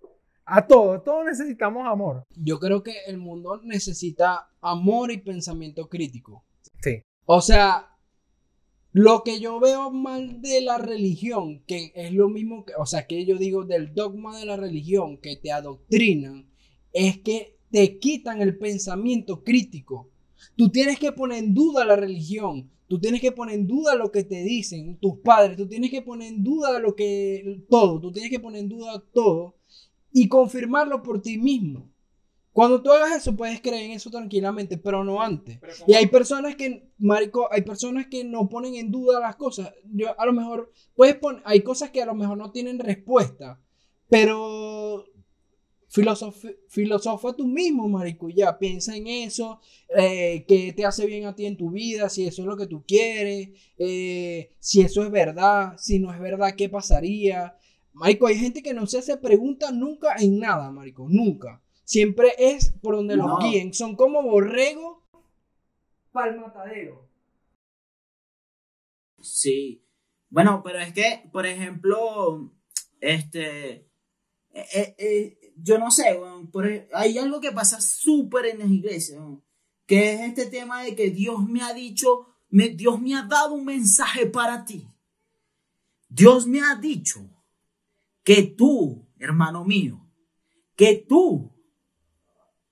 A 0.44 0.66
todo. 0.66 1.00
Todos 1.02 1.24
necesitamos 1.24 1.86
amor. 1.86 2.24
Yo 2.36 2.58
creo 2.58 2.82
que 2.82 2.94
el 3.06 3.18
mundo 3.18 3.60
necesita 3.64 4.50
amor 4.60 5.10
y 5.10 5.18
pensamiento 5.18 5.88
crítico. 5.88 6.44
Sí. 6.82 7.02
O 7.24 7.40
sea, 7.40 7.88
lo 8.92 9.22
que 9.22 9.40
yo 9.40 9.60
veo 9.60 9.90
mal 9.90 10.40
de 10.40 10.60
la 10.60 10.78
religión, 10.78 11.62
que 11.66 11.92
es 11.94 12.12
lo 12.12 12.28
mismo 12.28 12.64
que, 12.64 12.74
o 12.76 12.86
sea, 12.86 13.06
que 13.06 13.24
yo 13.24 13.36
digo 13.36 13.64
del 13.64 13.94
dogma 13.94 14.38
de 14.38 14.46
la 14.46 14.56
religión 14.56 15.18
que 15.18 15.36
te 15.36 15.52
adoctrinan, 15.52 16.50
es 16.92 17.18
que 17.18 17.58
te 17.70 17.98
quitan 17.98 18.40
el 18.40 18.58
pensamiento 18.58 19.44
crítico. 19.44 20.10
Tú 20.56 20.70
tienes 20.70 20.98
que 20.98 21.12
poner 21.12 21.38
en 21.38 21.54
duda 21.54 21.84
la 21.84 21.96
religión, 21.96 22.70
tú 22.88 22.98
tienes 22.98 23.20
que 23.20 23.32
poner 23.32 23.56
en 23.56 23.66
duda 23.66 23.94
lo 23.94 24.10
que 24.10 24.24
te 24.24 24.42
dicen 24.42 24.98
tus 24.98 25.18
padres, 25.18 25.56
tú 25.56 25.68
tienes 25.68 25.90
que 25.90 26.02
poner 26.02 26.28
en 26.32 26.42
duda 26.42 26.78
lo 26.78 26.94
que 26.94 27.62
todo, 27.68 28.00
tú 28.00 28.12
tienes 28.12 28.30
que 28.30 28.40
poner 28.40 28.62
en 28.62 28.68
duda 28.68 29.02
todo 29.12 29.56
y 30.12 30.28
confirmarlo 30.28 31.02
por 31.02 31.20
ti 31.20 31.38
mismo. 31.38 31.90
Cuando 32.52 32.82
tú 32.82 32.90
hagas 32.90 33.18
eso, 33.18 33.36
puedes 33.36 33.60
creer 33.60 33.84
en 33.84 33.92
eso 33.92 34.10
tranquilamente, 34.10 34.78
pero 34.78 35.04
no 35.04 35.22
antes. 35.22 35.60
y 35.86 35.94
hay 35.94 36.06
personas 36.06 36.56
que, 36.56 36.90
marico, 36.98 37.46
hay 37.52 37.62
personas 37.62 38.08
que 38.08 38.24
no 38.24 38.48
ponen 38.48 38.74
en 38.74 38.90
duda 38.90 39.20
las 39.20 39.36
cosas. 39.36 39.72
Yo, 39.92 40.18
a 40.18 40.26
lo 40.26 40.32
mejor, 40.32 40.72
puedes 40.96 41.14
poner, 41.14 41.40
hay 41.44 41.60
cosas 41.62 41.90
que 41.90 42.02
a 42.02 42.06
lo 42.06 42.16
mejor 42.16 42.36
no 42.36 42.50
tienen 42.50 42.80
respuesta, 42.80 43.60
pero 44.08 45.04
filosofa 45.88 47.32
tú 47.34 47.46
mismo, 47.46 47.88
marico, 47.88 48.28
ya 48.28 48.58
piensa 48.58 48.94
en 48.94 49.06
eso, 49.06 49.60
eh, 49.96 50.44
que 50.46 50.72
te 50.74 50.84
hace 50.84 51.06
bien 51.06 51.24
a 51.26 51.34
ti 51.34 51.46
en 51.46 51.56
tu 51.56 51.70
vida, 51.70 52.08
si 52.08 52.26
eso 52.26 52.42
es 52.42 52.48
lo 52.48 52.56
que 52.56 52.66
tú 52.66 52.84
quieres, 52.86 53.50
eh, 53.78 54.52
si 54.58 54.82
eso 54.82 55.02
es 55.02 55.10
verdad, 55.10 55.74
si 55.78 55.98
no 55.98 56.12
es 56.12 56.20
verdad, 56.20 56.54
¿qué 56.56 56.68
pasaría? 56.68 57.56
Marico, 57.94 58.26
hay 58.26 58.36
gente 58.36 58.62
que 58.62 58.74
no 58.74 58.86
se 58.86 58.98
hace 58.98 59.16
preguntas 59.16 59.72
nunca 59.72 60.14
en 60.18 60.38
nada, 60.38 60.70
marico, 60.70 61.06
nunca. 61.08 61.62
Siempre 61.84 62.32
es 62.36 62.74
por 62.82 62.94
donde 62.96 63.16
los 63.16 63.38
guíen, 63.40 63.72
son 63.72 63.96
como 63.96 64.22
borregos 64.22 64.98
para 66.12 66.32
el 66.32 66.40
matadero. 66.40 67.08
Sí. 69.20 69.82
Bueno, 70.28 70.62
pero 70.62 70.80
es 70.80 70.92
que, 70.92 71.22
por 71.32 71.46
ejemplo, 71.46 72.52
este... 73.00 73.88
Eh, 74.52 75.37
yo 75.62 75.78
no 75.78 75.90
sé, 75.90 76.18
e, 76.64 76.88
hay 76.92 77.18
algo 77.18 77.40
que 77.40 77.52
pasa 77.52 77.80
súper 77.80 78.46
en 78.46 78.58
las 78.60 78.70
iglesias, 78.70 79.20
que 79.86 80.14
es 80.14 80.20
este 80.20 80.46
tema 80.46 80.82
de 80.82 80.94
que 80.94 81.10
Dios 81.10 81.46
me 81.48 81.62
ha 81.62 81.72
dicho, 81.72 82.26
Dios 82.50 83.00
me 83.00 83.14
ha 83.14 83.22
dado 83.22 83.54
un 83.54 83.64
mensaje 83.64 84.26
para 84.26 84.64
ti. 84.64 84.86
Dios 86.08 86.46
me 86.46 86.60
ha 86.60 86.74
dicho 86.76 87.28
que 88.22 88.42
tú, 88.42 89.08
hermano 89.18 89.64
mío, 89.64 90.06
que 90.76 91.04
tú, 91.08 91.52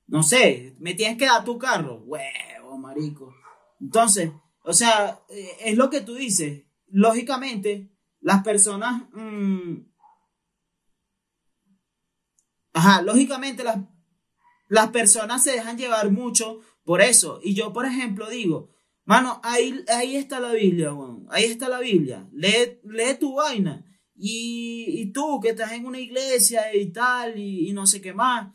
no 0.07 0.23
sé, 0.23 0.77
me 0.79 0.95
tienes 0.95 1.19
que 1.19 1.27
dar 1.27 1.45
tu 1.45 1.59
carro, 1.59 2.03
huevo, 2.05 2.79
marico. 2.79 3.35
Entonces, 3.81 4.31
o 4.63 4.73
sea, 4.73 5.21
eh, 5.29 5.57
es 5.61 5.77
lo 5.77 5.91
que 5.91 6.01
tú 6.01 6.15
dices. 6.15 6.65
Lógicamente, 6.89 7.91
las 8.21 8.43
personas 8.43 9.05
mm, 9.13 9.77
Ajá, 12.77 13.01
lógicamente 13.01 13.65
las, 13.65 13.79
las 14.69 14.91
personas 14.91 15.43
se 15.43 15.53
dejan 15.53 15.79
llevar 15.79 16.11
mucho 16.11 16.61
por 16.85 17.01
eso. 17.01 17.41
Y 17.43 17.55
yo, 17.55 17.73
por 17.73 17.87
ejemplo, 17.87 18.29
digo, 18.29 18.69
mano, 19.07 19.41
ahí, 19.43 19.83
ahí 19.89 20.17
está 20.17 20.41
la 20.41 20.53
Biblia, 20.53 20.93
ahí 21.31 21.45
está 21.45 21.71
la 21.71 21.81
Biblia. 21.81 22.29
Lee, 22.35 22.79
lee 22.85 23.17
tu 23.19 23.37
vaina. 23.37 23.83
Y, 24.15 25.11
tú 25.15 25.41
que 25.41 25.51
estás 25.51 25.73
en 25.73 25.87
una 25.87 25.99
iglesia 26.01 26.75
y 26.75 26.93
tal, 26.93 27.39
y, 27.39 27.73
no 27.73 27.87
sé 27.87 28.03
qué 28.03 28.13
más, 28.13 28.55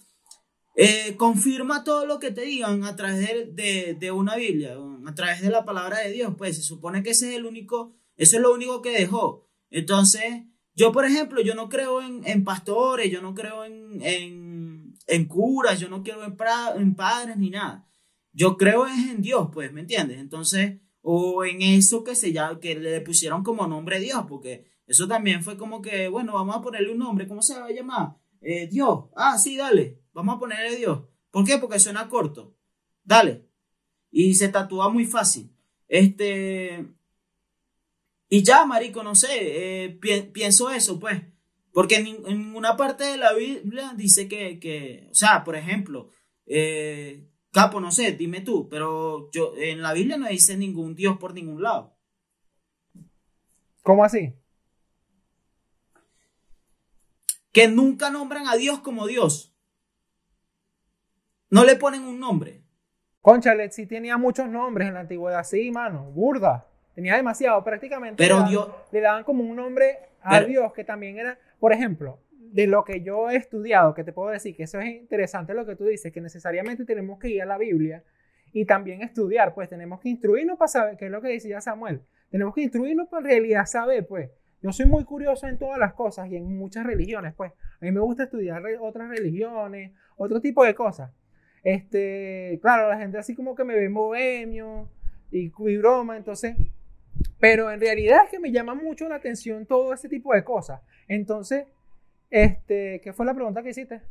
eh, 0.76 1.16
confirma 1.18 1.84
todo 1.84 2.06
lo 2.06 2.20
que 2.20 2.30
te 2.30 2.42
digan 2.42 2.84
a 2.84 2.96
través 2.96 3.56
de, 3.56 3.98
de, 4.00 4.12
una 4.12 4.36
Biblia, 4.36 4.78
a 5.04 5.16
través 5.16 5.42
de 5.42 5.50
la 5.50 5.66
palabra 5.66 5.98
de 5.98 6.12
Dios. 6.12 6.36
Pues 6.38 6.58
se 6.58 6.62
supone 6.62 7.02
que 7.02 7.10
ese 7.10 7.32
es 7.32 7.38
el 7.38 7.48
único, 7.48 7.96
eso 8.18 8.36
es 8.36 8.44
lo 8.44 8.54
único 8.54 8.84
que 8.84 8.92
dejó. 8.92 9.48
Entonces, 9.72 10.44
yo, 10.74 10.92
por 10.92 11.06
ejemplo, 11.06 11.42
yo 11.42 11.56
no 11.56 11.70
creo 11.70 12.02
en, 12.02 12.44
pastores, 12.44 13.12
yo 13.12 13.22
no 13.22 13.34
creo 13.34 13.66
en, 13.66 14.02
en, 15.08 15.26
curas, 15.26 15.80
yo 15.80 15.90
no 15.90 16.04
creo 16.04 16.24
en, 16.24 16.38
en, 16.82 16.96
padres 16.96 17.38
ni 17.38 17.50
nada. 17.50 17.88
Yo 18.34 18.58
creo 18.58 18.88
en 18.88 19.22
Dios, 19.22 19.50
pues, 19.54 19.72
¿me 19.74 19.82
entiendes? 19.82 20.20
Entonces, 20.20 20.80
o 21.02 21.44
en 21.44 21.62
eso 21.62 22.04
que 22.04 22.16
se 22.16 22.32
llama, 22.32 22.60
que 22.60 22.76
le 22.76 23.02
pusieron 23.02 23.44
como 23.44 23.68
nombre 23.68 24.00
Dios, 24.00 24.26
porque 24.28 24.72
eso 24.88 25.08
también 25.08 25.44
fue 25.44 25.58
como 25.58 25.82
que, 25.82 26.08
bueno, 26.08 26.34
vamos 26.34 26.56
a 26.56 26.62
ponerle 26.62 26.92
un 26.92 27.00
nombre, 27.00 27.28
¿cómo 27.28 27.42
se 27.42 27.60
va 27.60 27.66
a 27.66 27.72
llamar? 27.72 28.18
Eh, 28.42 28.68
Dios. 28.68 29.06
Ah, 29.16 29.38
sí, 29.38 29.58
dale, 29.58 30.02
vamos 30.14 30.36
a 30.36 30.40
ponerle 30.40 30.76
Dios. 30.76 31.02
¿Por 31.30 31.46
qué? 31.46 31.58
Porque 31.58 31.80
suena 31.80 32.10
corto. 32.10 32.56
Dale. 33.04 33.48
Y 34.10 34.36
se 34.36 34.50
tatúa 34.50 34.90
muy 34.90 35.06
fácil. 35.06 35.56
Este, 35.88 36.86
y 38.34 38.44
ya, 38.44 38.66
marico, 38.66 39.04
no 39.04 39.14
sé, 39.14 39.28
eh, 39.84 39.90
pienso 40.32 40.70
eso, 40.70 40.98
pues. 41.02 41.22
Porque 41.74 41.96
en, 41.96 42.56
una 42.56 42.78
parte 42.78 43.04
de 43.04 43.18
la 43.18 43.34
Biblia 43.34 43.94
dice 43.98 44.30
que, 44.30 45.10
o 45.12 45.14
sea, 45.14 45.44
por 45.44 45.58
ejemplo, 45.58 46.12
eh, 46.46 47.28
Capo, 47.52 47.82
no 47.82 47.92
sé, 47.92 48.14
dime 48.14 48.40
tú, 48.40 48.70
pero 48.70 49.30
yo 49.32 49.54
en 49.58 49.82
la 49.82 49.92
Biblia 49.92 50.16
no 50.16 50.30
dice 50.30 50.56
ningún 50.56 50.96
Dios 50.96 51.18
por 51.18 51.34
ningún 51.34 51.62
lado. 51.62 51.98
¿Cómo 53.84 54.06
así? 54.06 54.34
Que 57.52 57.68
nunca 57.68 58.12
nombran 58.12 58.48
a 58.48 58.56
Dios 58.56 58.80
como 58.80 59.08
Dios. 59.08 59.54
No 61.50 61.66
le 61.66 61.76
ponen 61.76 62.04
un 62.04 62.18
nombre. 62.18 62.64
Conchale, 63.20 63.70
sí 63.72 63.88
tenía 63.88 64.16
muchos 64.16 64.48
nombres 64.48 64.88
en 64.88 64.94
la 64.94 65.02
antigüedad, 65.02 65.44
sí, 65.44 65.70
mano, 65.70 66.10
burda. 66.12 66.71
Tenía 66.96 67.16
demasiado, 67.16 67.64
prácticamente. 67.64 68.22
Pero 68.22 68.44
le, 68.44 68.50
Dios, 68.50 68.70
le 68.92 69.02
daban 69.02 69.24
como 69.24 69.44
un 69.44 69.56
nombre 69.56 69.98
a 70.22 70.42
Dios 70.42 70.74
que 70.74 70.84
también 70.84 71.18
era, 71.18 71.38
por 71.60 71.74
ejemplo, 71.74 72.20
de 72.52 72.68
lo 72.68 72.84
que 72.84 73.02
yo 73.02 73.30
he 73.30 73.38
estudiado, 73.38 73.94
que 73.94 74.04
te 74.04 74.14
puedo 74.14 74.30
decir 74.30 74.56
que 74.56 74.64
eso 74.64 74.80
es 74.80 74.88
interesante 74.88 75.54
lo 75.54 75.66
que 75.66 75.76
tú 75.76 75.86
dices, 75.86 76.12
que 76.12 76.22
necesariamente 76.22 76.86
tenemos 76.86 77.18
que 77.20 77.30
ir 77.30 77.42
a 77.42 77.46
la 77.46 77.58
Biblia 77.58 78.04
y 78.52 78.66
también 78.66 79.02
estudiar, 79.02 79.54
pues 79.54 79.70
tenemos 79.70 80.02
que 80.02 80.10
instruirnos 80.10 80.58
para 80.58 80.68
saber, 80.68 80.98
qué 80.98 81.06
es 81.06 81.12
lo 81.12 81.22
que 81.22 81.30
decía 81.30 81.62
Samuel, 81.62 82.02
tenemos 82.30 82.54
que 82.54 82.62
instruirnos 82.62 83.08
para 83.08 83.22
en 83.22 83.30
realidad 83.32 83.66
saber, 83.66 84.06
pues. 84.06 84.30
Yo 84.64 84.72
soy 84.72 84.86
muy 84.86 85.06
curioso 85.06 85.48
en 85.48 85.58
todas 85.58 85.80
las 85.80 85.94
cosas 85.94 86.30
y 86.30 86.36
en 86.36 86.56
muchas 86.56 86.86
religiones, 86.86 87.34
pues. 87.36 87.52
A 87.52 87.86
mí 87.86 87.92
me 87.92 88.00
gusta 88.00 88.24
estudiar 88.24 88.62
otras 88.80 89.10
religiones, 89.10 89.92
otro 90.18 90.40
tipo 90.40 90.64
de 90.64 90.76
cosas. 90.76 91.12
Este, 91.64 92.60
claro, 92.62 92.88
la 92.90 92.98
gente 92.98 93.18
así 93.18 93.34
como 93.36 93.56
que 93.56 93.64
me 93.64 93.76
ve 93.76 93.88
bohemio 93.88 94.88
y, 95.32 95.52
y 95.58 95.78
broma, 95.78 96.18
entonces 96.18 96.56
pero 97.40 97.72
en 97.72 97.80
realidad 97.80 98.26
es 98.26 98.30
que 98.30 98.40
me 98.40 98.52
llama 98.52 98.76
mucho 98.76 99.08
la 99.10 99.16
atención 99.16 99.66
todo 99.66 99.94
ese 99.94 100.10
tipo 100.10 100.34
de 100.34 100.44
cosas. 100.44 100.82
Entonces, 101.08 101.66
este, 102.30 103.02
¿qué 103.04 103.14
fue 103.14 103.26
la 103.26 103.34
pregunta 103.34 103.62
que 103.64 103.70
hiciste? 103.70 104.02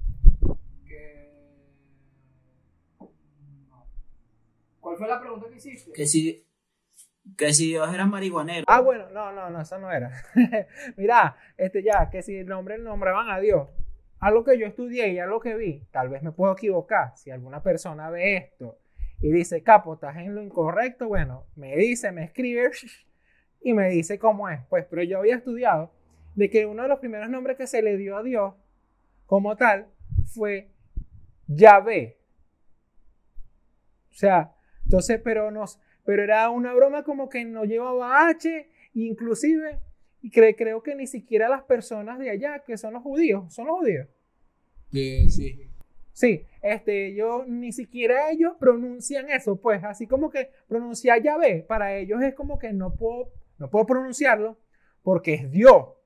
¿Cuál 4.80 4.96
fue 4.96 5.08
la 5.08 5.20
pregunta 5.20 5.48
que 5.48 5.56
hiciste? 5.56 5.92
Que 5.92 6.06
si, 6.06 6.46
que 7.36 7.52
si 7.52 7.68
Dios 7.68 7.92
era 7.94 8.06
marihuanero. 8.06 8.64
Ah, 8.66 8.80
bueno, 8.80 9.08
no, 9.10 9.32
no, 9.32 9.50
no, 9.50 9.60
eso 9.60 9.78
no 9.78 9.92
era. 9.92 10.10
Mira, 10.96 11.36
este 11.56 11.82
ya, 11.82 12.10
que 12.10 12.22
si 12.22 12.36
el 12.36 12.46
nombre 12.46 12.78
nombraban 12.78 13.30
a 13.30 13.38
Dios. 13.38 13.68
Algo 14.18 14.44
que 14.44 14.58
yo 14.58 14.66
estudié 14.66 15.12
y 15.12 15.18
algo 15.18 15.40
que 15.40 15.54
vi, 15.54 15.86
tal 15.90 16.10
vez 16.10 16.22
me 16.22 16.32
puedo 16.32 16.52
equivocar. 16.52 17.16
Si 17.16 17.30
alguna 17.30 17.62
persona 17.62 18.10
ve 18.10 18.36
esto 18.36 18.78
y 19.20 19.30
dice, 19.32 19.62
capo, 19.62 19.94
estás 19.94 20.16
en 20.16 20.34
lo 20.34 20.42
incorrecto, 20.42 21.08
bueno, 21.08 21.46
me 21.56 21.76
dice, 21.76 22.12
me 22.12 22.24
escribe 22.24 22.70
y 23.62 23.74
me 23.74 23.88
dice 23.90 24.18
cómo 24.18 24.48
es. 24.48 24.60
Pues, 24.68 24.86
pero 24.90 25.02
yo 25.02 25.18
había 25.18 25.36
estudiado 25.36 25.92
de 26.34 26.50
que 26.50 26.66
uno 26.66 26.82
de 26.82 26.88
los 26.88 27.00
primeros 27.00 27.30
nombres 27.30 27.56
que 27.56 27.66
se 27.66 27.82
le 27.82 27.96
dio 27.96 28.16
a 28.16 28.22
Dios 28.22 28.54
como 29.26 29.56
tal 29.56 29.88
fue 30.34 30.70
Yahvé. 31.48 32.18
O 34.10 34.14
sea, 34.14 34.54
entonces, 34.84 35.20
pero 35.22 35.50
nos, 35.50 35.78
pero 36.04 36.22
era 36.22 36.48
una 36.50 36.74
broma 36.74 37.04
como 37.04 37.28
que 37.28 37.44
no 37.44 37.64
llevaba 37.64 38.28
H, 38.28 38.68
inclusive 38.94 39.80
Y 40.22 40.30
cre- 40.30 40.54
creo 40.56 40.82
que 40.82 40.94
ni 40.94 41.06
siquiera 41.06 41.48
las 41.48 41.62
personas 41.62 42.18
de 42.18 42.30
allá, 42.30 42.58
que 42.66 42.76
son 42.76 42.92
los 42.94 43.02
judíos, 43.02 43.54
son 43.54 43.66
los 43.68 43.78
judíos. 43.78 44.08
sí. 44.90 45.30
Sí, 45.30 45.69
este, 46.62 47.14
yo 47.14 47.44
ni 47.46 47.72
siquiera 47.72 48.30
ellos 48.30 48.54
pronuncian 48.58 49.30
eso, 49.30 49.56
pues, 49.56 49.82
así 49.84 50.06
como 50.06 50.30
que 50.30 50.50
pronunciar 50.68 51.22
Yahvé, 51.22 51.64
para 51.66 51.94
ellos 51.96 52.22
es 52.22 52.34
como 52.34 52.58
que 52.58 52.72
no 52.72 52.94
puedo, 52.94 53.30
no 53.58 53.70
puedo 53.70 53.86
pronunciarlo 53.86 54.58
porque 55.02 55.34
es 55.34 55.50
Dios. 55.50 55.76
O 55.76 55.96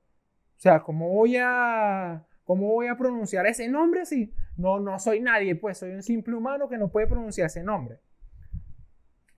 sea, 0.57 0.81
¿cómo 0.81 1.09
voy 1.09 1.37
a, 1.37 2.25
cómo 2.43 2.67
voy 2.67 2.87
a 2.87 2.95
pronunciar 2.95 3.45
ese 3.45 3.67
nombre 3.67 4.01
así? 4.01 4.33
No, 4.57 4.79
no 4.79 4.99
soy 4.99 5.19
nadie, 5.19 5.55
pues, 5.55 5.79
soy 5.79 5.91
un 5.91 6.03
simple 6.03 6.35
humano 6.35 6.69
que 6.69 6.77
no 6.77 6.89
puede 6.89 7.07
pronunciar 7.07 7.47
ese 7.47 7.63
nombre. 7.63 7.99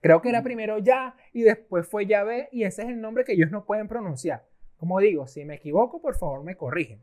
Creo 0.00 0.22
que 0.22 0.28
era 0.28 0.42
primero 0.42 0.78
Ya 0.78 1.16
y 1.32 1.42
después 1.42 1.88
fue 1.88 2.06
Yahvé 2.06 2.48
y 2.52 2.62
ese 2.62 2.82
es 2.82 2.88
el 2.88 3.00
nombre 3.00 3.24
que 3.24 3.32
ellos 3.32 3.50
no 3.50 3.64
pueden 3.64 3.88
pronunciar. 3.88 4.44
Como 4.76 5.00
digo, 5.00 5.26
si 5.26 5.44
me 5.44 5.56
equivoco, 5.56 6.00
por 6.00 6.16
favor 6.16 6.44
me 6.44 6.56
corrigen. 6.56 7.02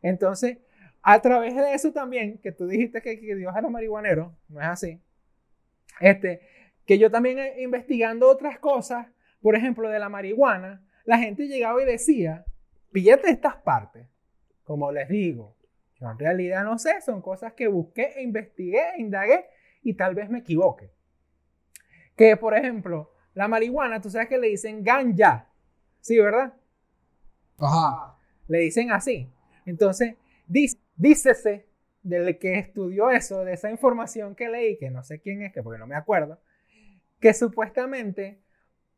Entonces, 0.00 0.58
a 1.02 1.20
través 1.20 1.54
de 1.56 1.74
eso 1.74 1.92
también, 1.92 2.38
que 2.38 2.52
tú 2.52 2.66
dijiste 2.66 3.02
que, 3.02 3.20
que 3.20 3.34
Dios 3.34 3.52
era 3.56 3.68
marihuanero, 3.68 4.36
no 4.48 4.60
es 4.60 4.66
así. 4.66 5.02
Este, 6.00 6.40
que 6.86 6.98
yo 6.98 7.10
también 7.10 7.38
eh, 7.38 7.62
investigando 7.62 8.28
otras 8.28 8.58
cosas, 8.58 9.08
por 9.40 9.56
ejemplo, 9.56 9.88
de 9.88 9.98
la 9.98 10.08
marihuana, 10.08 10.86
la 11.04 11.18
gente 11.18 11.48
llegaba 11.48 11.82
y 11.82 11.86
decía, 11.86 12.44
píllate 12.92 13.30
estas 13.30 13.56
partes. 13.56 14.06
Como 14.62 14.92
les 14.92 15.08
digo, 15.08 15.56
yo 16.00 16.10
en 16.10 16.18
realidad 16.18 16.64
no 16.64 16.78
sé, 16.78 17.00
son 17.00 17.20
cosas 17.20 17.52
que 17.54 17.66
busqué, 17.66 18.12
e 18.16 18.22
investigué, 18.22 18.82
indagué 18.98 19.46
y 19.82 19.94
tal 19.94 20.14
vez 20.14 20.30
me 20.30 20.38
equivoque. 20.38 20.92
Que, 22.16 22.36
por 22.36 22.56
ejemplo, 22.56 23.12
la 23.34 23.48
marihuana, 23.48 24.00
tú 24.00 24.10
sabes 24.10 24.28
que 24.28 24.38
le 24.38 24.48
dicen 24.48 24.84
ganja, 24.84 25.48
¿sí, 26.00 26.18
verdad? 26.18 26.54
Ajá. 27.58 28.18
Le 28.46 28.58
dicen 28.58 28.92
así. 28.92 29.32
Entonces, 29.64 30.16
dice, 30.46 30.78
dícese 30.96 31.68
del 32.02 32.38
que 32.38 32.58
estudió 32.58 33.10
eso, 33.10 33.44
de 33.44 33.52
esa 33.52 33.70
información 33.70 34.34
que 34.34 34.48
leí, 34.48 34.76
que 34.78 34.90
no 34.90 35.02
sé 35.02 35.20
quién 35.20 35.42
es, 35.42 35.52
que 35.52 35.62
porque 35.62 35.78
no 35.78 35.86
me 35.86 35.94
acuerdo, 35.94 36.40
que 37.20 37.32
supuestamente, 37.34 38.42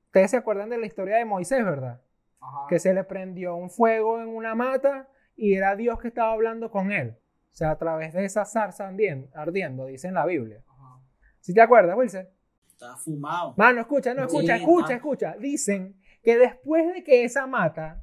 ustedes 0.06 0.30
se 0.30 0.36
acuerdan 0.38 0.70
de 0.70 0.78
la 0.78 0.86
historia 0.86 1.16
de 1.16 1.24
Moisés, 1.24 1.64
¿verdad? 1.64 2.00
Ajá. 2.40 2.66
Que 2.68 2.78
se 2.78 2.94
le 2.94 3.04
prendió 3.04 3.56
un 3.56 3.70
fuego 3.70 4.20
en 4.20 4.28
una 4.28 4.54
mata 4.54 5.08
y 5.36 5.54
era 5.54 5.76
Dios 5.76 5.98
que 6.00 6.08
estaba 6.08 6.32
hablando 6.32 6.70
con 6.70 6.92
él. 6.92 7.16
O 7.52 7.56
sea, 7.56 7.70
a 7.72 7.78
través 7.78 8.12
de 8.14 8.24
esa 8.24 8.44
zarza 8.46 8.88
ardien- 8.90 9.30
ardiendo, 9.34 9.86
dice 9.86 10.08
en 10.08 10.14
la 10.14 10.26
Biblia. 10.26 10.62
Ajá. 10.66 11.00
¿Sí 11.40 11.52
te 11.54 11.60
acuerdas, 11.60 11.96
Wilson? 11.96 12.26
Está 12.68 12.96
fumado. 12.96 13.54
Mano, 13.56 13.80
escucha, 13.82 14.14
no, 14.14 14.28
Sí, 14.28 14.36
escucha, 14.38 14.56
escucha, 14.56 14.94
escucha. 14.94 15.36
Dicen 15.38 15.94
que 16.22 16.36
después 16.38 16.92
de 16.92 17.04
que 17.04 17.24
esa 17.24 17.46
mata 17.46 18.02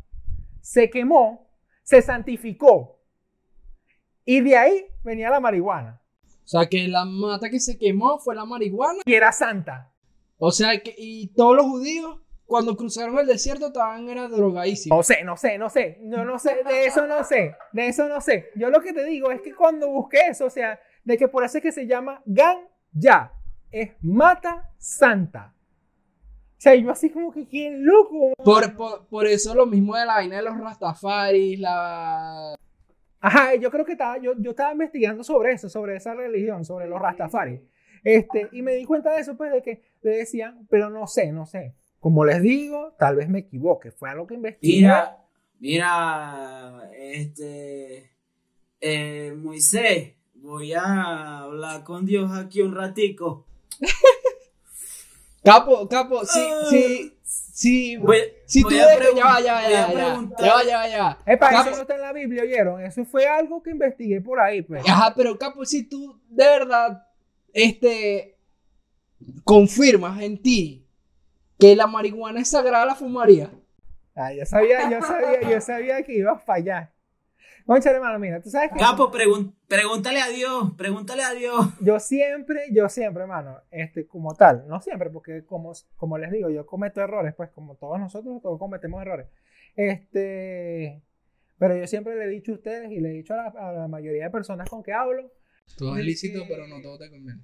se 0.62 0.90
quemó, 0.90 1.50
se 1.84 2.02
santificó. 2.02 3.01
Y 4.26 4.42
de 4.42 4.58
ahí 4.58 4.86
venía 5.04 5.30
la 5.30 5.40
marihuana. 5.40 6.02
O 6.44 6.48
sea 6.48 6.68
que 6.68 6.88
la 6.88 7.06
mata 7.06 7.50
que 7.50 7.60
se 7.60 7.78
quemó 7.78 8.20
fue 8.20 8.36
la 8.36 8.46
marihuana. 8.46 9.02
Y 9.06 9.14
era 9.14 9.32
santa. 9.32 9.92
O 10.38 10.52
sea 10.52 10.80
que 10.82 10.94
y 10.98 11.28
todos 11.28 11.56
los 11.56 11.66
judíos 11.66 12.20
cuando 12.46 12.76
cruzaron 12.76 13.18
el 13.18 13.28
desierto 13.28 13.68
estaban 13.68 14.10
era 14.10 14.28
drogadísimos. 14.28 14.98
No 14.98 15.04
sé, 15.04 15.24
no 15.24 15.38
sé, 15.38 15.58
no 15.58 15.70
sé. 15.70 16.00
No, 16.02 16.26
no 16.26 16.38
sé, 16.38 16.64
de 16.68 16.86
eso 16.86 17.08
no 17.08 17.24
sé. 17.24 17.56
De 17.72 17.88
eso 17.88 18.10
no 18.10 18.20
sé. 18.20 18.50
Yo 18.56 18.70
lo 18.70 18.82
que 18.82 18.92
te 18.92 19.06
digo 19.06 19.32
es 19.32 19.42
que 19.42 19.56
cuando 19.56 19.88
busqué 19.90 20.28
eso, 20.30 20.48
o 20.48 20.50
sea, 20.50 20.78
de 21.06 21.18
que 21.18 21.30
por 21.30 21.46
eso 21.46 21.60
es 21.60 21.64
que 21.64 21.72
se 21.72 21.88
llama 21.88 22.22
ganja. 22.26 23.34
Es 23.72 23.92
mata 24.02 24.70
santa. 24.78 25.54
O 25.56 26.64
sea, 26.64 26.76
yo 26.76 26.92
así 26.92 27.10
como 27.10 27.32
que, 27.32 27.48
qué 27.48 27.72
loco. 27.72 28.34
Por, 28.44 28.76
por, 28.76 29.08
por 29.08 29.26
eso 29.26 29.56
lo 29.56 29.66
mismo 29.66 29.96
de 29.96 30.06
la 30.06 30.16
vaina 30.16 30.36
de 30.36 30.44
los 30.44 30.60
rastafaris, 30.60 31.58
la... 31.58 32.56
Ajá, 33.22 33.56
yo 33.56 33.70
creo 33.70 33.86
que 33.86 33.92
estaba, 33.94 34.18
yo, 34.18 34.34
yo 34.40 34.52
estaba 34.52 34.72
investigando 34.72 35.24
sobre 35.24 35.54
eso, 35.54 35.70
sobre 35.70 35.96
esa 35.96 36.16
religión, 36.16 36.66
sobre 36.66 36.88
los 36.88 37.00
Rastafari. 37.00 37.62
Este, 38.04 38.50
y 38.52 38.64
me 38.64 38.74
di 38.74 38.84
cuenta 38.84 39.14
de 39.14 39.22
eso, 39.22 39.38
pues, 39.38 39.54
de 39.54 39.62
que 39.62 39.84
le 40.02 40.18
decían, 40.18 40.66
pero 40.70 40.90
no 40.90 41.06
sé, 41.06 41.32
no 41.32 41.46
sé. 41.46 41.76
Como 42.00 42.26
les 42.26 42.42
digo, 42.42 42.96
tal 42.98 43.16
vez 43.16 43.30
me 43.30 43.40
equivoque. 43.40 43.92
Fue 43.92 44.10
algo 44.10 44.26
que 44.26 44.34
investigué. 44.34 44.82
Mira, 44.82 45.18
mira, 45.60 46.90
este, 46.98 48.12
eh, 48.80 49.34
Moisés, 49.38 50.16
voy 50.34 50.74
a 50.74 51.42
hablar 51.42 51.84
con 51.84 52.08
Dios 52.08 52.32
aquí 52.32 52.62
un 52.62 52.74
ratico. 52.74 53.46
Capo, 55.44 55.88
capo, 55.88 56.24
sí, 56.24 56.40
sí, 56.70 57.18
sí. 57.62 57.98
Voy, 57.98 58.18
Si 58.46 58.64
voy 58.64 58.74
tú 58.74 58.80
ves 58.80 59.10
que 59.10 59.16
ya 59.16 59.26
va, 59.26 59.42
ya 59.42 59.54
va, 59.54 59.70
ya 59.70 59.88
va, 59.88 59.94
ya 59.94 60.08
va, 60.08 60.30
ya 60.40 60.54
va, 60.54 60.64
ya 60.64 60.78
va, 60.78 60.88
ya 60.88 61.04
va. 61.04 61.18
Epa, 61.26 61.50
Capo, 61.50 61.70
eso 61.70 61.76
no 61.78 61.82
está 61.82 61.96
en 61.96 62.02
la 62.02 62.14
Biblia, 62.14 62.44
¿oyeron? 62.44 62.84
Eso 62.84 63.06
fue 63.06 63.28
algo 63.28 63.62
que 63.62 63.72
investigué 63.72 64.22
por 64.22 64.40
ahí, 64.40 64.62
pues. 64.62 64.88
Ajá, 64.88 65.14
pero 65.16 65.38
Capo, 65.38 65.66
si 65.66 65.88
tú 65.88 66.20
de 66.30 66.46
verdad, 66.46 67.08
este, 67.54 68.38
confirmas 69.44 70.22
en 70.22 70.42
ti 70.42 70.88
que 71.60 71.76
la 71.76 71.88
marihuana 71.88 72.42
es 72.42 72.50
sagrada, 72.50 72.86
la 72.86 72.96
fumaría. 72.96 73.52
Ah, 74.16 74.34
yo 74.34 74.46
sabía, 74.46 74.90
yo 74.90 75.02
sabía, 75.02 75.50
yo 75.50 75.62
sabía 75.62 76.04
que 76.04 76.18
iba 76.18 76.32
a 76.32 76.40
fallar. 76.40 76.92
Concha, 77.72 77.90
hermano, 77.92 78.20
mira, 78.20 78.42
tú 78.42 78.50
sabes 78.50 78.70
que 78.72 78.80
Capo, 78.80 79.10
pregun- 79.12 79.54
pregúntale 79.68 80.20
a 80.20 80.28
Dios, 80.28 80.74
pregúntale 80.78 81.24
a 81.24 81.32
Dios. 81.32 81.56
yo 81.80 82.00
siempre, 82.00 82.66
yo 82.72 82.90
siempre, 82.90 83.22
hermano, 83.24 83.60
este, 83.72 84.06
como 84.08 84.34
tal, 84.36 84.68
no 84.68 84.82
siempre, 84.82 85.10
porque 85.10 85.46
como, 85.46 85.72
como 85.96 86.18
les 86.18 86.32
digo, 86.32 86.50
yo 86.50 86.66
cometo 86.66 87.00
errores, 87.02 87.34
pues 87.34 87.50
como 87.52 87.76
todos 87.76 87.98
nosotros, 88.00 88.42
todos 88.42 88.60
cometemos 88.60 89.02
errores. 89.02 89.28
Este, 89.78 91.02
pero 91.58 91.76
yo 91.78 91.88
siempre 91.88 92.16
le 92.16 92.26
he 92.26 92.28
dicho 92.28 92.52
a 92.52 92.56
ustedes 92.56 92.92
y 92.92 93.00
le 93.00 93.10
he 93.10 93.14
dicho 93.14 93.34
a 93.34 93.38
la, 93.38 93.44
a 93.70 93.72
la 93.72 93.88
mayoría 93.88 94.26
de 94.26 94.30
personas 94.32 94.70
con 94.70 94.84
que 94.84 94.92
hablo, 94.94 95.32
Todo 95.78 95.96
es 95.98 96.04
lícito, 96.04 96.44
pero 96.50 96.68
no 96.68 96.82
todo 96.82 96.98
te 96.98 97.10
conviene. 97.10 97.42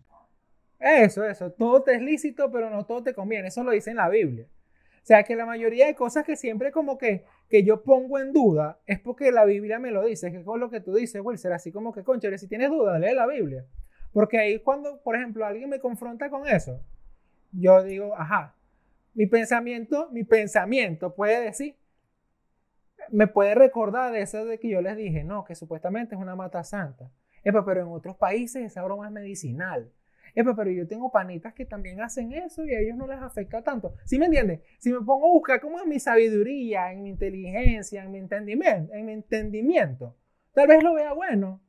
Eso, 0.80 1.24
eso. 1.26 1.52
Todo 1.54 1.84
te 1.84 1.96
es 1.96 2.02
lícito, 2.02 2.52
pero 2.52 2.70
no 2.70 2.86
todo 2.86 3.02
te 3.02 3.14
conviene. 3.14 3.48
Eso 3.48 3.64
lo 3.64 3.72
dice 3.72 3.92
en 3.92 3.98
la 3.98 4.10
Biblia. 4.10 4.46
Sea, 5.08 5.24
que 5.24 5.38
la 5.38 5.46
mayoría 5.46 5.86
de 5.86 5.96
cosas 5.96 6.26
que 6.26 6.36
siempre 6.36 6.70
como 6.70 6.98
que, 6.98 7.24
que 7.48 7.64
yo 7.64 7.82
pongo 7.82 8.20
en 8.20 8.34
duda 8.34 8.82
es 8.86 9.00
porque 9.00 9.32
la 9.32 9.46
Biblia 9.46 9.80
me 9.80 9.90
lo 9.90 10.04
dice. 10.04 10.34
Que 10.34 10.44
con 10.44 10.60
lo 10.60 10.70
que 10.70 10.82
tú 10.82 10.94
dices, 10.94 11.22
Wilson, 11.24 11.54
así 11.54 11.72
como 11.72 11.94
que, 11.94 12.04
concha, 12.04 12.38
si 12.38 12.46
tienes 12.50 12.70
duda, 12.70 13.00
lee 13.00 13.16
la 13.16 13.26
Biblia. 13.26 13.64
Porque 14.12 14.38
ahí 14.38 14.60
cuando, 14.60 15.02
por 15.02 15.16
ejemplo, 15.16 15.46
alguien 15.46 15.70
me 15.70 15.80
confronta 15.80 16.30
con 16.30 16.46
eso, 16.46 16.82
yo 17.54 17.82
digo, 17.84 18.18
ajá, 18.18 18.54
mi 19.14 19.28
pensamiento, 19.28 20.10
mi 20.12 20.26
pensamiento 20.26 21.16
puede 21.16 21.42
decir, 21.42 21.78
me 23.10 23.28
puede 23.28 23.56
recordar 23.56 24.12
de 24.12 24.24
eso 24.24 24.44
de 24.44 24.60
que 24.60 24.68
yo 24.68 24.82
les 24.82 24.98
dije, 24.98 25.24
no, 25.24 25.46
que 25.46 25.56
supuestamente 25.56 26.16
es 26.16 26.22
una 26.22 26.36
mata 26.36 26.66
santa. 26.66 27.10
Pero 27.46 27.80
en 27.80 27.88
otros 27.88 28.18
países 28.18 28.62
esa 28.62 28.84
broma 28.84 29.08
es 29.08 29.14
medicinal. 29.14 29.90
Epa, 30.40 30.56
pero 30.56 30.70
yo 30.70 30.88
tengo 30.88 31.12
panitas 31.12 31.52
que 31.56 31.66
también 31.66 32.00
hacen 32.00 32.32
eso 32.32 32.64
y 32.64 32.72
a 32.76 32.80
ellos 32.80 32.96
no 32.96 33.08
les 33.08 33.20
afecta 33.20 33.64
tanto. 33.64 33.96
¿Sí 34.06 34.20
me 34.20 34.26
entiendes? 34.26 34.62
Si 34.78 34.94
me 34.94 35.00
pongo 35.00 35.26
a 35.26 35.32
buscar 35.32 35.60
como 35.60 35.82
en 35.82 35.90
mi 35.90 36.00
sabiduría, 36.00 36.92
en 36.92 37.02
mi 37.02 37.10
inteligencia, 37.10 38.04
en 38.04 38.12
mi 38.12 38.20
entendimiento, 38.20 38.94
en 38.94 39.08
mi 39.08 39.14
entendimiento, 39.14 40.16
tal 40.54 40.68
vez 40.68 40.84
lo 40.84 40.94
vea 40.94 41.12
bueno 41.14 41.60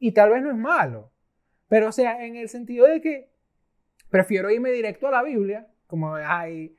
y 0.00 0.10
tal 0.10 0.30
vez 0.30 0.42
no 0.42 0.50
es 0.50 0.56
malo. 0.56 1.12
Pero 1.68 1.90
o 1.90 1.92
sea, 1.92 2.26
en 2.26 2.34
el 2.34 2.48
sentido 2.48 2.88
de 2.88 3.00
que 3.00 3.30
prefiero 4.10 4.50
irme 4.50 4.72
directo 4.72 5.06
a 5.06 5.12
la 5.12 5.22
Biblia, 5.22 5.68
como 5.86 6.12
ay, 6.16 6.76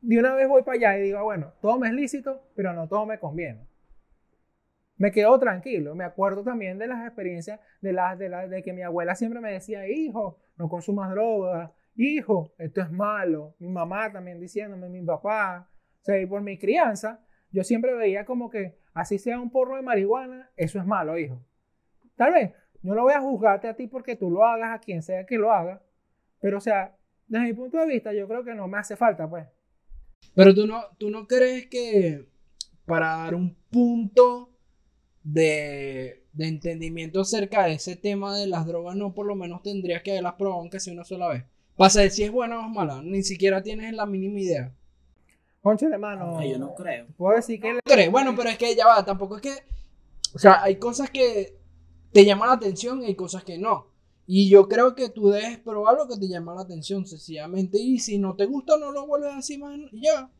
de 0.00 0.18
una 0.18 0.34
vez 0.34 0.48
voy 0.48 0.62
para 0.62 0.76
allá 0.76 0.98
y 0.98 1.02
digo, 1.02 1.18
ah, 1.18 1.22
bueno, 1.22 1.52
todo 1.60 1.78
me 1.78 1.88
es 1.88 1.92
lícito, 1.92 2.48
pero 2.56 2.72
no 2.72 2.88
todo 2.88 3.04
me 3.04 3.18
conviene 3.18 3.69
me 5.00 5.12
quedo 5.12 5.38
tranquilo. 5.38 5.94
Me 5.94 6.04
acuerdo 6.04 6.44
también 6.44 6.76
de 6.76 6.86
las 6.86 7.06
experiencias 7.06 7.58
de, 7.80 7.94
las 7.94 8.18
de, 8.18 8.28
la, 8.28 8.46
de 8.46 8.62
que 8.62 8.74
mi 8.74 8.82
abuela 8.82 9.14
siempre 9.14 9.40
me 9.40 9.50
decía, 9.50 9.88
hijo, 9.88 10.38
no 10.58 10.68
consumas 10.68 11.10
drogas, 11.10 11.70
hijo, 11.96 12.52
esto 12.58 12.82
es 12.82 12.92
malo. 12.92 13.56
Mi 13.58 13.68
mamá 13.68 14.12
también 14.12 14.38
diciéndome, 14.38 14.90
mi 14.90 15.02
papá. 15.02 15.70
O 16.02 16.04
sea, 16.04 16.20
y 16.20 16.26
por 16.26 16.42
mi 16.42 16.58
crianza, 16.58 17.24
yo 17.50 17.64
siempre 17.64 17.94
veía 17.94 18.26
como 18.26 18.50
que 18.50 18.76
así 18.92 19.18
sea 19.18 19.40
un 19.40 19.50
porro 19.50 19.76
de 19.76 19.82
marihuana, 19.82 20.50
eso 20.54 20.78
es 20.78 20.84
malo, 20.84 21.16
hijo. 21.16 21.42
Tal 22.14 22.34
vez, 22.34 22.52
no 22.82 22.94
lo 22.94 23.04
voy 23.04 23.14
a 23.14 23.22
juzgarte 23.22 23.68
a 23.68 23.76
ti 23.76 23.86
porque 23.86 24.16
tú 24.16 24.30
lo 24.30 24.44
hagas, 24.44 24.70
a 24.70 24.80
quien 24.80 25.02
sea 25.02 25.24
que 25.24 25.38
lo 25.38 25.50
haga, 25.50 25.82
pero 26.42 26.58
o 26.58 26.60
sea, 26.60 26.94
desde 27.26 27.46
mi 27.46 27.54
punto 27.54 27.78
de 27.78 27.86
vista, 27.86 28.12
yo 28.12 28.28
creo 28.28 28.44
que 28.44 28.54
no 28.54 28.68
me 28.68 28.76
hace 28.76 28.96
falta, 28.96 29.30
pues. 29.30 29.46
Pero 30.34 30.54
tú 30.54 30.66
no, 30.66 30.82
tú 30.98 31.08
no 31.08 31.26
crees 31.26 31.68
que 31.68 32.28
para 32.84 33.16
dar 33.16 33.34
un 33.34 33.56
punto 33.70 34.49
de, 35.22 36.24
de 36.32 36.48
entendimiento 36.48 37.20
acerca 37.20 37.64
de 37.64 37.74
ese 37.74 37.96
tema 37.96 38.36
de 38.36 38.46
las 38.46 38.66
drogas, 38.66 38.96
no 38.96 39.14
por 39.14 39.26
lo 39.26 39.34
menos 39.34 39.62
tendrías 39.62 40.02
que 40.02 40.12
haberlas 40.12 40.34
probado 40.34 40.60
aunque 40.60 40.80
sea 40.80 40.92
una 40.92 41.04
sola 41.04 41.28
vez. 41.28 41.44
Para 41.76 41.90
saber 41.90 42.10
si 42.10 42.24
es 42.24 42.30
buena 42.30 42.58
o 42.58 42.66
es 42.66 42.74
mala, 42.74 43.02
ni 43.02 43.22
siquiera 43.22 43.62
tienes 43.62 43.94
la 43.94 44.06
mínima 44.06 44.40
idea. 44.40 44.74
Concha, 45.62 45.86
hermano. 45.86 46.38
Ay, 46.38 46.52
yo 46.52 46.58
no 46.58 46.74
creo. 46.74 47.06
Puedo 47.16 47.36
decir 47.36 47.60
que. 47.60 48.08
Bueno, 48.08 48.34
pero 48.34 48.48
es 48.48 48.58
que 48.58 48.74
ya 48.74 48.86
va, 48.86 49.04
tampoco 49.04 49.36
es 49.36 49.42
que. 49.42 49.52
O 50.34 50.38
sea, 50.38 50.62
hay 50.62 50.76
cosas 50.76 51.10
que 51.10 51.58
te 52.12 52.24
llaman 52.24 52.48
la 52.48 52.54
atención 52.54 53.02
y 53.02 53.06
hay 53.06 53.14
cosas 53.14 53.44
que 53.44 53.58
no. 53.58 53.88
Y 54.26 54.48
yo 54.48 54.68
creo 54.68 54.94
que 54.94 55.10
tú 55.10 55.30
debes 55.30 55.58
probar 55.58 55.96
lo 55.96 56.06
que 56.06 56.18
te 56.18 56.28
llama 56.28 56.54
la 56.54 56.62
atención, 56.62 57.06
sencillamente. 57.06 57.78
Y 57.78 57.98
si 57.98 58.18
no 58.18 58.36
te 58.36 58.46
gusta, 58.46 58.78
no 58.78 58.92
lo 58.92 59.06
vuelves 59.06 59.34
así 59.34 59.58
más 59.58 59.78
y 59.92 60.02
ya. 60.02 60.30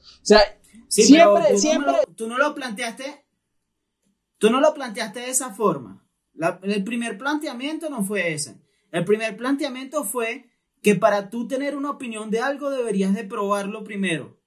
O 0.00 0.24
sea, 0.24 0.40
Sí, 0.88 1.04
siempre, 1.04 1.44
tú, 1.52 1.58
siempre. 1.58 1.92
No 1.92 1.98
lo, 1.98 2.14
tú 2.14 2.28
no 2.28 2.38
lo 2.38 2.54
planteaste. 2.54 3.24
Tú 4.40 4.50
no 4.50 4.60
lo 4.60 4.74
planteaste 4.74 5.20
de 5.20 5.30
esa 5.30 5.54
forma. 5.54 6.04
El 6.62 6.82
primer 6.82 7.16
planteamiento 7.16 7.88
no 7.88 8.02
fue 8.02 8.32
ese. 8.34 8.60
El 8.90 9.04
primer 9.04 9.36
planteamiento 9.36 10.02
fue 10.02 10.50
que 10.82 10.96
para 10.96 11.30
tú 11.30 11.46
tener 11.46 11.76
una 11.76 11.90
opinión 11.92 12.30
de 12.30 12.40
algo 12.40 12.70
deberías 12.70 13.14
de 13.14 13.22
probarlo 13.24 13.84
primero. 13.84 14.40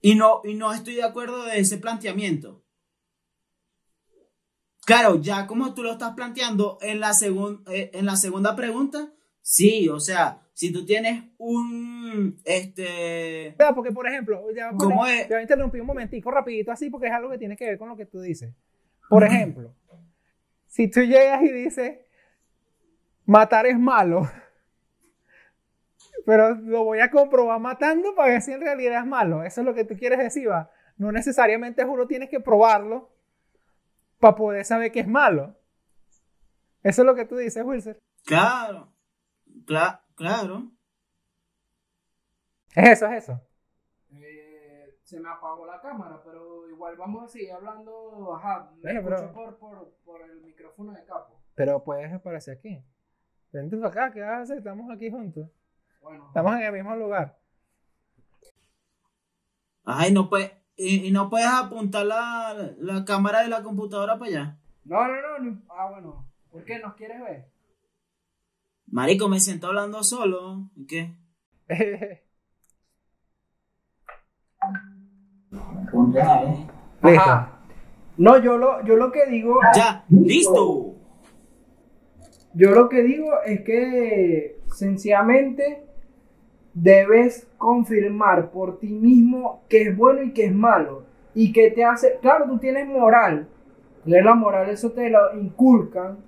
Y 0.00 0.16
no, 0.16 0.40
y 0.42 0.54
no 0.54 0.72
estoy 0.72 0.94
de 0.96 1.04
acuerdo 1.04 1.44
de 1.44 1.60
ese 1.60 1.78
planteamiento. 1.78 2.64
Claro, 4.84 5.20
ya 5.20 5.46
como 5.46 5.74
tú 5.74 5.82
lo 5.82 5.92
estás 5.92 6.14
planteando 6.14 6.78
en 6.80 7.00
la, 7.00 7.12
segun- 7.12 7.62
eh, 7.70 7.90
en 7.92 8.06
la 8.06 8.16
segunda 8.16 8.56
pregunta, 8.56 9.12
sí, 9.42 9.88
o 9.88 10.00
sea, 10.00 10.48
si 10.54 10.72
tú 10.72 10.86
tienes 10.86 11.24
un, 11.36 11.97
este, 12.44 13.54
Vea, 13.58 13.74
porque 13.74 13.92
por 13.92 14.06
ejemplo, 14.06 14.42
ya, 14.54 14.70
¿Cómo 14.76 15.04
te- 15.06 15.20
es? 15.20 15.28
te 15.28 15.34
voy 15.34 15.38
a 15.38 15.42
interrumpir 15.42 15.80
un 15.80 15.86
momentico 15.86 16.30
rapidito 16.30 16.70
así 16.72 16.90
porque 16.90 17.06
es 17.08 17.12
algo 17.12 17.30
que 17.30 17.38
tiene 17.38 17.56
que 17.56 17.66
ver 17.66 17.78
con 17.78 17.88
lo 17.88 17.96
que 17.96 18.06
tú 18.06 18.20
dices. 18.20 18.54
Por 19.08 19.24
ejemplo, 19.24 19.74
si 20.66 20.88
tú 20.90 21.00
llegas 21.00 21.42
y 21.42 21.50
dices, 21.50 21.98
matar 23.24 23.66
es 23.66 23.78
malo, 23.78 24.22
pero 26.26 26.54
lo 26.54 26.84
voy 26.84 27.00
a 27.00 27.10
comprobar 27.10 27.58
matando 27.60 28.14
para 28.14 28.32
ver 28.32 28.42
si 28.42 28.52
en 28.52 28.60
realidad 28.60 29.00
es 29.00 29.06
malo. 29.06 29.42
Eso 29.44 29.60
es 29.62 29.66
lo 29.66 29.74
que 29.74 29.84
tú 29.84 29.96
quieres 29.96 30.18
decir, 30.18 30.48
va. 30.50 30.70
No 30.96 31.12
necesariamente 31.12 31.84
uno 31.84 32.06
tienes 32.06 32.28
que 32.28 32.40
probarlo 32.40 33.10
para 34.18 34.34
poder 34.34 34.64
saber 34.64 34.92
que 34.92 35.00
es 35.00 35.08
malo. 35.08 35.56
Eso 36.82 37.02
es 37.02 37.06
lo 37.06 37.14
que 37.14 37.24
tú 37.24 37.36
dices, 37.36 37.64
Wilson. 37.64 37.96
Claro, 38.24 38.92
cla- 39.64 40.02
claro. 40.16 40.70
Es 42.78 42.88
eso, 42.90 43.06
es 43.06 43.24
eso. 43.24 43.40
Eh, 44.12 44.98
se 45.02 45.18
me 45.20 45.28
apagó 45.28 45.66
la 45.66 45.80
cámara, 45.80 46.20
pero 46.24 46.68
igual 46.70 46.96
vamos 46.96 47.24
a 47.24 47.28
seguir 47.28 47.50
hablando. 47.52 48.34
Ajá, 48.36 48.70
me 48.76 48.82
Bueno, 48.82 49.00
pero- 49.04 49.16
escucho 49.16 49.32
por, 49.34 49.58
por, 49.58 49.94
por 50.04 50.22
el 50.22 50.40
micrófono 50.42 50.92
de 50.92 51.04
capo. 51.04 51.40
Pero 51.54 51.82
puedes 51.82 52.12
aparecer 52.12 52.58
aquí. 52.58 52.80
Vente 53.52 53.76
para 53.78 53.88
acá, 53.88 54.12
¿qué 54.12 54.20
vas 54.20 54.30
a 54.38 54.42
hacer? 54.42 54.58
Estamos 54.58 54.90
aquí 54.94 55.10
juntos. 55.10 55.48
Bueno, 56.02 56.26
Estamos 56.28 56.52
en 56.54 56.62
el 56.62 56.72
mismo 56.72 56.94
lugar. 56.94 57.36
Ay, 59.84 60.12
no 60.12 60.28
puedes, 60.28 60.52
y, 60.76 61.06
y 61.08 61.10
no 61.10 61.28
puedes 61.30 61.48
apuntar 61.48 62.06
la, 62.06 62.74
la 62.78 63.04
cámara 63.04 63.40
de 63.42 63.48
la 63.48 63.62
computadora 63.62 64.18
para 64.18 64.30
allá. 64.30 64.58
no, 64.84 65.08
no, 65.08 65.14
no, 65.20 65.38
no. 65.50 65.62
Ah, 65.70 65.88
bueno. 65.90 66.28
¿Por 66.52 66.64
qué 66.64 66.78
nos 66.78 66.94
quieres 66.94 67.20
ver? 67.20 67.46
Marico, 68.86 69.28
me 69.28 69.40
siento 69.40 69.66
hablando 69.66 70.02
solo. 70.04 70.70
¿Y 70.76 70.86
qué? 70.86 71.16
Listo. 77.02 77.30
No, 78.16 78.38
yo 78.42 78.58
lo, 78.58 78.84
yo 78.84 78.96
lo 78.96 79.12
que 79.12 79.26
digo. 79.26 79.60
Ya, 79.76 80.04
listo. 80.10 80.94
Yo 82.54 82.70
lo 82.72 82.88
que 82.88 83.02
digo 83.02 83.28
es 83.44 83.60
que 83.62 84.58
sencillamente 84.74 85.84
debes 86.74 87.46
confirmar 87.58 88.50
por 88.50 88.78
ti 88.78 88.88
mismo 88.88 89.62
qué 89.68 89.82
es 89.82 89.96
bueno 89.96 90.22
y 90.22 90.32
qué 90.32 90.46
es 90.46 90.54
malo. 90.54 91.04
Y 91.34 91.52
que 91.52 91.70
te 91.70 91.84
hace, 91.84 92.18
claro, 92.20 92.46
tú 92.46 92.58
tienes 92.58 92.86
moral. 92.88 93.46
Tener 94.04 94.24
la 94.24 94.34
moral, 94.34 94.70
eso 94.70 94.90
te 94.92 95.08
lo 95.10 95.34
inculcan. 95.38 96.18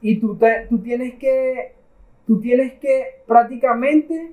Y 0.00 0.18
tú, 0.18 0.36
te- 0.36 0.66
tú 0.68 0.78
tienes 0.78 1.14
que, 1.16 1.74
tú 2.26 2.40
tienes 2.40 2.74
que 2.80 3.22
prácticamente 3.26 4.32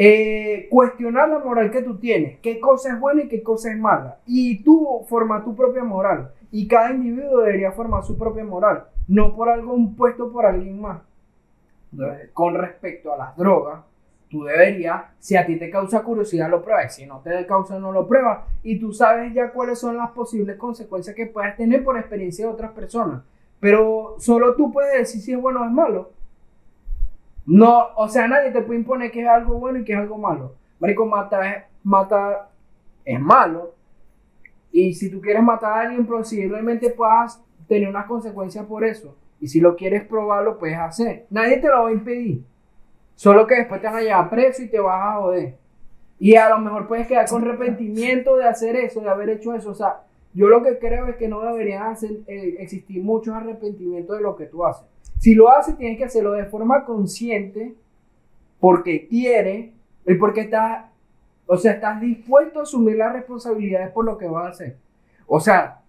eh, 0.00 0.68
cuestionar 0.70 1.28
la 1.28 1.40
moral 1.40 1.72
que 1.72 1.82
tú 1.82 1.98
tienes. 1.98 2.38
Qué 2.38 2.60
cosa 2.60 2.92
es 2.92 3.00
buena 3.00 3.24
y 3.24 3.28
qué 3.28 3.42
cosa 3.42 3.72
es 3.72 3.76
mala. 3.76 4.20
Y 4.26 4.62
tú 4.62 5.04
formas 5.08 5.44
tu 5.44 5.56
propia 5.56 5.82
moral. 5.82 6.30
Y 6.52 6.68
cada 6.68 6.92
individuo 6.92 7.40
debería 7.40 7.72
formar 7.72 8.04
su 8.04 8.16
propia 8.16 8.44
moral. 8.44 8.84
No 9.08 9.34
por 9.34 9.48
algo 9.48 9.76
impuesto 9.76 10.30
por 10.30 10.46
alguien 10.46 10.80
más. 10.80 11.02
Con 12.32 12.54
respecto 12.54 13.12
a 13.12 13.16
las 13.16 13.36
drogas, 13.36 13.80
tú 14.30 14.44
deberías, 14.44 15.02
si 15.18 15.36
a 15.36 15.44
ti 15.44 15.58
te 15.58 15.68
causa 15.68 16.04
curiosidad, 16.04 16.48
lo 16.48 16.62
pruebas. 16.62 16.94
Si 16.94 17.04
no 17.04 17.18
te 17.18 17.44
causa, 17.44 17.80
no 17.80 17.90
lo 17.90 18.06
pruebas. 18.06 18.44
Y 18.62 18.78
tú 18.78 18.92
sabes 18.92 19.34
ya 19.34 19.50
cuáles 19.50 19.80
son 19.80 19.96
las 19.96 20.12
posibles 20.12 20.56
consecuencias 20.58 21.16
que 21.16 21.26
puedes 21.26 21.56
tener 21.56 21.82
por 21.82 21.98
experiencia 21.98 22.46
de 22.46 22.52
otras 22.52 22.70
personas. 22.70 23.24
Pero 23.58 24.14
solo 24.18 24.54
tú 24.54 24.70
puedes 24.70 24.96
decir 24.96 25.20
si 25.20 25.32
es 25.32 25.40
bueno 25.40 25.62
o 25.62 25.64
es 25.64 25.72
malo. 25.72 26.12
No, 27.48 27.86
o 27.96 28.08
sea, 28.10 28.28
nadie 28.28 28.50
te 28.50 28.60
puede 28.60 28.78
imponer 28.78 29.10
que 29.10 29.22
es 29.22 29.26
algo 29.26 29.58
bueno 29.58 29.78
y 29.78 29.84
que 29.84 29.94
es 29.94 29.98
algo 29.98 30.18
malo. 30.18 30.52
Marico, 30.78 31.06
matar 31.06 32.50
es, 33.06 33.20
malo. 33.20 33.74
Y 34.70 34.92
si 34.92 35.10
tú 35.10 35.18
quieres 35.22 35.42
matar 35.42 35.72
a 35.72 35.80
alguien, 35.80 36.06
posiblemente 36.06 36.90
puedas 36.90 37.42
tener 37.66 37.88
unas 37.88 38.04
consecuencias 38.04 38.66
por 38.66 38.84
eso. 38.84 39.16
Y 39.40 39.48
si 39.48 39.60
lo 39.60 39.76
quieres 39.76 40.04
probar, 40.04 40.44
lo 40.44 40.58
puedes 40.58 40.76
hacer. 40.76 41.24
Nadie 41.30 41.56
te 41.56 41.68
lo 41.68 41.84
va 41.84 41.88
a 41.88 41.92
impedir. 41.92 42.44
Solo 43.14 43.46
que 43.46 43.54
después 43.54 43.80
te 43.80 43.86
van 43.86 43.96
a 43.96 44.02
llevar 44.02 44.28
preso 44.28 44.62
y 44.62 44.68
te 44.68 44.78
vas 44.78 45.00
a 45.00 45.18
joder. 45.18 45.56
Y 46.18 46.36
a 46.36 46.50
lo 46.50 46.58
mejor 46.58 46.86
puedes 46.86 47.06
quedar 47.06 47.26
con 47.30 47.44
arrepentimiento 47.44 48.36
de 48.36 48.46
hacer 48.46 48.76
eso, 48.76 49.00
de 49.00 49.08
haber 49.08 49.30
hecho 49.30 49.54
eso. 49.54 49.70
O 49.70 49.74
sea, 49.74 50.02
yo 50.34 50.48
lo 50.48 50.62
que 50.62 50.78
creo 50.78 51.06
es 51.06 51.16
que 51.16 51.28
no 51.28 51.40
deberían 51.40 51.84
hacer, 51.84 52.10
eh, 52.26 52.56
existir 52.58 53.02
muchos 53.02 53.34
arrepentimientos 53.34 54.18
de 54.18 54.22
lo 54.22 54.36
que 54.36 54.44
tú 54.44 54.66
haces. 54.66 54.86
Si 55.28 55.34
lo 55.34 55.50
haces, 55.50 55.76
tienes 55.76 55.98
que 55.98 56.04
hacerlo 56.04 56.32
de 56.32 56.46
forma 56.46 56.86
consciente, 56.86 57.74
porque 58.58 59.06
quiere, 59.08 59.74
y 60.06 60.14
porque 60.14 60.40
estás, 60.40 60.86
o 61.46 61.58
sea, 61.58 61.72
estás 61.72 62.00
dispuesto 62.00 62.60
a 62.60 62.62
asumir 62.62 62.96
las 62.96 63.12
responsabilidades 63.12 63.90
por 63.90 64.06
lo 64.06 64.16
que 64.16 64.26
vas 64.26 64.46
a 64.46 64.48
hacer. 64.48 64.78
O 65.26 65.38
sea, 65.38 65.82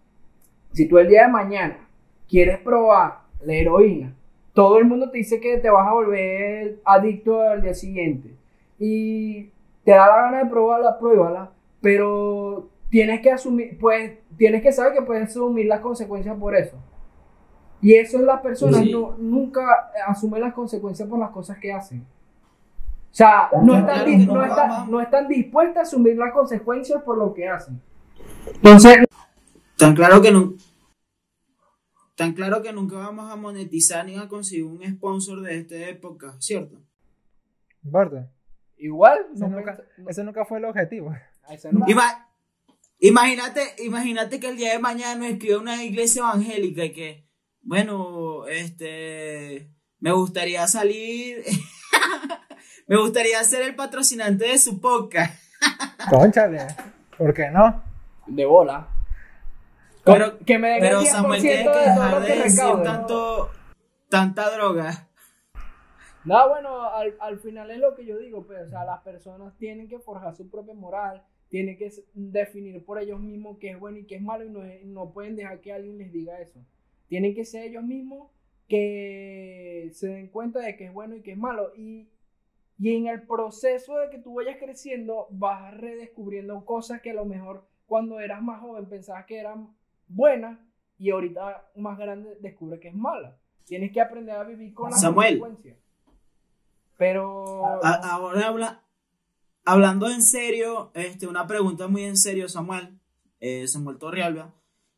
si 0.73 0.89
tú 0.89 0.97
el 0.97 1.07
día 1.07 1.21
de 1.21 1.31
mañana 1.31 1.87
quieres 2.27 2.57
probar 2.57 3.19
la 3.45 3.53
heroína, 3.53 4.13
todo 4.51 4.77
el 4.77 4.83
mundo 4.83 5.09
te 5.09 5.19
dice 5.19 5.39
que 5.39 5.57
te 5.57 5.69
vas 5.69 5.87
a 5.87 5.93
volver 5.93 6.81
adicto 6.83 7.39
al 7.39 7.61
día 7.61 7.73
siguiente. 7.73 8.35
Y 8.77 9.51
te 9.85 9.91
da 9.91 10.05
la 10.05 10.21
gana 10.23 10.43
de 10.43 10.49
probarla, 10.49 10.99
pruébala, 10.99 11.51
pero 11.79 12.67
tienes 12.89 13.21
que 13.21 13.31
asumir, 13.31 13.77
pues, 13.79 14.17
tienes 14.35 14.61
que 14.61 14.73
saber 14.73 14.91
que 14.91 15.01
puedes 15.01 15.29
asumir 15.29 15.67
las 15.67 15.79
consecuencias 15.79 16.35
por 16.37 16.57
eso. 16.57 16.75
Y 17.81 17.95
eso 17.95 18.17
es 18.17 18.23
las 18.23 18.41
personas 18.41 18.81
Sí. 18.81 18.91
no, 18.91 19.15
nunca 19.17 19.61
asumen 20.07 20.41
las 20.41 20.53
consecuencias 20.53 21.07
por 21.07 21.17
las 21.19 21.31
cosas 21.31 21.57
que 21.59 21.71
hacen. 21.71 22.01
O 22.01 23.15
sea, 23.15 23.49
no 23.63 23.75
están, 23.77 24.25
no, 24.27 24.33
no 24.35 24.43
están, 24.45 24.91
no 24.91 25.01
están 25.01 25.27
dispuestas 25.27 25.77
a 25.77 25.81
asumir 25.81 26.15
las 26.17 26.31
consecuencias 26.33 27.01
por 27.03 27.17
lo 27.17 27.33
que 27.33 27.47
hacen. 27.47 27.81
Entonces, 28.55 28.97
Tan 29.77 29.95
claro 29.95 30.21
que 30.21 30.29
no. 30.31 30.53
Tan 32.15 32.33
claro 32.33 32.61
que 32.61 32.73
nunca 32.73 32.97
vamos 32.97 33.31
a 33.31 33.37
monetizar 33.37 34.05
ni 34.05 34.17
a 34.17 34.27
conseguir 34.27 34.65
un 34.65 34.83
sponsor 34.83 35.41
de 35.41 35.57
esta 35.59 35.75
época, 35.75 36.35
¿cierto? 36.39 36.77
¿Importa? 37.83 38.29
igual, 38.81 39.19
Ese, 39.33 39.47
no 39.47 39.55
nunca, 39.57 39.77
ese 40.07 40.23
nunca 40.23 40.45
fue 40.45 40.57
el 40.57 40.65
objetivo. 40.65 41.13
Ima- 41.87 42.27
imagínate, 42.99 43.61
imagínate 43.83 44.39
que 44.39 44.49
el 44.49 44.57
día 44.57 44.73
de 44.73 44.79
mañana 44.79 45.15
nos 45.15 45.29
escribe 45.29 45.57
una 45.57 45.83
iglesia 45.83 46.21
evangélica 46.21 46.83
y 46.85 46.91
que, 46.93 47.25
bueno, 47.69 48.47
este, 48.47 49.69
me 49.99 50.11
gustaría 50.11 50.65
salir, 50.65 51.43
me 52.87 52.97
gustaría 52.97 53.43
ser 53.43 53.61
el 53.61 53.75
patrocinante 53.75 54.45
de 54.47 54.57
su 54.57 54.81
podcast. 54.81 55.39
Conchale. 56.09 56.65
¿Por 57.15 57.31
qué 57.31 57.51
no? 57.51 57.83
de 58.25 58.43
bola. 58.43 58.87
Pero, 60.03 60.39
que 60.39 60.57
me 60.57 60.69
den 60.69 60.77
el 60.77 60.81
pero 60.81 61.01
10% 61.01 61.05
Samuel 61.05 61.41
tiene 61.43 61.63
que 61.63 61.69
dejar 61.69 62.21
de 62.21 62.25
que 62.25 62.33
decir 62.33 62.51
recaude. 62.57 62.83
tanto, 62.83 63.51
tanta 64.09 64.49
droga. 64.49 65.07
No, 66.25 66.49
bueno, 66.49 66.89
al, 66.89 67.15
al 67.19 67.39
final 67.39 67.69
es 67.69 67.77
lo 67.77 67.93
que 67.93 68.03
yo 68.03 68.17
digo, 68.17 68.47
pues, 68.47 68.65
o 68.65 68.69
sea, 68.71 68.83
las 68.83 69.01
personas 69.01 69.55
tienen 69.59 69.87
que 69.87 69.99
forjar 69.99 70.35
su 70.35 70.49
propia 70.49 70.73
moral, 70.73 71.23
tienen 71.49 71.77
que 71.77 71.91
definir 72.15 72.83
por 72.83 72.97
ellos 72.97 73.19
mismos 73.19 73.59
qué 73.59 73.69
es 73.69 73.79
bueno 73.79 73.99
y 73.99 74.07
qué 74.07 74.15
es 74.15 74.23
malo 74.23 74.43
y 74.43 74.49
no, 74.49 74.61
no 74.85 75.13
pueden 75.13 75.35
dejar 75.35 75.61
que 75.61 75.71
alguien 75.71 75.99
les 75.99 76.11
diga 76.11 76.39
eso. 76.39 76.59
Tienen 77.09 77.35
que 77.35 77.43
ser 77.43 77.63
ellos 77.65 77.83
mismos 77.83 78.29
que 78.67 79.89
se 79.93 80.07
den 80.07 80.27
cuenta 80.29 80.59
de 80.59 80.77
qué 80.77 80.85
es 80.85 80.93
bueno 80.93 81.15
y 81.15 81.21
qué 81.21 81.31
es 81.31 81.37
malo. 81.37 81.73
Y, 81.75 82.07
y 82.77 82.95
en 82.95 83.07
el 83.07 83.23
proceso 83.23 83.97
de 83.97 84.09
que 84.09 84.19
tú 84.19 84.35
vayas 84.35 84.57
creciendo, 84.57 85.27
vas 85.31 85.73
redescubriendo 85.75 86.63
cosas 86.65 87.01
que 87.01 87.11
a 87.11 87.15
lo 87.15 87.25
mejor 87.25 87.67
cuando 87.87 88.19
eras 88.19 88.41
más 88.41 88.61
joven 88.61 88.85
pensabas 88.87 89.25
que 89.25 89.39
eran 89.39 89.75
buenas 90.07 90.59
y 90.97 91.09
ahorita 91.09 91.69
más 91.75 91.97
grande 91.97 92.37
descubre 92.41 92.79
que 92.79 92.89
es 92.89 92.95
mala. 92.95 93.35
Tienes 93.65 93.91
que 93.91 94.01
aprender 94.01 94.35
a 94.35 94.43
vivir 94.43 94.73
con 94.73 94.91
las 94.91 95.01
Samuel. 95.01 95.39
consecuencias. 95.39 95.77
Pero 96.97 97.65
A- 97.83 98.11
ahora 98.13 98.47
habla, 98.47 98.83
hablando 99.65 100.09
en 100.09 100.21
serio, 100.21 100.91
este, 100.93 101.27
una 101.27 101.47
pregunta 101.47 101.87
muy 101.87 102.03
en 102.03 102.17
serio, 102.17 102.47
Samuel, 102.49 102.99
eh, 103.39 103.67
Samuel 103.67 103.97
Torrealba, 103.97 104.53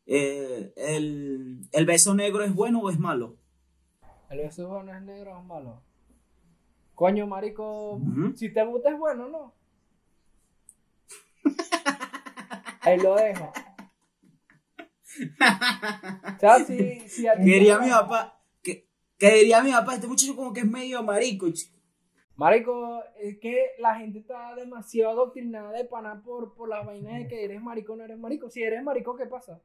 eh, 0.06 0.72
el, 0.76 1.60
¿el 1.72 1.86
beso 1.86 2.14
negro 2.14 2.42
es 2.44 2.54
bueno 2.54 2.80
o 2.80 2.90
es 2.90 2.98
malo? 2.98 3.36
el 4.30 4.38
beso 4.38 4.82
no 4.82 4.94
es 4.94 5.02
negro 5.02 5.36
o 5.36 5.38
es 5.40 5.44
malo. 5.44 5.82
Coño, 6.94 7.26
marico, 7.26 8.00
si 8.36 8.52
te 8.52 8.64
gusta 8.64 8.90
es 8.90 8.98
bueno, 8.98 9.28
¿no? 9.28 9.54
Ahí 12.80 12.98
lo 12.98 13.14
dejo. 13.16 13.52
O 16.36 16.38
sea, 16.40 16.64
si, 16.64 17.00
si 17.08 17.26
a 17.26 17.34
ti 17.34 17.38
Que 17.44 17.44
diría 17.44 17.78
te- 17.78 17.84
mi 17.84 17.90
papá, 17.90 18.40
que, 18.62 18.86
diría 19.18 19.62
mi 19.62 19.70
papá, 19.72 19.94
este 19.94 20.06
muchacho 20.06 20.34
como 20.34 20.52
que 20.52 20.60
es 20.60 20.66
medio 20.66 21.02
marico, 21.02 21.50
chico. 21.50 21.78
Marico, 22.36 23.02
es 23.20 23.38
que 23.38 23.72
la 23.78 23.96
gente 23.96 24.18
está 24.20 24.54
demasiado 24.54 25.10
adoctrinada 25.12 25.70
de 25.72 25.84
pana 25.84 26.22
por, 26.22 26.54
por 26.54 26.68
las 26.68 26.84
vainas 26.86 27.18
de 27.18 27.28
que 27.28 27.44
eres 27.44 27.60
marico 27.62 27.92
o 27.92 27.96
no 27.96 28.04
eres 28.04 28.18
marico. 28.18 28.48
Si 28.48 28.62
eres 28.62 28.82
marico, 28.82 29.14
¿qué 29.16 29.26
pasa? 29.26 29.60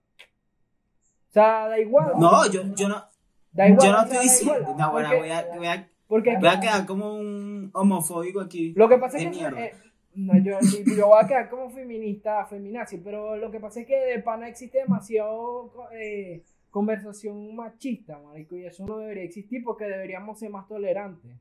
O 1.29 1.31
sea, 1.31 1.67
da 1.67 1.79
igual. 1.79 2.13
No, 2.17 2.49
yo, 2.51 2.63
yo 2.75 2.87
no, 2.89 3.03
da 3.51 3.67
igual. 3.67 3.85
yo 3.87 3.91
no 3.91 4.01
estoy 4.03 4.17
diciendo, 4.23 4.75
no, 4.77 4.91
bueno, 4.91 5.09
voy 5.17 5.29
a, 5.29 5.47
voy 5.55 5.67
a, 5.67 5.89
porque 6.07 6.37
voy 6.37 6.47
a 6.47 6.59
quedar 6.59 6.85
como 6.85 7.15
un 7.15 7.69
homofóbico 7.73 8.39
aquí. 8.41 8.73
Lo 8.75 8.87
que 8.87 8.97
pasa 8.97 9.17
de 9.17 9.25
es 9.25 9.37
que 9.37 9.45
eh, 9.45 9.73
no, 10.15 10.33
yo, 10.41 10.57
yo 10.97 11.07
voy 11.07 11.19
a 11.23 11.27
quedar 11.27 11.49
como 11.49 11.69
feminista, 11.69 12.45
feminazi, 12.45 12.97
pero 12.97 13.35
lo 13.35 13.51
que 13.51 13.59
pasa 13.59 13.81
es 13.81 13.87
que 13.87 13.95
de 13.95 14.19
pana 14.19 14.47
existe 14.47 14.79
demasiado 14.79 15.71
eh, 15.91 16.43
conversación 16.71 17.55
machista, 17.55 18.19
marico, 18.19 18.55
y 18.55 18.65
eso 18.65 18.85
no 18.85 18.97
debería 18.97 19.23
existir 19.23 19.63
porque 19.63 19.85
deberíamos 19.85 20.39
ser 20.39 20.49
más 20.49 20.67
tolerantes. 20.67 21.31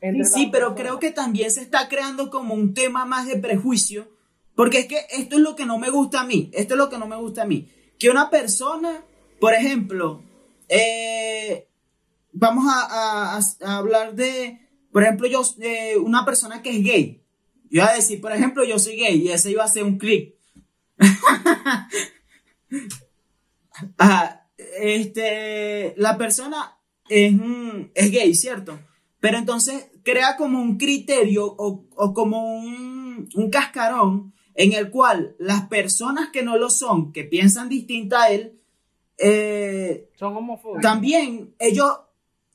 Entre 0.00 0.24
Sí, 0.24 0.48
pero 0.52 0.68
personas. 0.68 0.80
creo 0.80 0.98
que 1.00 1.10
también 1.10 1.50
se 1.50 1.62
está 1.62 1.88
creando 1.88 2.30
como 2.30 2.54
un 2.54 2.74
tema 2.74 3.04
más 3.06 3.26
de 3.26 3.36
prejuicio, 3.38 4.06
porque 4.54 4.80
es 4.80 4.86
que 4.86 4.98
esto 5.10 5.36
es 5.36 5.42
lo 5.42 5.56
que 5.56 5.66
no 5.66 5.78
me 5.78 5.90
gusta 5.90 6.20
a 6.20 6.24
mí, 6.26 6.50
esto 6.52 6.74
es 6.74 6.78
lo 6.78 6.88
que 6.90 6.98
no 6.98 7.06
me 7.06 7.16
gusta 7.16 7.42
a 7.42 7.46
mí, 7.46 7.68
que 8.04 8.10
una 8.10 8.28
persona, 8.28 9.02
por 9.40 9.54
ejemplo, 9.54 10.22
eh, 10.68 11.66
vamos 12.32 12.66
a, 12.68 13.40
hablar 13.62 14.14
de, 14.14 14.60
por 14.92 15.04
ejemplo, 15.04 15.26
yo, 15.26 15.40
eh, 15.62 15.96
una 15.96 16.26
persona 16.26 16.60
que 16.60 16.68
es 16.68 16.84
gay, 16.84 17.22
yo 17.70 17.80
iba 17.80 17.88
a 17.88 17.94
decir, 17.94 18.20
por 18.20 18.32
ejemplo, 18.32 18.62
yo 18.62 18.78
soy 18.78 18.96
gay 18.96 19.22
y 19.22 19.30
ese 19.30 19.52
iba 19.52 19.64
a 19.64 19.68
ser 19.68 19.84
un 19.84 19.96
clic. 19.96 20.34
Este, 24.78 25.94
la 25.96 26.18
persona 26.18 26.76
es, 27.08 27.32
es 27.94 28.10
gay, 28.10 28.34
¿cierto? 28.34 28.78
Pero 29.18 29.38
entonces 29.38 29.88
crea 30.02 30.36
como 30.36 30.60
un 30.60 30.76
criterio 30.76 31.46
o, 31.46 31.86
o 31.96 32.12
como 32.12 32.58
un, 32.58 33.30
un 33.34 33.50
cascarón 33.50 34.34
en 34.54 34.72
el 34.72 34.90
cual 34.90 35.34
las 35.38 35.68
personas 35.68 36.30
que 36.30 36.42
no 36.42 36.56
lo 36.58 36.70
son, 36.70 37.12
que 37.12 37.24
piensan 37.24 37.68
distinta 37.68 38.24
a 38.24 38.30
él, 38.30 38.60
eh, 39.18 40.10
Son 40.16 40.36
homofóbicos. 40.36 40.82
también 40.82 41.54
ellos, 41.58 41.92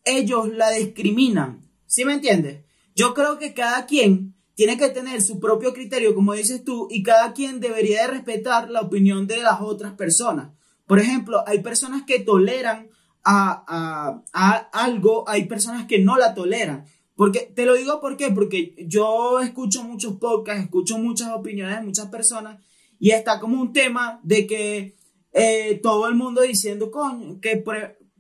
ellos 0.06 0.50
la 0.50 0.72
discriminan. 0.72 1.62
¿Sí 1.86 2.06
me 2.06 2.14
entiendes? 2.14 2.64
Yo 2.96 3.14
creo 3.14 3.40
que 3.40 3.54
cada 3.54 3.86
quien 3.86 4.36
tiene 4.56 4.78
que 4.78 4.90
tener 4.90 5.22
su 5.22 5.40
propio 5.40 5.74
criterio, 5.74 6.14
como 6.14 6.34
dices 6.34 6.64
tú, 6.66 6.88
y 6.92 7.02
cada 7.02 7.34
quien 7.34 7.60
debería 7.62 8.02
de 8.02 8.08
respetar 8.10 8.70
la 8.70 8.82
opinión 8.82 9.26
de 9.26 9.38
las 9.38 9.62
otras 9.62 9.94
personas. 9.94 10.50
Por 10.86 11.00
ejemplo, 11.00 11.44
hay 11.48 11.60
personas 11.60 12.04
que 12.04 12.20
toleran 12.20 12.90
a, 13.24 13.64
a- 13.68 14.24
a 14.34 14.56
algo, 14.84 15.28
hay 15.30 15.46
personas 15.46 15.86
que 15.86 16.00
no 16.00 16.18
la 16.18 16.34
toleran. 16.34 16.86
Porque, 17.20 17.52
te 17.54 17.66
lo 17.66 17.76
digo 17.76 18.00
porque 18.00 18.74
yo 18.88 19.42
escucho 19.42 19.84
muchos 19.84 20.16
podcasts, 20.16 20.64
escucho 20.64 20.98
muchas 20.98 21.34
opiniones 21.34 21.76
de 21.76 21.86
muchas 21.86 22.08
personas 22.08 22.64
y 22.98 23.12
está 23.12 23.42
como 23.42 23.62
un 23.62 23.74
tema 23.74 24.22
de 24.24 24.48
que 24.48 24.96
eh, 25.34 25.82
todo 25.84 26.08
el 26.08 26.16
mundo 26.16 26.44
diciendo, 26.44 26.90
coño, 26.90 27.42
que, 27.42 27.62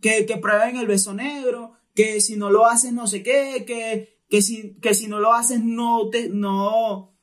que 0.01 0.37
prueben 0.41 0.75
el 0.75 0.85
beso 0.85 1.13
negro, 1.13 1.71
que 1.95 2.19
si 2.19 2.35
no 2.35 2.49
lo 2.49 2.65
haces 2.65 2.91
no 2.91 3.07
sé 3.07 3.23
qué, 3.23 3.63
que, 3.65 4.19
que, 4.27 4.41
si, 4.41 4.75
que 4.81 4.93
si 4.93 5.07
no 5.07 5.21
lo 5.21 5.31
haces 5.31 5.63
no, 5.63 6.09
te, 6.09 6.27
no, 6.27 7.13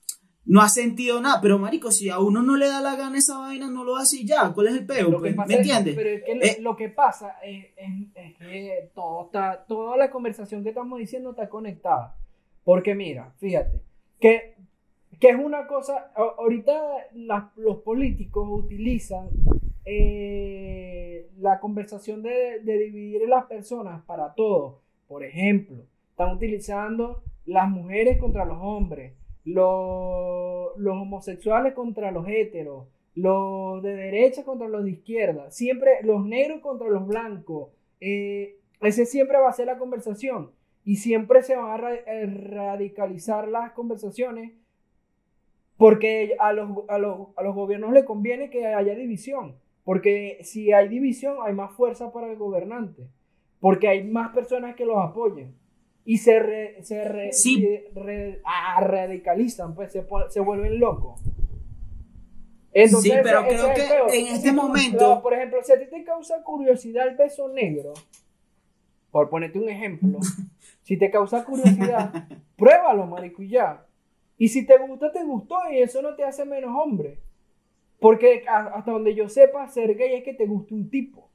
no 0.46 0.60
has 0.62 0.74
sentido 0.74 1.20
nada. 1.20 1.40
Pero 1.42 1.58
marico, 1.58 1.90
si 1.90 2.08
a 2.08 2.18
uno 2.20 2.42
no 2.42 2.56
le 2.56 2.68
da 2.68 2.80
la 2.80 2.96
gana 2.96 3.18
esa 3.18 3.38
vaina, 3.38 3.68
no 3.70 3.84
lo 3.84 3.96
hace 3.96 4.18
y 4.18 4.26
ya. 4.26 4.52
¿Cuál 4.54 4.68
es 4.68 4.74
el 4.74 4.86
peo? 4.86 5.18
Pues? 5.18 5.36
¿Me 5.36 5.44
es- 5.44 5.50
entiendes? 5.50 5.94
pero 5.96 6.08
es 6.10 6.22
que 6.24 6.34
lo- 6.36 6.42
Eh, 6.44 6.56
lo 6.60 6.76
que 6.76 6.88
pasa 6.88 7.36
es, 7.42 7.66
es- 7.76 8.06
es 8.14 8.34
que 8.38 8.90
todo 8.94 9.26
está, 9.26 9.64
toda 9.66 9.96
la 9.96 10.10
conversación 10.10 10.62
que 10.62 10.70
estamos 10.70 10.98
diciendo 10.98 11.30
está 11.30 11.48
conectada. 11.48 12.14
Porque 12.64 12.94
mira, 12.94 13.32
fíjate, 13.38 13.80
que, 14.20 14.54
que 15.20 15.28
es 15.30 15.36
una 15.38 15.66
cosa, 15.66 16.10
ahorita 16.14 16.80
los 17.56 17.76
políticos 17.82 18.48
utilizan 18.50 19.28
eh, 19.84 21.28
la 21.38 21.60
conversación 21.60 22.22
de, 22.22 22.60
de 22.62 22.78
dividir 22.78 23.28
las 23.28 23.44
personas 23.46 24.02
para 24.04 24.34
todo. 24.34 24.80
Por 25.08 25.24
ejemplo, 25.24 25.84
están 26.10 26.32
utilizando 26.34 27.22
las 27.44 27.68
mujeres 27.68 28.18
contra 28.18 28.44
los 28.44 28.58
hombres, 28.60 29.12
los, 29.46 30.76
los 30.76 30.96
homosexuales 30.96 31.72
contra 31.72 32.10
los 32.10 32.26
heteros, 32.28 32.88
los 33.14 33.82
de 33.82 33.94
derecha 33.94 34.44
contra 34.44 34.68
los 34.68 34.84
de 34.84 34.90
izquierda, 34.90 35.50
siempre 35.50 36.02
los 36.02 36.26
negros 36.26 36.60
contra 36.60 36.88
los 36.88 37.06
blancos. 37.06 37.70
eh, 38.00 38.56
ese 38.82 39.06
siempre 39.06 39.38
va 39.38 39.48
a 39.48 39.54
ser 39.54 39.66
la 39.66 39.78
conversación 39.78 40.50
y 40.84 40.96
siempre 40.96 41.42
se 41.42 41.56
van 41.56 41.82
a 41.82 41.94
eh, 41.94 42.26
radicalizar 42.26 43.48
las 43.48 43.72
conversaciones 43.72 44.52
porque 45.78 46.36
a 46.38 46.52
los, 46.52 46.70
a, 46.88 46.98
los, 46.98 47.28
a 47.36 47.42
los 47.42 47.54
gobiernos 47.54 47.92
les 47.92 48.04
conviene 48.04 48.50
que 48.50 48.66
haya 48.66 48.94
división, 48.94 49.56
porque 49.84 50.38
si 50.42 50.72
hay 50.72 50.88
división 50.88 51.36
hay 51.42 51.54
más 51.54 51.72
fuerza 51.72 52.12
para 52.12 52.30
el 52.30 52.36
gobernante, 52.36 53.08
porque 53.60 53.88
hay 53.88 54.04
más 54.04 54.34
personas 54.34 54.74
que 54.76 54.84
los 54.84 54.98
apoyen 54.98 55.54
y 56.06 56.16
se, 56.18 56.38
re- 56.38 56.82
se 56.82 57.04
re- 57.04 57.32
Sí. 57.34 57.66
re- 57.94 58.40
ah, 58.44 58.80
radicalizan, 58.80 59.74
pues 59.74 59.92
se, 59.92 60.06
se 60.30 60.40
vuelven 60.40 60.80
locos. 60.80 61.20
Entonces, 62.72 63.12
Sí, 63.12 63.18
pero 63.22 63.40
ese- 63.40 63.48
creo 63.56 64.06
que 64.06 64.18
en 64.18 64.26
Si 64.26 64.32
este 64.34 64.50
tú- 64.50 64.56
momento- 64.56 65.22
por 65.22 65.34
ejemplo, 65.34 65.58
si 65.62 65.72
a 65.72 65.78
ti 65.78 65.86
te 65.90 66.04
causa 66.04 66.42
curiosidad 66.42 67.08
el 67.08 67.16
beso 67.16 67.48
negro, 67.48 67.92
por 69.10 69.28
ponerte 69.30 69.58
un 69.58 69.68
ejemplo, 69.68 70.18
si 70.82 70.96
te 70.98 71.10
causa 71.10 71.44
curiosidad, 71.44 72.12
pruébalo, 72.56 73.06
marico, 73.06 73.42
y 73.42 73.48
ya. 73.48 73.84
Y 74.38 74.48
si 74.48 74.66
te 74.66 74.76
gusta, 74.78 75.10
te 75.10 75.24
gustó, 75.24 75.56
y 75.72 75.78
eso 75.78 76.02
no 76.02 76.14
te 76.14 76.24
hace 76.24 76.44
menos 76.44 76.70
hombre. 76.74 77.18
Porque 77.98 78.44
hasta 78.46 78.90
donde 78.90 79.14
yo 79.14 79.28
sepa, 79.30 79.66
ser 79.68 79.94
gay 79.96 80.12
es 80.16 80.22
que 80.24 80.34
te 80.34 80.44
guste 80.46 80.74
un 80.74 80.90
tipo. 80.90 81.30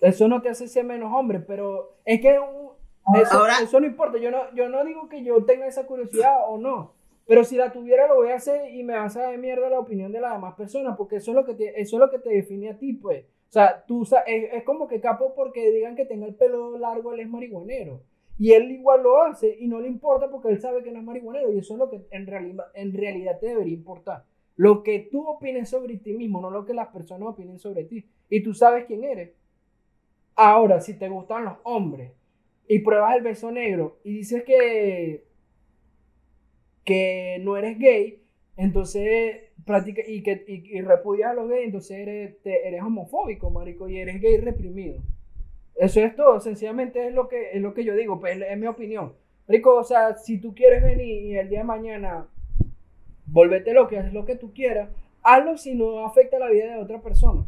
Eso 0.00 0.26
no 0.26 0.40
te 0.40 0.48
hace 0.48 0.68
ser 0.68 0.84
menos 0.84 1.12
hombre, 1.14 1.40
pero 1.40 1.98
es 2.06 2.20
que 2.22 2.38
un- 2.38 2.67
eso, 3.14 3.38
Ahora- 3.38 3.58
eso 3.62 3.80
no 3.80 3.86
importa. 3.86 4.18
Yo 4.18 4.30
no, 4.30 4.52
yo 4.54 4.68
no 4.68 4.84
digo 4.84 5.08
que 5.08 5.22
yo 5.22 5.44
tenga 5.44 5.66
esa 5.66 5.86
curiosidad 5.86 6.36
o 6.48 6.58
no. 6.58 6.94
Pero 7.26 7.44
si 7.44 7.56
la 7.56 7.72
tuviera, 7.72 8.06
lo 8.06 8.16
voy 8.16 8.30
a 8.30 8.36
hacer 8.36 8.74
y 8.74 8.82
me 8.82 8.94
va 8.94 9.04
a 9.04 9.10
saber 9.10 9.38
mierda 9.38 9.68
la 9.68 9.78
opinión 9.78 10.10
de 10.12 10.20
las 10.20 10.32
demás 10.32 10.54
personas, 10.54 10.96
porque 10.96 11.16
eso 11.16 11.32
es 11.32 11.34
lo 11.34 11.44
que 11.44 11.54
te, 11.54 11.78
eso 11.80 11.96
es 11.96 12.00
lo 12.00 12.10
que 12.10 12.18
te 12.18 12.30
define 12.30 12.70
a 12.70 12.78
ti, 12.78 12.94
pues. 12.94 13.26
O 13.26 13.52
sea, 13.52 13.84
tú 13.86 14.02
es, 14.02 14.44
es 14.52 14.64
como 14.64 14.88
que 14.88 15.00
capo 15.00 15.34
porque 15.34 15.70
digan 15.70 15.94
que 15.94 16.06
tenga 16.06 16.26
el 16.26 16.34
pelo 16.34 16.78
largo, 16.78 17.12
él 17.12 17.20
es 17.20 17.28
marihuanero. 17.28 18.02
Y 18.38 18.52
él 18.52 18.70
igual 18.70 19.02
lo 19.02 19.22
hace 19.22 19.56
y 19.58 19.66
no 19.68 19.80
le 19.80 19.88
importa 19.88 20.30
porque 20.30 20.48
él 20.48 20.60
sabe 20.60 20.82
que 20.82 20.90
no 20.90 21.00
es 21.00 21.04
marihuanero. 21.04 21.52
Y 21.52 21.58
eso 21.58 21.74
es 21.74 21.78
lo 21.78 21.90
que 21.90 22.06
en, 22.10 22.26
realidad 22.26 22.66
en 22.72 22.94
realidad 22.94 23.38
te 23.38 23.48
debería 23.48 23.74
importar. 23.74 24.24
Lo 24.56 24.82
que 24.82 25.08
tú 25.10 25.26
opines 25.28 25.68
sobre 25.68 25.98
ti 25.98 26.14
mismo, 26.14 26.40
no 26.40 26.50
lo 26.50 26.64
que 26.64 26.72
las 26.72 26.88
personas 26.88 27.28
opinen 27.28 27.58
sobre 27.58 27.84
ti. 27.84 28.06
Y 28.30 28.42
tú 28.42 28.54
sabes 28.54 28.86
quién 28.86 29.04
eres. 29.04 29.34
Ahora, 30.34 30.80
si 30.80 30.98
te 30.98 31.08
gustan 31.08 31.44
los 31.44 31.58
hombres 31.64 32.12
y 32.68 32.80
pruebas 32.80 33.16
el 33.16 33.22
beso 33.22 33.50
negro 33.50 33.98
y 34.04 34.18
dices 34.18 34.44
que, 34.44 35.24
que 36.84 37.38
no 37.40 37.56
eres 37.56 37.78
gay, 37.78 38.22
entonces 38.56 39.48
practica 39.64 40.02
y 40.06 40.22
que 40.22 40.44
y, 40.46 40.78
y 40.78 40.80
repudias 40.82 41.30
a 41.30 41.34
los 41.34 41.48
gays, 41.48 41.66
entonces 41.66 41.98
eres, 41.98 42.36
eres 42.44 42.82
homofóbico, 42.82 43.50
marico, 43.50 43.88
y 43.88 43.98
eres 43.98 44.20
gay 44.20 44.36
reprimido. 44.36 45.00
Eso 45.74 46.00
es 46.00 46.14
todo, 46.16 46.40
sencillamente 46.40 47.06
es 47.06 47.14
lo 47.14 47.28
que, 47.28 47.52
es 47.52 47.62
lo 47.62 47.72
que 47.72 47.84
yo 47.84 47.94
digo, 47.94 48.18
pues 48.20 48.40
es 48.40 48.58
mi 48.58 48.66
opinión. 48.66 49.14
Rico, 49.46 49.76
o 49.76 49.84
sea, 49.84 50.16
si 50.16 50.38
tú 50.38 50.54
quieres 50.54 50.82
venir 50.82 51.24
y 51.24 51.36
el 51.36 51.48
día 51.48 51.60
de 51.60 51.64
mañana 51.64 52.28
volvete 53.26 53.72
lo 53.72 53.88
que 53.88 53.98
haces 53.98 54.12
lo 54.12 54.24
que 54.24 54.36
tú 54.36 54.52
quieras, 54.52 54.90
hazlo 55.22 55.56
si 55.56 55.74
no 55.74 56.04
afecta 56.04 56.38
la 56.38 56.50
vida 56.50 56.74
de 56.74 56.82
otra 56.82 57.00
persona. 57.00 57.44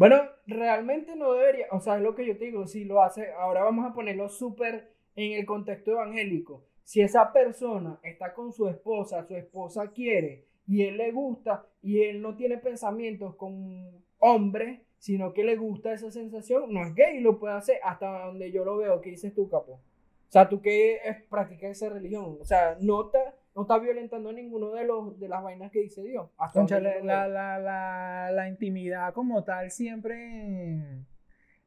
Bueno, 0.00 0.16
realmente 0.46 1.14
no 1.14 1.34
debería, 1.34 1.66
o 1.72 1.78
sea, 1.78 1.96
es 1.96 2.02
lo 2.02 2.14
que 2.14 2.24
yo 2.24 2.38
te 2.38 2.46
digo, 2.46 2.66
si 2.66 2.86
lo 2.86 3.02
hace, 3.02 3.32
ahora 3.32 3.62
vamos 3.62 3.84
a 3.84 3.92
ponerlo 3.92 4.30
súper 4.30 4.94
en 5.14 5.32
el 5.32 5.44
contexto 5.44 5.90
evangélico. 5.90 6.64
Si 6.84 7.02
esa 7.02 7.30
persona 7.34 8.00
está 8.02 8.32
con 8.32 8.50
su 8.50 8.66
esposa, 8.66 9.26
su 9.26 9.36
esposa 9.36 9.90
quiere 9.90 10.46
y 10.66 10.84
él 10.86 10.96
le 10.96 11.12
gusta 11.12 11.66
y 11.82 12.00
él 12.00 12.22
no 12.22 12.34
tiene 12.34 12.56
pensamientos 12.56 13.36
con 13.36 14.02
hombres, 14.20 14.80
sino 14.96 15.34
que 15.34 15.44
le 15.44 15.56
gusta 15.56 15.92
esa 15.92 16.10
sensación, 16.10 16.72
no 16.72 16.82
es 16.82 16.94
gay, 16.94 17.20
lo 17.20 17.38
puede 17.38 17.56
hacer 17.56 17.76
hasta 17.84 18.24
donde 18.24 18.50
yo 18.50 18.64
lo 18.64 18.78
veo. 18.78 19.02
¿Qué 19.02 19.10
dices 19.10 19.34
tú, 19.34 19.50
capo? 19.50 19.72
O 19.72 20.32
sea, 20.32 20.48
tú 20.48 20.62
que 20.62 20.98
practicas 21.28 21.72
esa 21.72 21.90
religión, 21.90 22.38
o 22.40 22.44
sea, 22.46 22.78
nota, 22.80 23.34
no 23.60 23.64
está 23.64 23.78
violentando 23.78 24.32
ninguno 24.32 24.72
de 24.72 24.84
los 24.84 25.18
de 25.20 25.28
las 25.28 25.42
vainas 25.42 25.70
que 25.70 25.80
dice 25.80 26.02
Dios. 26.02 26.30
Hasta 26.38 26.60
la, 27.04 27.28
la, 27.28 27.58
la, 27.58 28.30
la 28.32 28.48
intimidad 28.48 29.12
como 29.12 29.44
tal 29.44 29.70
siempre 29.70 30.14
en, 30.14 31.06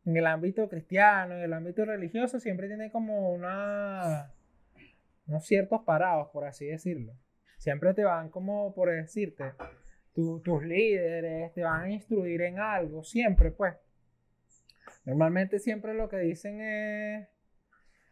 en 0.05 0.17
el 0.17 0.25
ámbito 0.25 0.67
cristiano, 0.69 1.35
en 1.35 1.41
el 1.41 1.53
ámbito 1.53 1.85
religioso, 1.85 2.39
siempre 2.39 2.67
tiene 2.67 2.91
como 2.91 3.31
una, 3.31 4.31
unos 5.27 5.45
ciertos 5.45 5.81
parados, 5.83 6.29
por 6.33 6.45
así 6.45 6.65
decirlo. 6.65 7.13
Siempre 7.57 7.93
te 7.93 8.03
van 8.03 8.29
como, 8.29 8.73
por 8.73 8.89
decirte, 8.89 9.53
tu- 10.13 10.41
tus 10.41 10.63
líderes 10.63 11.53
te 11.53 11.63
van 11.63 11.83
a 11.83 11.91
instruir 11.91 12.41
en 12.41 12.59
algo, 12.59 13.03
siempre 13.03 13.51
pues. 13.51 13.75
Normalmente 15.05 15.59
siempre 15.59 15.93
lo 15.93 16.09
que 16.09 16.17
dicen 16.17 16.59
es, 16.61 17.27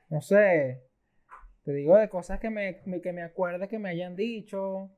no 0.09 0.21
sé, 0.21 0.83
te 1.63 1.73
digo 1.73 1.97
de 1.97 2.09
cosas 2.09 2.39
que 2.39 2.49
me, 2.49 2.81
me- 2.85 3.01
que 3.01 3.13
me 3.13 3.23
acuerde 3.23 3.67
que 3.67 3.79
me 3.79 3.89
hayan 3.89 4.15
dicho, 4.15 4.89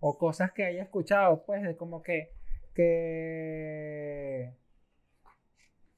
o 0.00 0.18
cosas 0.18 0.52
que 0.52 0.64
haya 0.64 0.82
escuchado, 0.82 1.44
pues, 1.46 1.62
de 1.62 1.76
como 1.76 2.02
que, 2.02 2.30
que 2.74 4.52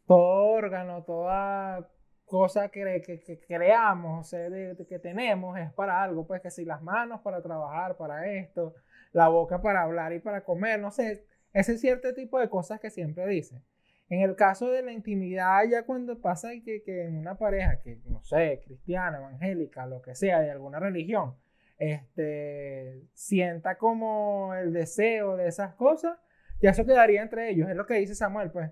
todo 0.07 0.19
órgano, 0.53 1.03
toda 1.05 1.89
cosa 2.27 2.69
que, 2.69 3.03
que- 3.05 3.41
creamos, 3.47 4.21
o 4.27 4.29
sea, 4.29 4.49
que 4.89 4.99
tenemos 4.99 5.59
es 5.59 5.73
para 5.73 6.03
algo, 6.03 6.27
pues 6.27 6.41
que 6.43 6.51
si 6.51 6.65
las 6.65 6.83
manos 6.83 7.21
para 7.23 7.43
trabajar, 7.43 7.97
para 7.97 8.27
esto, 8.33 8.75
la 9.12 9.29
boca 9.29 9.61
para 9.62 9.83
hablar 9.83 10.12
y 10.12 10.21
para 10.21 10.43
comer, 10.45 10.81
no 10.81 10.91
sé, 10.91 11.25
ese 11.53 11.79
cierto 11.79 12.12
tipo 12.15 12.39
de 12.39 12.49
cosas 12.49 12.81
que 12.81 12.91
siempre 12.91 13.27
dicen. 13.27 13.62
En 14.09 14.21
el 14.21 14.37
caso 14.37 14.71
de 14.71 14.83
la 14.83 14.93
intimidad, 14.93 15.63
ya 15.69 15.85
cuando 15.85 16.21
pasa 16.21 16.51
que, 16.65 16.83
que 16.83 17.05
en 17.05 17.17
una 17.17 17.37
pareja, 17.37 17.81
que 17.81 18.01
no 18.07 18.23
sé, 18.23 18.63
cristiana, 18.65 19.19
evangélica, 19.19 19.87
lo 19.87 20.03
que 20.03 20.15
sea, 20.15 20.41
de 20.41 20.51
alguna 20.51 20.79
religión, 20.79 21.37
este, 21.79 23.03
sienta 23.15 23.79
como 23.79 24.55
el 24.55 24.73
deseo 24.73 25.37
de 25.37 25.49
esas 25.49 25.75
cosas, 25.75 26.19
ya 26.61 26.71
eso 26.71 26.85
quedaría 26.85 27.23
entre 27.23 27.51
ellos, 27.51 27.69
es 27.69 27.77
lo 27.77 27.87
que 27.87 27.95
dice 27.95 28.15
Samuel, 28.15 28.51
pues. 28.51 28.71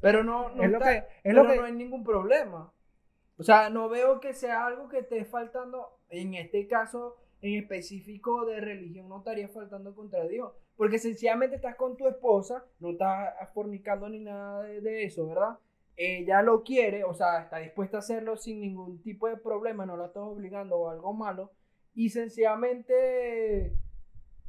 Pero 0.00 0.24
no, 0.24 0.50
no, 0.50 0.64
es 0.64 0.70
lo 0.70 0.80
que, 0.80 0.96
es 0.96 1.04
pero 1.22 1.44
lo 1.44 1.50
que, 1.50 1.56
no 1.56 1.64
hay 1.64 1.72
ningún 1.72 2.04
problema. 2.04 2.72
O 3.36 3.42
sea, 3.42 3.70
no 3.70 3.88
veo 3.88 4.20
que 4.20 4.34
sea 4.34 4.66
algo 4.66 4.88
que 4.88 4.98
esté 4.98 5.24
faltando, 5.24 5.98
en 6.08 6.34
este 6.34 6.66
caso 6.66 7.16
en 7.42 7.54
específico 7.54 8.44
de 8.44 8.60
religión, 8.60 9.08
no 9.08 9.18
estaría 9.18 9.48
faltando 9.48 9.94
contra 9.94 10.26
Dios. 10.26 10.52
Porque 10.80 10.98
sencillamente 10.98 11.56
estás 11.56 11.76
con 11.76 11.94
tu 11.94 12.08
esposa, 12.08 12.64
no 12.78 12.92
estás 12.92 13.34
fornicando 13.52 14.08
ni 14.08 14.20
nada 14.20 14.62
de, 14.62 15.04
eso, 15.04 15.26
¿verdad? 15.26 15.58
Ella 15.94 16.40
lo 16.40 16.62
quiere, 16.62 17.04
o 17.04 17.12
sea, 17.12 17.42
está 17.42 17.58
dispuesta 17.58 17.98
a 17.98 18.00
hacerlo 18.00 18.38
sin 18.38 18.62
ningún 18.62 19.02
tipo 19.02 19.28
de 19.28 19.36
problema, 19.36 19.84
no 19.84 19.98
la 19.98 20.06
estás 20.06 20.22
obligando 20.22 20.78
o 20.78 20.88
algo 20.88 21.12
malo. 21.12 21.52
Y 21.92 22.08
sencillamente, 22.08 23.74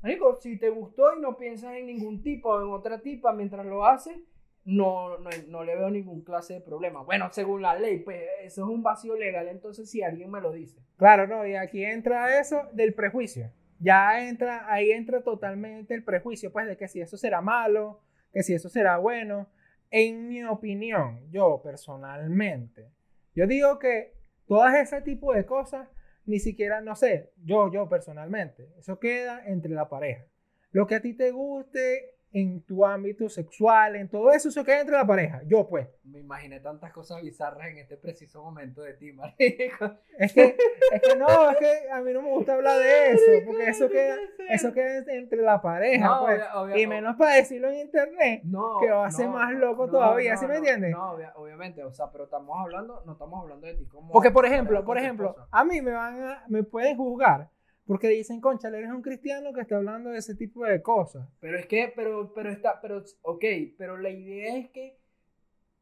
Marico, 0.02 0.40
si 0.40 0.58
te 0.58 0.70
gustó 0.70 1.14
y 1.18 1.20
no 1.20 1.36
piensas 1.36 1.76
en 1.76 1.88
ningún 1.88 2.24
tipo 2.24 2.48
o 2.48 2.62
en 2.62 2.72
otra 2.72 3.02
tipa 3.02 3.34
mientras 3.34 3.66
lo 3.66 3.86
haces, 3.86 4.18
no, 4.64 5.18
no, 5.18 5.30
no 5.50 5.66
le 5.66 5.76
veo 5.76 5.90
ningún 5.90 6.22
clase 6.22 6.54
de 6.54 6.62
problema. 6.62 7.04
Bueno, 7.04 7.28
según 7.34 7.62
la 7.62 7.78
ley, 7.78 8.00
pues 8.00 8.22
eso 8.42 8.64
es 8.64 8.70
un 8.70 8.84
vacío 8.84 9.18
legal, 9.18 9.50
entonces 9.50 9.92
si 9.92 10.02
alguien 10.02 10.32
me 10.32 10.40
lo 10.40 10.54
dice. 10.54 10.80
Claro, 10.96 11.28
no, 11.28 11.46
y 11.46 11.56
aquí 11.56 11.84
entra 11.84 12.40
eso 12.40 12.70
del 12.72 12.94
prejuicio. 12.94 13.52
Ya 13.82 14.28
entra, 14.28 14.72
ahí 14.72 14.92
entra 14.92 15.24
totalmente 15.24 15.96
el 15.96 16.04
prejuicio, 16.04 16.52
pues, 16.52 16.68
de 16.68 16.78
que 16.78 16.88
si 16.88 17.02
eso 17.02 17.18
será 17.18 17.42
malo, 17.42 18.04
que 18.32 18.44
si 18.44 18.54
eso 18.54 18.70
será 18.70 18.98
bueno. 18.98 19.50
En 19.90 20.30
mi 20.30 20.44
opinión, 20.44 21.30
yo 21.32 21.62
personalmente, 21.64 22.92
yo 23.34 23.48
digo 23.48 23.80
que 23.80 24.14
todas 24.46 24.76
ese 24.76 25.02
tipo 25.02 25.34
de 25.34 25.46
cosas, 25.46 25.90
ni 26.26 26.40
siquiera, 26.40 26.80
no 26.80 26.96
sé, 26.96 27.34
yo, 27.44 27.72
yo 27.72 27.90
personalmente, 27.90 28.70
eso 28.78 29.00
queda 29.00 29.44
entre 29.46 29.72
la 29.72 29.90
pareja. 29.90 30.26
Lo 30.70 30.86
que 30.86 30.96
a 30.96 31.02
ti 31.02 31.16
te 31.16 31.32
guste 31.32 32.21
en 32.34 32.62
tu 32.64 32.86
ámbito 32.86 33.28
sexual, 33.30 33.96
en 33.98 34.08
todo 34.10 34.32
eso, 34.32 34.50
eso 34.50 34.64
queda 34.64 34.80
entre 34.82 34.96
la 34.96 35.06
pareja. 35.06 35.42
Yo, 35.46 35.68
pues. 35.68 35.88
Me 36.04 36.20
imaginé 36.20 36.60
tantas 36.62 36.92
cosas 36.94 37.22
bizarras 37.22 37.68
en 37.68 37.78
este 37.80 37.98
preciso 37.98 38.42
momento 38.42 38.82
de 38.82 38.94
ti, 38.94 39.12
marico. 39.12 39.92
Es 40.18 40.32
que, 40.34 40.56
es 40.94 41.02
que 41.02 41.16
no, 41.18 41.50
es 41.52 41.58
que 41.58 41.90
a 41.92 42.02
mí 42.02 42.14
no 42.14 42.22
me 42.22 42.30
gusta 42.30 42.54
hablar 42.54 42.78
de 42.80 43.12
eso, 43.12 43.32
porque 43.46 43.68
eso 43.70 43.90
queda, 43.90 44.16
eso 44.50 44.74
queda 44.74 45.04
entre 45.14 45.42
la 45.42 45.62
pareja, 45.62 46.06
No, 46.06 46.22
pues. 46.26 46.40
obvia- 46.42 46.56
obvia- 46.56 46.78
y 46.80 46.88
menos 46.88 47.16
para 47.18 47.36
decirlo 47.36 47.70
en 47.70 47.80
internet. 47.80 48.42
No, 48.46 48.78
que 48.80 48.90
va 48.92 49.06
a 49.08 49.12
ser 49.12 49.28
más 49.28 49.52
loco 49.54 49.90
todavía, 49.90 50.38
¿sí 50.38 50.48
me 50.48 50.58
entiendes? 50.58 50.92
No, 50.92 51.12
obvia- 51.14 51.34
obviamente, 51.36 51.84
o 51.84 51.92
sea, 51.92 52.12
pero 52.12 52.26
estamos 52.26 52.58
hablando, 52.60 53.04
no 53.06 53.14
estamos 53.14 53.42
hablando 53.44 53.68
de 53.68 53.74
ti 53.76 53.86
como... 53.88 54.12
Porque, 54.12 54.32
por 54.32 54.46
ejemplo, 54.46 54.84
por 54.86 54.98
ejemplo, 54.98 55.36
a 55.52 55.64
mí 55.64 55.82
me 55.82 55.92
van 55.92 56.22
a, 56.24 56.44
me 56.48 56.64
pueden 56.64 56.96
juzgar 56.98 57.50
porque 57.92 58.08
dicen, 58.08 58.40
concha, 58.40 58.70
eres 58.70 58.90
un 58.90 59.02
cristiano 59.02 59.52
que 59.52 59.60
está 59.60 59.76
hablando 59.76 60.12
de 60.12 60.20
ese 60.20 60.34
tipo 60.34 60.64
de 60.64 60.82
cosas. 60.82 61.28
Pero 61.42 61.60
es 61.60 61.66
que, 61.66 61.92
pero, 61.94 62.34
pero 62.34 62.50
está, 62.50 62.80
pero, 62.80 63.04
ok, 63.22 63.44
pero 63.78 63.98
la 63.98 64.10
idea 64.10 64.56
es 64.56 64.70
que, 64.70 64.98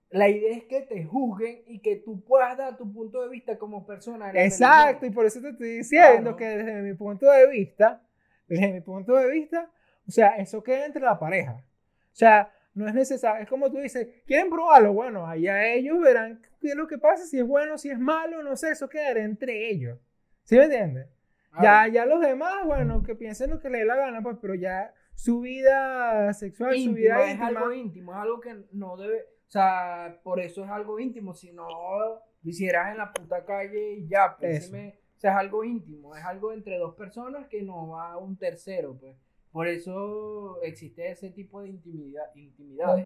la 0.10 0.28
idea 0.28 0.58
es 0.58 0.64
que 0.64 0.82
te 0.82 1.04
juzguen 1.06 1.62
y 1.68 1.84
que 1.84 1.98
tú 1.98 2.24
puedas 2.26 2.58
dar 2.58 2.78
tu 2.78 2.92
punto 2.92 3.22
de 3.22 3.30
vista 3.30 3.60
como 3.60 3.86
persona. 3.86 4.32
Exacto, 4.34 5.06
y 5.06 5.12
por 5.12 5.28
eso 5.28 5.40
te 5.40 5.50
estoy 5.50 5.70
diciendo 5.70 6.36
Claro. 6.36 6.36
que 6.36 6.46
desde 6.46 6.82
mi 6.82 6.96
punto 6.96 7.30
de 7.30 7.48
vista, 7.48 8.02
desde 8.48 8.74
mi 8.74 8.82
punto 8.82 9.14
de 9.14 9.30
vista, 9.30 9.70
o 10.08 10.10
sea, 10.10 10.30
eso 10.38 10.64
queda 10.64 10.88
entre 10.88 11.04
la 11.04 11.20
pareja. 11.20 11.64
O 12.12 12.16
sea, 12.16 12.52
no 12.74 12.88
es 12.88 12.96
necesario, 12.96 13.44
es 13.44 13.48
como 13.48 13.70
tú 13.70 13.78
dices, 13.78 14.08
¿quieren 14.26 14.50
probarlo? 14.50 14.94
Bueno, 14.94 15.28
allá 15.28 15.64
ellos 15.68 16.02
verán 16.02 16.42
qué 16.60 16.70
es 16.70 16.76
lo 16.76 16.88
que 16.88 16.98
pasa, 16.98 17.28
si 17.28 17.38
es 17.38 17.46
bueno, 17.46 17.78
si 17.78 17.92
es 17.92 18.00
malo, 18.00 18.42
no 18.42 18.56
sé, 18.56 18.72
eso 18.72 18.90
quedará 18.90 19.22
entre 19.22 19.70
ellos. 19.70 20.00
¿Sí 20.44 20.58
me 20.58 20.64
entiendes? 20.64 21.06
Ya, 21.54 21.60
Claro. 21.62 21.94
ya 21.94 22.06
los 22.06 22.22
demás, 22.22 22.66
bueno, 22.66 23.04
que 23.04 23.16
piensen 23.16 23.50
lo 23.50 23.60
que 23.60 23.70
les 23.70 23.82
dé 23.82 23.86
la 23.88 23.96
gana, 23.96 24.22
pues, 24.22 24.38
pero 24.42 24.54
ya 24.56 24.94
su 25.16 25.42
vida 25.42 26.32
sexual, 26.34 26.78
su 26.80 26.94
vida 26.94 27.24
es 27.26 27.32
íntima, 27.32 27.48
algo 27.48 27.74
íntimo, 27.74 28.12
es 28.14 28.18
algo 28.20 28.40
que 28.40 28.66
no 28.72 28.98
debe, 28.98 29.18
o 29.48 29.52
sea, 29.52 30.20
por 30.24 30.40
eso 30.40 30.64
es 30.64 30.70
algo 30.70 31.00
íntimo, 31.00 31.34
si 31.34 31.52
no 31.52 31.68
lo 31.68 32.22
hicieras 32.44 32.92
en 32.92 32.98
la 33.00 33.12
puta 33.12 33.44
calle 33.46 33.94
y 33.96 34.08
ya, 34.08 34.38
pues, 34.38 34.70
o 34.70 35.20
sea, 35.20 35.32
es 35.32 35.38
algo 35.38 35.64
íntimo, 35.64 36.16
es 36.16 36.24
algo 36.24 36.54
entre 36.54 36.78
dos 36.78 36.96
personas 36.96 37.48
que 37.48 37.64
no 37.64 37.90
va 37.90 38.14
a 38.14 38.18
un 38.18 38.38
tercero, 38.38 38.98
pues, 38.98 39.18
por 39.52 39.68
eso 39.68 40.62
existe 40.62 41.10
ese 41.10 41.32
tipo 41.32 41.62
de 41.62 41.70
intimidad, 41.70 42.24
intimidades. 42.36 43.06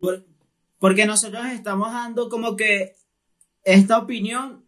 Porque 0.78 1.06
nosotros 1.06 1.46
estamos 1.46 1.94
dando 1.94 2.28
como 2.28 2.58
que 2.58 2.94
esta 3.64 3.98
opinión 3.98 4.63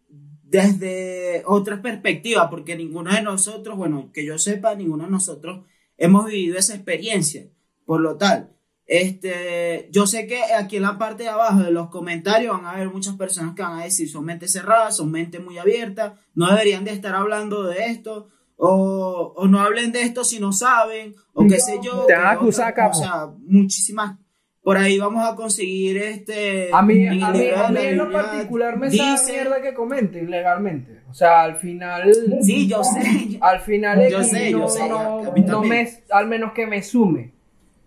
desde 0.48 1.42
otra 1.44 1.82
perspectiva, 1.82 2.48
porque 2.48 2.76
ninguno 2.76 3.12
de 3.12 3.22
nosotros, 3.22 3.76
bueno, 3.76 4.10
que 4.12 4.24
yo 4.24 4.38
sepa, 4.38 4.74
ninguno 4.74 5.04
de 5.04 5.10
nosotros 5.10 5.64
hemos 5.96 6.26
vivido 6.26 6.58
esa 6.58 6.74
experiencia. 6.74 7.48
Por 7.84 8.00
lo 8.00 8.16
tal, 8.16 8.52
este, 8.86 9.88
yo 9.90 10.06
sé 10.06 10.26
que 10.26 10.40
aquí 10.56 10.76
en 10.76 10.82
la 10.82 10.98
parte 10.98 11.24
de 11.24 11.28
abajo 11.28 11.60
de 11.60 11.72
los 11.72 11.90
comentarios 11.90 12.56
van 12.56 12.66
a 12.66 12.72
haber 12.72 12.88
muchas 12.88 13.16
personas 13.16 13.54
que 13.54 13.62
van 13.62 13.80
a 13.80 13.84
decir 13.84 14.08
son 14.08 14.24
mentes 14.24 14.52
cerradas, 14.52 14.96
son 14.96 15.10
mentes 15.10 15.42
muy 15.42 15.58
abiertas, 15.58 16.12
no 16.34 16.48
deberían 16.48 16.84
de 16.84 16.92
estar 16.92 17.14
hablando 17.14 17.64
de 17.64 17.86
esto, 17.86 18.28
o, 18.56 19.34
o 19.36 19.48
no 19.48 19.60
hablen 19.60 19.90
de 19.90 20.02
esto 20.02 20.24
si 20.24 20.38
no 20.38 20.52
saben, 20.52 21.16
o 21.34 21.46
qué 21.46 21.58
sé 21.58 21.80
yo. 21.82 22.06
Te 22.06 22.14
van 22.14 22.26
a 22.26 22.30
acusar, 22.30 22.74
O 22.90 22.94
sea, 22.94 23.26
muchísimas. 23.40 24.18
Por 24.66 24.78
ahí 24.78 24.98
vamos 24.98 25.24
a 25.24 25.36
conseguir 25.36 25.96
este. 25.98 26.70
A 26.72 26.82
mí, 26.82 27.06
en 27.06 27.22
a 27.22 27.30
mí, 27.30 27.48
a 27.54 27.68
mí 27.68 27.78
en 27.82 27.96
lo 27.98 28.10
particular 28.10 28.76
me 28.76 28.90
dice- 28.90 29.32
mierda 29.32 29.62
que 29.62 29.72
comenten 29.74 30.28
legalmente, 30.28 31.02
o 31.08 31.14
sea, 31.14 31.44
al 31.44 31.54
final... 31.54 32.12
Sí, 32.42 32.66
yo 32.66 32.82
sé. 32.82 33.38
Al 33.40 33.60
final 33.60 34.08
Yo 34.10 34.24
sé, 34.24 34.50
yo 34.50 34.58
no, 34.58 34.68
sé, 34.68 34.88
no- 34.88 35.20
a 35.58 35.60
me, 35.62 35.88
al 36.10 36.26
menos 36.26 36.50
que 36.50 36.66
me 36.66 36.82
sume. 36.82 37.30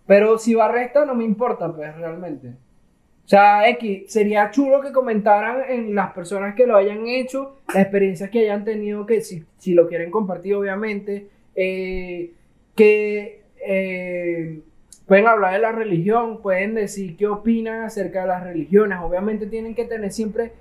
Pero 0.06 0.38
si 0.38 0.54
va 0.54 0.68
resta 0.68 1.04
no 1.04 1.14
me 1.14 1.24
importa, 1.24 1.70
pues 1.70 1.94
realmente. 1.96 2.48
O 2.48 3.28
sea, 3.28 3.68
X, 3.68 4.04
sería 4.10 4.50
chulo 4.50 4.80
que 4.80 4.90
comentaran 4.90 5.60
en 5.68 5.94
las 5.94 6.14
personas 6.14 6.54
que 6.54 6.66
lo 6.66 6.78
hayan 6.78 7.06
hecho, 7.06 7.58
las 7.68 7.76
experiencias 7.82 8.30
que 8.30 8.38
hayan 8.40 8.64
tenido, 8.64 9.04
que 9.04 9.20
si, 9.20 9.44
si 9.58 9.74
lo 9.74 9.86
quieren 9.86 10.10
compartir, 10.10 10.54
obviamente, 10.54 11.28
eh, 11.54 12.32
que 12.74 13.42
eh, 13.66 14.60
pueden 15.10 15.26
hablar 15.26 15.54
de 15.54 15.58
la 15.58 15.72
religión, 15.72 16.40
pueden 16.40 16.76
decir 16.76 17.16
qué 17.16 17.26
opinan 17.26 17.82
acerca 17.82 18.20
de 18.20 18.28
las 18.28 18.44
religiones. 18.44 19.00
Obviamente 19.02 19.48
tienen 19.48 19.74
que 19.74 19.84
tener 19.84 20.12
siempre 20.12 20.52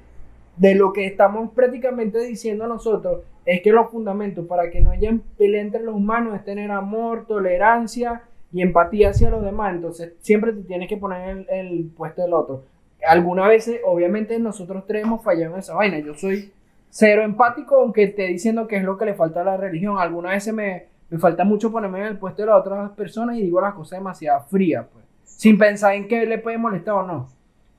de 0.58 0.74
lo 0.74 0.92
que 0.92 1.06
estamos 1.06 1.52
prácticamente 1.52 2.18
diciendo 2.18 2.66
nosotros 2.66 3.22
es 3.46 3.62
que 3.62 3.72
los 3.72 3.92
fundamentos 3.92 4.48
para 4.48 4.72
que 4.72 4.82
no 4.82 4.90
haya 4.90 5.16
pelea 5.38 5.62
entre 5.62 5.84
los 5.84 5.94
humanos 5.94 6.34
es 6.36 6.44
tener 6.44 6.72
amor, 6.72 7.28
tolerancia 7.28 8.24
y 8.52 8.64
empatía 8.64 9.12
hacia 9.12 9.30
los 9.30 9.44
demás. 9.44 9.76
Entonces, 9.76 10.14
siempre 10.20 10.52
te 10.52 10.64
tienes 10.64 10.90
que 10.90 10.98
poner 10.98 11.30
en 11.30 11.46
el, 11.52 11.92
puesto 11.96 12.24
del 12.24 12.34
otro. 12.34 12.64
Algunas 13.08 13.50
veces, 13.50 13.80
obviamente, 13.86 14.40
nosotros 14.40 14.84
tres 14.88 15.04
hemos 15.04 15.24
fallado 15.24 15.54
en 15.54 15.60
esa 15.60 15.76
vaina. 15.76 16.00
Yo 16.00 16.16
soy 16.16 16.52
cero 16.90 17.22
empático, 17.22 17.76
aunque 17.76 18.02
esté 18.02 18.26
diciendo 18.26 18.66
que 18.66 18.78
es 18.78 18.84
lo 18.84 18.98
que 18.98 19.06
le 19.06 19.14
falta 19.14 19.42
a 19.42 19.46
la 19.46 19.58
religión. 19.58 20.00
Algunas 20.00 20.32
veces 20.32 20.56
me, 20.56 20.86
me 21.10 21.18
falta 21.18 21.44
mucho 21.44 21.72
ponerme 21.72 22.00
en 22.00 22.06
el 22.06 22.18
puesto 22.18 22.42
de 22.44 22.48
las 22.48 22.58
otras 22.60 22.92
personas 22.92 23.36
y 23.38 23.42
digo 23.42 23.60
las 23.62 23.74
cosas 23.74 24.00
demasiado 24.00 24.42
frías, 24.50 24.86
pues, 24.92 25.06
sin 25.24 25.58
pensar 25.58 25.96
en 25.96 26.08
qué 26.08 26.26
le 26.26 26.38
puede 26.38 26.58
molestar 26.58 26.94
o 26.96 27.04
no. 27.08 27.28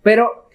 Pero 0.03 0.49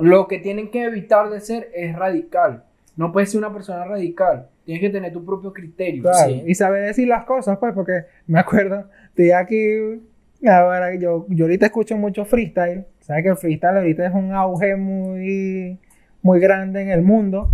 lo 0.00 0.26
que 0.28 0.38
tienen 0.38 0.70
que 0.70 0.84
evitar 0.84 1.30
de 1.30 1.40
ser 1.40 1.70
es 1.74 1.96
radical. 1.96 2.64
No 2.96 3.12
puedes 3.12 3.30
ser 3.30 3.38
una 3.38 3.52
persona 3.52 3.84
radical. 3.84 4.48
Tienes 4.64 4.80
que 4.80 4.90
tener 4.90 5.12
tu 5.12 5.24
propio 5.24 5.52
criterio. 5.52 6.02
Claro, 6.02 6.30
Sí. 6.30 6.42
y 6.46 6.54
saber 6.54 6.84
decir 6.84 7.08
las 7.08 7.24
cosas, 7.24 7.58
pues, 7.58 7.72
porque 7.72 8.04
me 8.26 8.38
acuerdo, 8.40 8.84
estoy 9.08 9.30
aquí, 9.30 10.00
ahora 10.46 10.94
yo, 10.96 11.24
yo 11.28 11.44
ahorita 11.44 11.66
escucho 11.66 11.96
mucho 11.96 12.24
freestyle, 12.24 12.84
sabes 13.00 13.22
que 13.22 13.28
el 13.30 13.36
freestyle 13.36 13.76
ahorita 13.76 14.06
es 14.06 14.14
un 14.14 14.32
auge 14.32 14.76
muy, 14.76 15.78
muy 16.22 16.40
grande 16.40 16.82
en 16.82 16.88
el 16.90 17.02
mundo, 17.02 17.50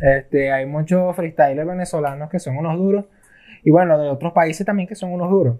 este, 0.00 0.52
hay 0.52 0.64
muchos 0.66 1.14
freestylers 1.16 1.66
venezolanos 1.66 2.30
que 2.30 2.38
son 2.38 2.56
unos 2.56 2.76
duros, 2.78 3.04
y 3.62 3.70
bueno, 3.70 3.98
de 3.98 4.08
otros 4.08 4.32
países 4.32 4.66
también 4.66 4.88
que 4.88 4.94
son 4.94 5.12
unos 5.12 5.30
duros. 5.30 5.58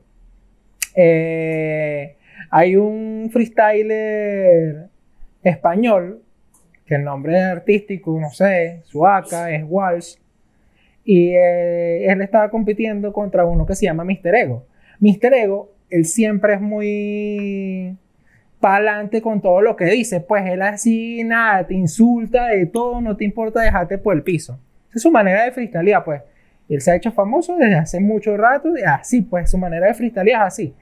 Eh, 0.95 2.17
hay 2.51 2.77
un 2.77 3.31
freestyler 3.33 4.89
español, 5.43 6.23
que 6.87 6.97
el 6.97 7.05
nombre 7.05 7.39
artístico, 7.39 8.19
no 8.21 8.31
sé, 8.31 8.81
Suaca, 8.85 9.51
es 9.51 9.65
Walsh, 9.67 10.17
y 11.05 11.31
eh, 11.31 12.07
él 12.11 12.21
estaba 12.23 12.51
compitiendo 12.51 13.13
contra 13.13 13.45
uno 13.45 13.67
que 13.67 13.75
se 13.75 13.87
llama 13.87 14.05
Mr. 14.05 14.35
Ego. 14.35 14.67
Mr. 15.01 15.35
Ego, 15.35 15.73
él 15.89 16.05
siempre 16.05 16.55
es 16.55 16.61
muy 16.61 17.97
pa'lante 18.61 19.23
con 19.23 19.41
todo 19.41 19.61
lo 19.63 19.77
que 19.77 19.87
dice. 19.87 20.21
Pues 20.21 20.45
él 20.47 20.63
así, 20.63 21.25
nada, 21.25 21.67
te 21.67 21.75
insulta 21.75 22.49
de 22.49 22.67
todo, 22.67 23.01
no 23.01 23.17
te 23.17 23.25
importa 23.25 23.61
dejarte 23.61 23.99
por 23.99 24.15
el 24.15 24.23
piso. 24.23 24.59
Esa 24.91 24.97
es 24.97 25.03
su 25.03 25.11
manera 25.11 25.45
de 25.45 25.53
freestylear, 25.53 26.05
pues. 26.05 26.23
Él 26.75 26.81
se 26.81 26.91
ha 26.93 26.97
hecho 26.97 27.13
famoso 27.13 27.57
desde 27.57 27.75
hace 27.77 28.01
mucho 28.01 28.37
rato 28.37 28.77
y 28.77 28.83
así, 28.83 29.23
pues, 29.23 29.51
su 29.51 29.59
manera 29.59 29.87
de 29.89 29.95
freestylear 29.95 30.43
es 30.43 30.47
así. 30.47 30.75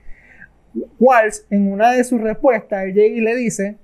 Walsh, 0.98 1.38
en 1.50 1.72
una 1.72 1.92
de 1.92 2.04
sus 2.04 2.20
respuestas, 2.20 2.84
él 2.84 2.94
llega 2.94 3.16
y 3.16 3.20
le 3.20 3.34
dice, 3.34 3.76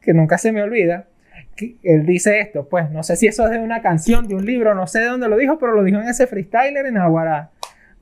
que 0.00 0.14
nunca 0.14 0.38
se 0.38 0.50
me 0.52 0.62
olvida, 0.62 1.06
que 1.54 1.76
él 1.82 2.06
dice 2.06 2.40
esto, 2.40 2.68
pues 2.68 2.90
no 2.90 3.02
sé 3.02 3.16
si 3.16 3.26
eso 3.26 3.44
es 3.44 3.50
de 3.50 3.58
una 3.58 3.82
canción, 3.82 4.26
de 4.26 4.34
un 4.34 4.46
libro, 4.46 4.74
no 4.74 4.86
sé 4.86 5.00
de 5.00 5.06
dónde 5.06 5.28
lo 5.28 5.36
dijo, 5.36 5.58
pero 5.58 5.72
lo 5.72 5.84
dijo 5.84 6.00
en 6.00 6.08
ese 6.08 6.26
freestyler 6.26 6.86
en 6.86 6.96
Aguará. 6.96 7.50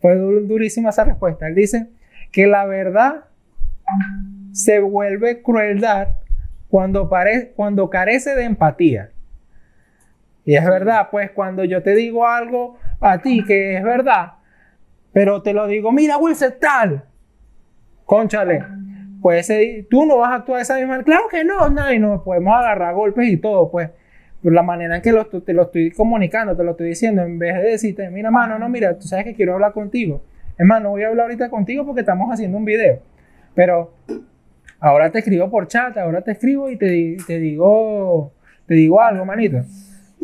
Fue 0.00 0.16
dur- 0.16 0.46
durísima 0.46 0.90
esa 0.90 1.04
respuesta. 1.04 1.46
Él 1.48 1.54
dice 1.54 1.88
que 2.30 2.46
la 2.46 2.66
verdad 2.66 3.24
se 4.52 4.78
vuelve 4.80 5.42
crueldad 5.42 6.08
cuando 6.68 7.08
carece 7.90 8.34
de 8.34 8.44
empatía. 8.44 9.10
Y 10.44 10.56
es 10.56 10.64
verdad, 10.64 11.08
pues 11.10 11.30
cuando 11.30 11.64
yo 11.64 11.82
te 11.82 11.94
digo 11.94 12.26
algo 12.26 12.78
a 13.00 13.18
ti 13.18 13.44
que 13.44 13.76
es 13.76 13.82
verdad, 13.82 14.34
pero 15.12 15.42
te 15.42 15.52
lo 15.52 15.66
digo, 15.66 15.92
mira, 15.92 16.18
Wilson, 16.18 16.54
tal, 16.60 17.04
conchale, 18.04 18.64
pues 19.22 19.50
tú 19.88 20.04
no 20.04 20.18
vas 20.18 20.32
a 20.32 20.34
actuar 20.34 20.60
esa 20.60 20.74
misma 20.74 20.98
manera. 20.98 21.04
Claro 21.04 21.28
que 21.30 21.44
no, 21.44 21.92
y 21.92 21.98
nos 21.98 22.22
podemos 22.22 22.54
agarrar 22.54 22.94
golpes 22.94 23.26
y 23.28 23.38
todo, 23.38 23.70
pues. 23.70 23.90
Pero 24.42 24.54
la 24.54 24.62
manera 24.62 24.96
en 24.96 25.02
que 25.02 25.12
lo, 25.12 25.24
te 25.24 25.54
lo 25.54 25.62
estoy 25.62 25.90
comunicando, 25.92 26.54
te 26.54 26.62
lo 26.62 26.72
estoy 26.72 26.88
diciendo, 26.88 27.22
en 27.22 27.38
vez 27.38 27.54
de 27.54 27.62
decirte, 27.62 28.10
mira, 28.10 28.30
mano, 28.30 28.58
no, 28.58 28.68
mira, 28.68 28.98
tú 28.98 29.08
sabes 29.08 29.24
que 29.24 29.34
quiero 29.34 29.54
hablar 29.54 29.72
contigo. 29.72 30.20
Es 30.58 30.66
más, 30.66 30.82
no 30.82 30.90
voy 30.90 31.04
a 31.04 31.08
hablar 31.08 31.24
ahorita 31.24 31.48
contigo 31.48 31.86
porque 31.86 32.00
estamos 32.00 32.30
haciendo 32.30 32.58
un 32.58 32.66
video. 32.66 32.98
Pero 33.54 33.94
ahora 34.80 35.10
te 35.10 35.20
escribo 35.20 35.50
por 35.50 35.68
chat, 35.68 35.96
ahora 35.96 36.20
te 36.20 36.32
escribo 36.32 36.68
y 36.68 36.76
te, 36.76 37.16
te 37.26 37.38
digo, 37.38 38.32
te 38.66 38.74
digo 38.74 39.00
algo, 39.00 39.24
manito. 39.24 39.62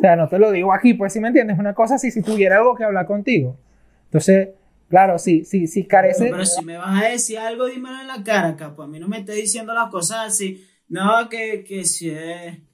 O 0.01 0.03
sea, 0.03 0.17
no 0.17 0.29
te 0.29 0.39
lo 0.39 0.51
digo 0.51 0.73
aquí, 0.73 0.95
pues 0.95 1.13
si 1.13 1.21
me 1.21 1.29
entiendes, 1.29 1.59
una 1.59 1.75
cosa 1.75 1.97
así, 1.97 2.11
si 2.11 2.23
tuviera 2.23 2.57
algo 2.57 2.75
que 2.75 2.85
hablar 2.85 3.05
contigo. 3.05 3.59
Entonces, 4.05 4.49
claro, 4.89 5.19
sí, 5.19 5.45
sí, 5.45 5.67
sí 5.67 5.85
carece. 5.85 6.31
Pero 6.31 6.47
si 6.47 6.65
me 6.65 6.79
vas 6.79 7.05
a 7.05 7.09
decir 7.09 7.39
algo, 7.39 7.67
dímelo 7.67 8.01
en 8.01 8.07
la 8.09 8.25
cara, 8.25 8.57
capo. 8.57 8.83
A 8.83 8.87
mí 8.87 8.99
no 8.99 9.09
me 9.09 9.19
estés 9.19 9.37
diciendo 9.37 9.75
las 9.75 9.91
cosas 9.91 10.29
así. 10.29 10.67
No, 10.89 11.29
que, 11.29 11.63
que, 11.65 11.83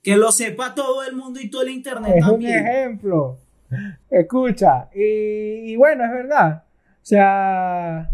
que 0.02 0.16
lo 0.16 0.30
sepa 0.30 0.74
todo 0.74 1.02
el 1.02 1.16
mundo 1.16 1.40
y 1.40 1.50
todo 1.50 1.62
el 1.62 1.70
internet 1.70 2.12
Es 2.14 2.24
un 2.24 2.30
también. 2.30 2.64
ejemplo. 2.66 3.38
Escucha, 4.08 4.88
y, 4.94 5.72
y 5.72 5.76
bueno, 5.76 6.04
es 6.04 6.12
verdad. 6.12 6.62
O 7.02 7.04
sea, 7.04 8.08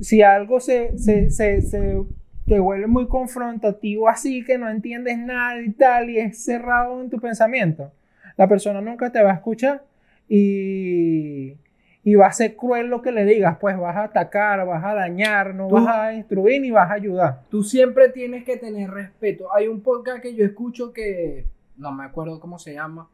si 0.00 0.20
algo 0.20 0.58
se, 0.58 0.98
se, 0.98 1.30
se, 1.30 1.62
se 1.62 2.02
te 2.46 2.58
vuelve 2.58 2.88
muy 2.88 3.06
confrontativo 3.06 4.08
así, 4.08 4.44
que 4.44 4.58
no 4.58 4.68
entiendes 4.68 5.16
nada 5.18 5.62
y 5.62 5.70
tal, 5.70 6.10
y 6.10 6.18
es 6.18 6.44
cerrado 6.44 7.00
en 7.00 7.08
tu 7.08 7.18
pensamiento, 7.20 7.92
la 8.36 8.48
persona 8.48 8.80
nunca 8.80 9.10
te 9.12 9.22
va 9.22 9.30
a 9.30 9.34
escuchar 9.34 9.84
y, 10.28 11.56
y 12.04 12.14
va 12.14 12.26
a 12.26 12.32
ser 12.32 12.56
cruel 12.56 12.86
lo 12.88 13.02
que 13.02 13.12
le 13.12 13.24
digas, 13.24 13.58
pues 13.60 13.78
vas 13.78 13.96
a 13.96 14.04
atacar, 14.04 14.66
vas 14.66 14.84
a 14.84 14.94
dañar, 14.94 15.54
no 15.54 15.68
Tú- 15.68 15.74
vas 15.74 15.88
a 15.88 16.14
instruir 16.14 16.60
ni 16.60 16.70
vas 16.70 16.90
a 16.90 16.94
ayudar. 16.94 17.42
Tú 17.50 17.62
siempre 17.62 18.08
tienes 18.08 18.44
que 18.44 18.56
tener 18.56 18.90
respeto. 18.90 19.54
Hay 19.54 19.68
un 19.68 19.80
podcast 19.82 20.20
que 20.22 20.34
yo 20.34 20.44
escucho 20.44 20.92
que 20.92 21.46
no 21.76 21.92
me 21.92 22.04
acuerdo 22.04 22.40
cómo 22.40 22.58
se 22.58 22.74
llama. 22.74 23.08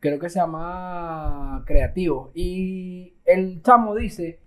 Creo 0.00 0.18
que 0.18 0.30
se 0.30 0.38
llama 0.38 1.62
Creativo. 1.66 2.30
Y 2.34 3.14
el 3.24 3.62
chamo 3.62 3.94
dice 3.94 4.38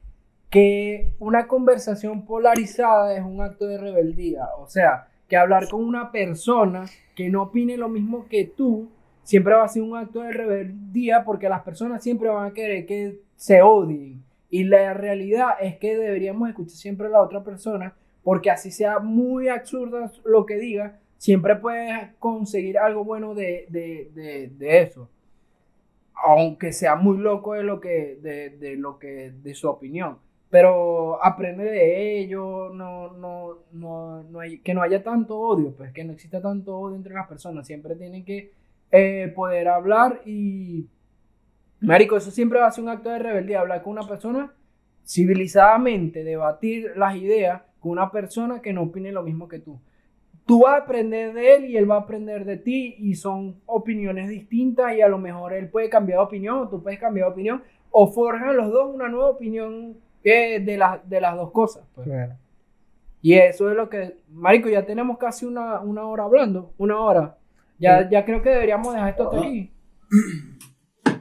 que 0.49 1.13
una 1.19 1.47
conversación 1.47 2.25
polarizada 2.25 3.15
es 3.15 3.21
un 3.23 3.41
acto 3.41 3.67
de 3.67 3.77
rebeldía. 3.77 4.45
O 4.59 4.67
sea, 4.67 5.07
que 5.27 5.37
hablar 5.37 5.67
con 5.69 5.83
una 5.83 6.11
persona 6.11 6.85
que 7.15 7.29
no 7.29 7.43
opine 7.43 7.77
lo 7.77 7.89
mismo 7.89 8.27
que 8.27 8.45
tú 8.45 8.89
siempre 9.23 9.53
va 9.53 9.63
a 9.63 9.69
ser 9.69 9.81
un 9.81 9.97
acto 9.97 10.21
de 10.21 10.31
rebeldía 10.31 11.23
porque 11.23 11.49
las 11.49 11.61
personas 11.63 12.03
siempre 12.03 12.29
van 12.29 12.51
a 12.51 12.53
querer 12.53 12.85
que 12.85 13.19
se 13.35 13.61
odien. 13.61 14.23
Y 14.49 14.65
la 14.65 14.93
realidad 14.93 15.55
es 15.61 15.77
que 15.77 15.97
deberíamos 15.97 16.49
escuchar 16.49 16.75
siempre 16.75 17.07
a 17.07 17.11
la 17.11 17.21
otra 17.21 17.43
persona 17.43 17.95
porque 18.23 18.49
así 18.49 18.71
sea 18.71 18.99
muy 18.99 19.49
absurdo 19.49 20.09
lo 20.23 20.45
que 20.45 20.57
diga, 20.57 20.99
siempre 21.17 21.55
puedes 21.55 22.13
conseguir 22.19 22.77
algo 22.77 23.03
bueno 23.03 23.35
de, 23.35 23.65
de, 23.69 24.49
de, 24.57 24.81
eso. 24.81 25.09
Aunque 26.25 26.71
sea 26.71 26.95
muy 26.95 27.17
loco 27.17 27.53
de 27.53 27.63
lo 27.63 27.81
que, 27.81 28.17
de, 28.21 28.51
de 28.51 28.77
lo 28.77 28.97
que, 28.97 29.33
de 29.43 29.53
su 29.53 29.69
opinión. 29.69 30.17
Pero 30.49 31.23
aprende 31.23 31.65
de 31.65 32.19
ello, 32.19 32.69
no, 32.69 33.11
no, 33.13 33.57
no, 33.73 34.23
no 34.23 34.39
hay, 34.39 34.59
que 34.59 34.73
no 34.73 34.81
haya 34.83 35.03
tanto 35.03 35.37
odio, 35.37 35.71
pues 35.75 35.91
que 35.91 36.03
no 36.03 36.13
exista 36.13 36.41
tanto 36.41 36.77
odio 36.77 36.95
entre 36.95 37.13
las 37.13 37.27
personas. 37.27 37.67
Siempre 37.67 37.95
tienen 37.95 38.23
que 38.23 38.51
eh, 38.95 39.33
poder 39.35 39.69
hablar 39.69 40.21
y, 40.23 40.87
Marico, 41.81 42.15
eso 42.15 42.29
siempre 42.29 42.59
va 42.59 42.67
a 42.67 42.71
ser 42.71 42.83
un 42.83 42.91
acto 42.91 43.09
de 43.09 43.17
rebeldía, 43.17 43.59
hablar 43.59 43.81
con 43.81 43.93
una 43.93 44.07
persona 44.07 44.53
civilizadamente, 45.03 46.23
debatir 46.23 46.91
las 46.95 47.15
ideas 47.15 47.63
con 47.79 47.93
una 47.93 48.11
persona 48.11 48.61
que 48.61 48.71
no 48.71 48.83
opine 48.83 49.11
lo 49.11 49.23
mismo 49.23 49.47
que 49.47 49.57
tú. 49.57 49.81
Tú 50.45 50.61
vas 50.61 50.75
a 50.75 50.83
aprender 50.83 51.33
de 51.33 51.55
él 51.55 51.65
y 51.65 51.77
él 51.77 51.89
va 51.89 51.95
a 51.95 52.01
aprender 52.01 52.45
de 52.45 52.57
ti 52.57 52.93
y 52.99 53.15
son 53.15 53.61
opiniones 53.65 54.29
distintas 54.29 54.95
y 54.95 55.01
a 55.01 55.07
lo 55.07 55.17
mejor 55.17 55.53
él 55.53 55.69
puede 55.69 55.89
cambiar 55.89 56.19
de 56.19 56.25
opinión 56.25 56.59
o 56.59 56.69
tú 56.69 56.83
puedes 56.83 56.99
cambiar 56.99 57.25
de 57.29 57.33
opinión 57.33 57.63
o 57.89 58.05
forjan 58.11 58.55
los 58.55 58.71
dos 58.71 58.93
una 58.93 59.09
nueva 59.09 59.31
opinión 59.31 59.97
eh, 60.23 60.59
de, 60.59 60.77
las 60.77 61.09
de 61.09 61.19
las 61.19 61.35
dos 61.35 61.51
cosas. 61.51 61.83
pues. 61.95 62.05
Claro. 62.05 62.33
Y 63.23 63.33
eso 63.33 63.71
es 63.71 63.75
lo 63.75 63.89
que, 63.89 64.17
Marico, 64.29 64.69
ya 64.69 64.85
tenemos 64.85 65.17
casi 65.17 65.47
una, 65.47 65.79
una 65.79 66.05
hora 66.05 66.25
hablando, 66.25 66.73
una 66.77 66.99
hora. 66.99 67.37
Ya, 67.79 68.09
ya 68.09 68.23
creo 68.25 68.41
que 68.41 68.49
deberíamos 68.49 68.93
dejar 68.93 69.09
esto 69.09 69.29
hasta 69.31 69.47
aquí. 69.47 69.71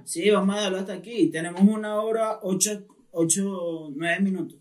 Sí, 0.04 0.28
vamos 0.30 0.56
a 0.56 0.62
darlo 0.62 0.78
hasta 0.78 0.92
aquí. 0.94 1.30
Tenemos 1.30 1.62
una 1.62 1.94
hora, 2.02 2.40
ocho, 2.42 2.86
ocho, 3.12 3.88
nueve 3.96 4.20
minutos. 4.20 4.58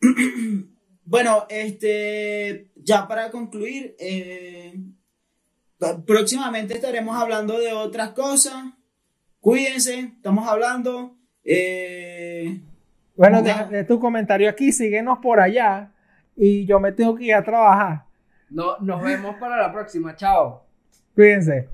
bueno, 1.04 1.44
este, 1.50 2.70
ya 2.76 3.06
para 3.06 3.30
concluir, 3.30 3.94
eh, 3.98 4.74
próximamente 6.06 6.74
estaremos 6.74 7.16
hablando 7.20 7.58
de 7.58 7.72
otras 7.72 8.10
cosas. 8.10 8.64
Cuídense, 9.40 9.98
estamos 10.16 10.48
hablando. 10.48 11.16
eh, 11.44 12.60
Bueno, 13.16 13.42
deja, 13.42 13.64
de 13.64 13.84
tu 13.84 13.98
comentario 14.00 14.48
aquí, 14.48 14.72
síguenos 14.72 15.18
por 15.18 15.40
allá 15.40 15.92
y 16.36 16.64
yo 16.64 16.80
me 16.80 16.92
tengo 16.92 17.16
que 17.16 17.24
ir 17.24 17.34
a 17.34 17.42
trabajar. 17.44 18.04
No, 18.50 18.78
nos 18.78 19.02
vemos 19.02 19.36
para 19.36 19.56
la 19.60 19.72
próxima. 19.72 20.16
Chao. 20.16 20.67
Cuídense. 21.18 21.68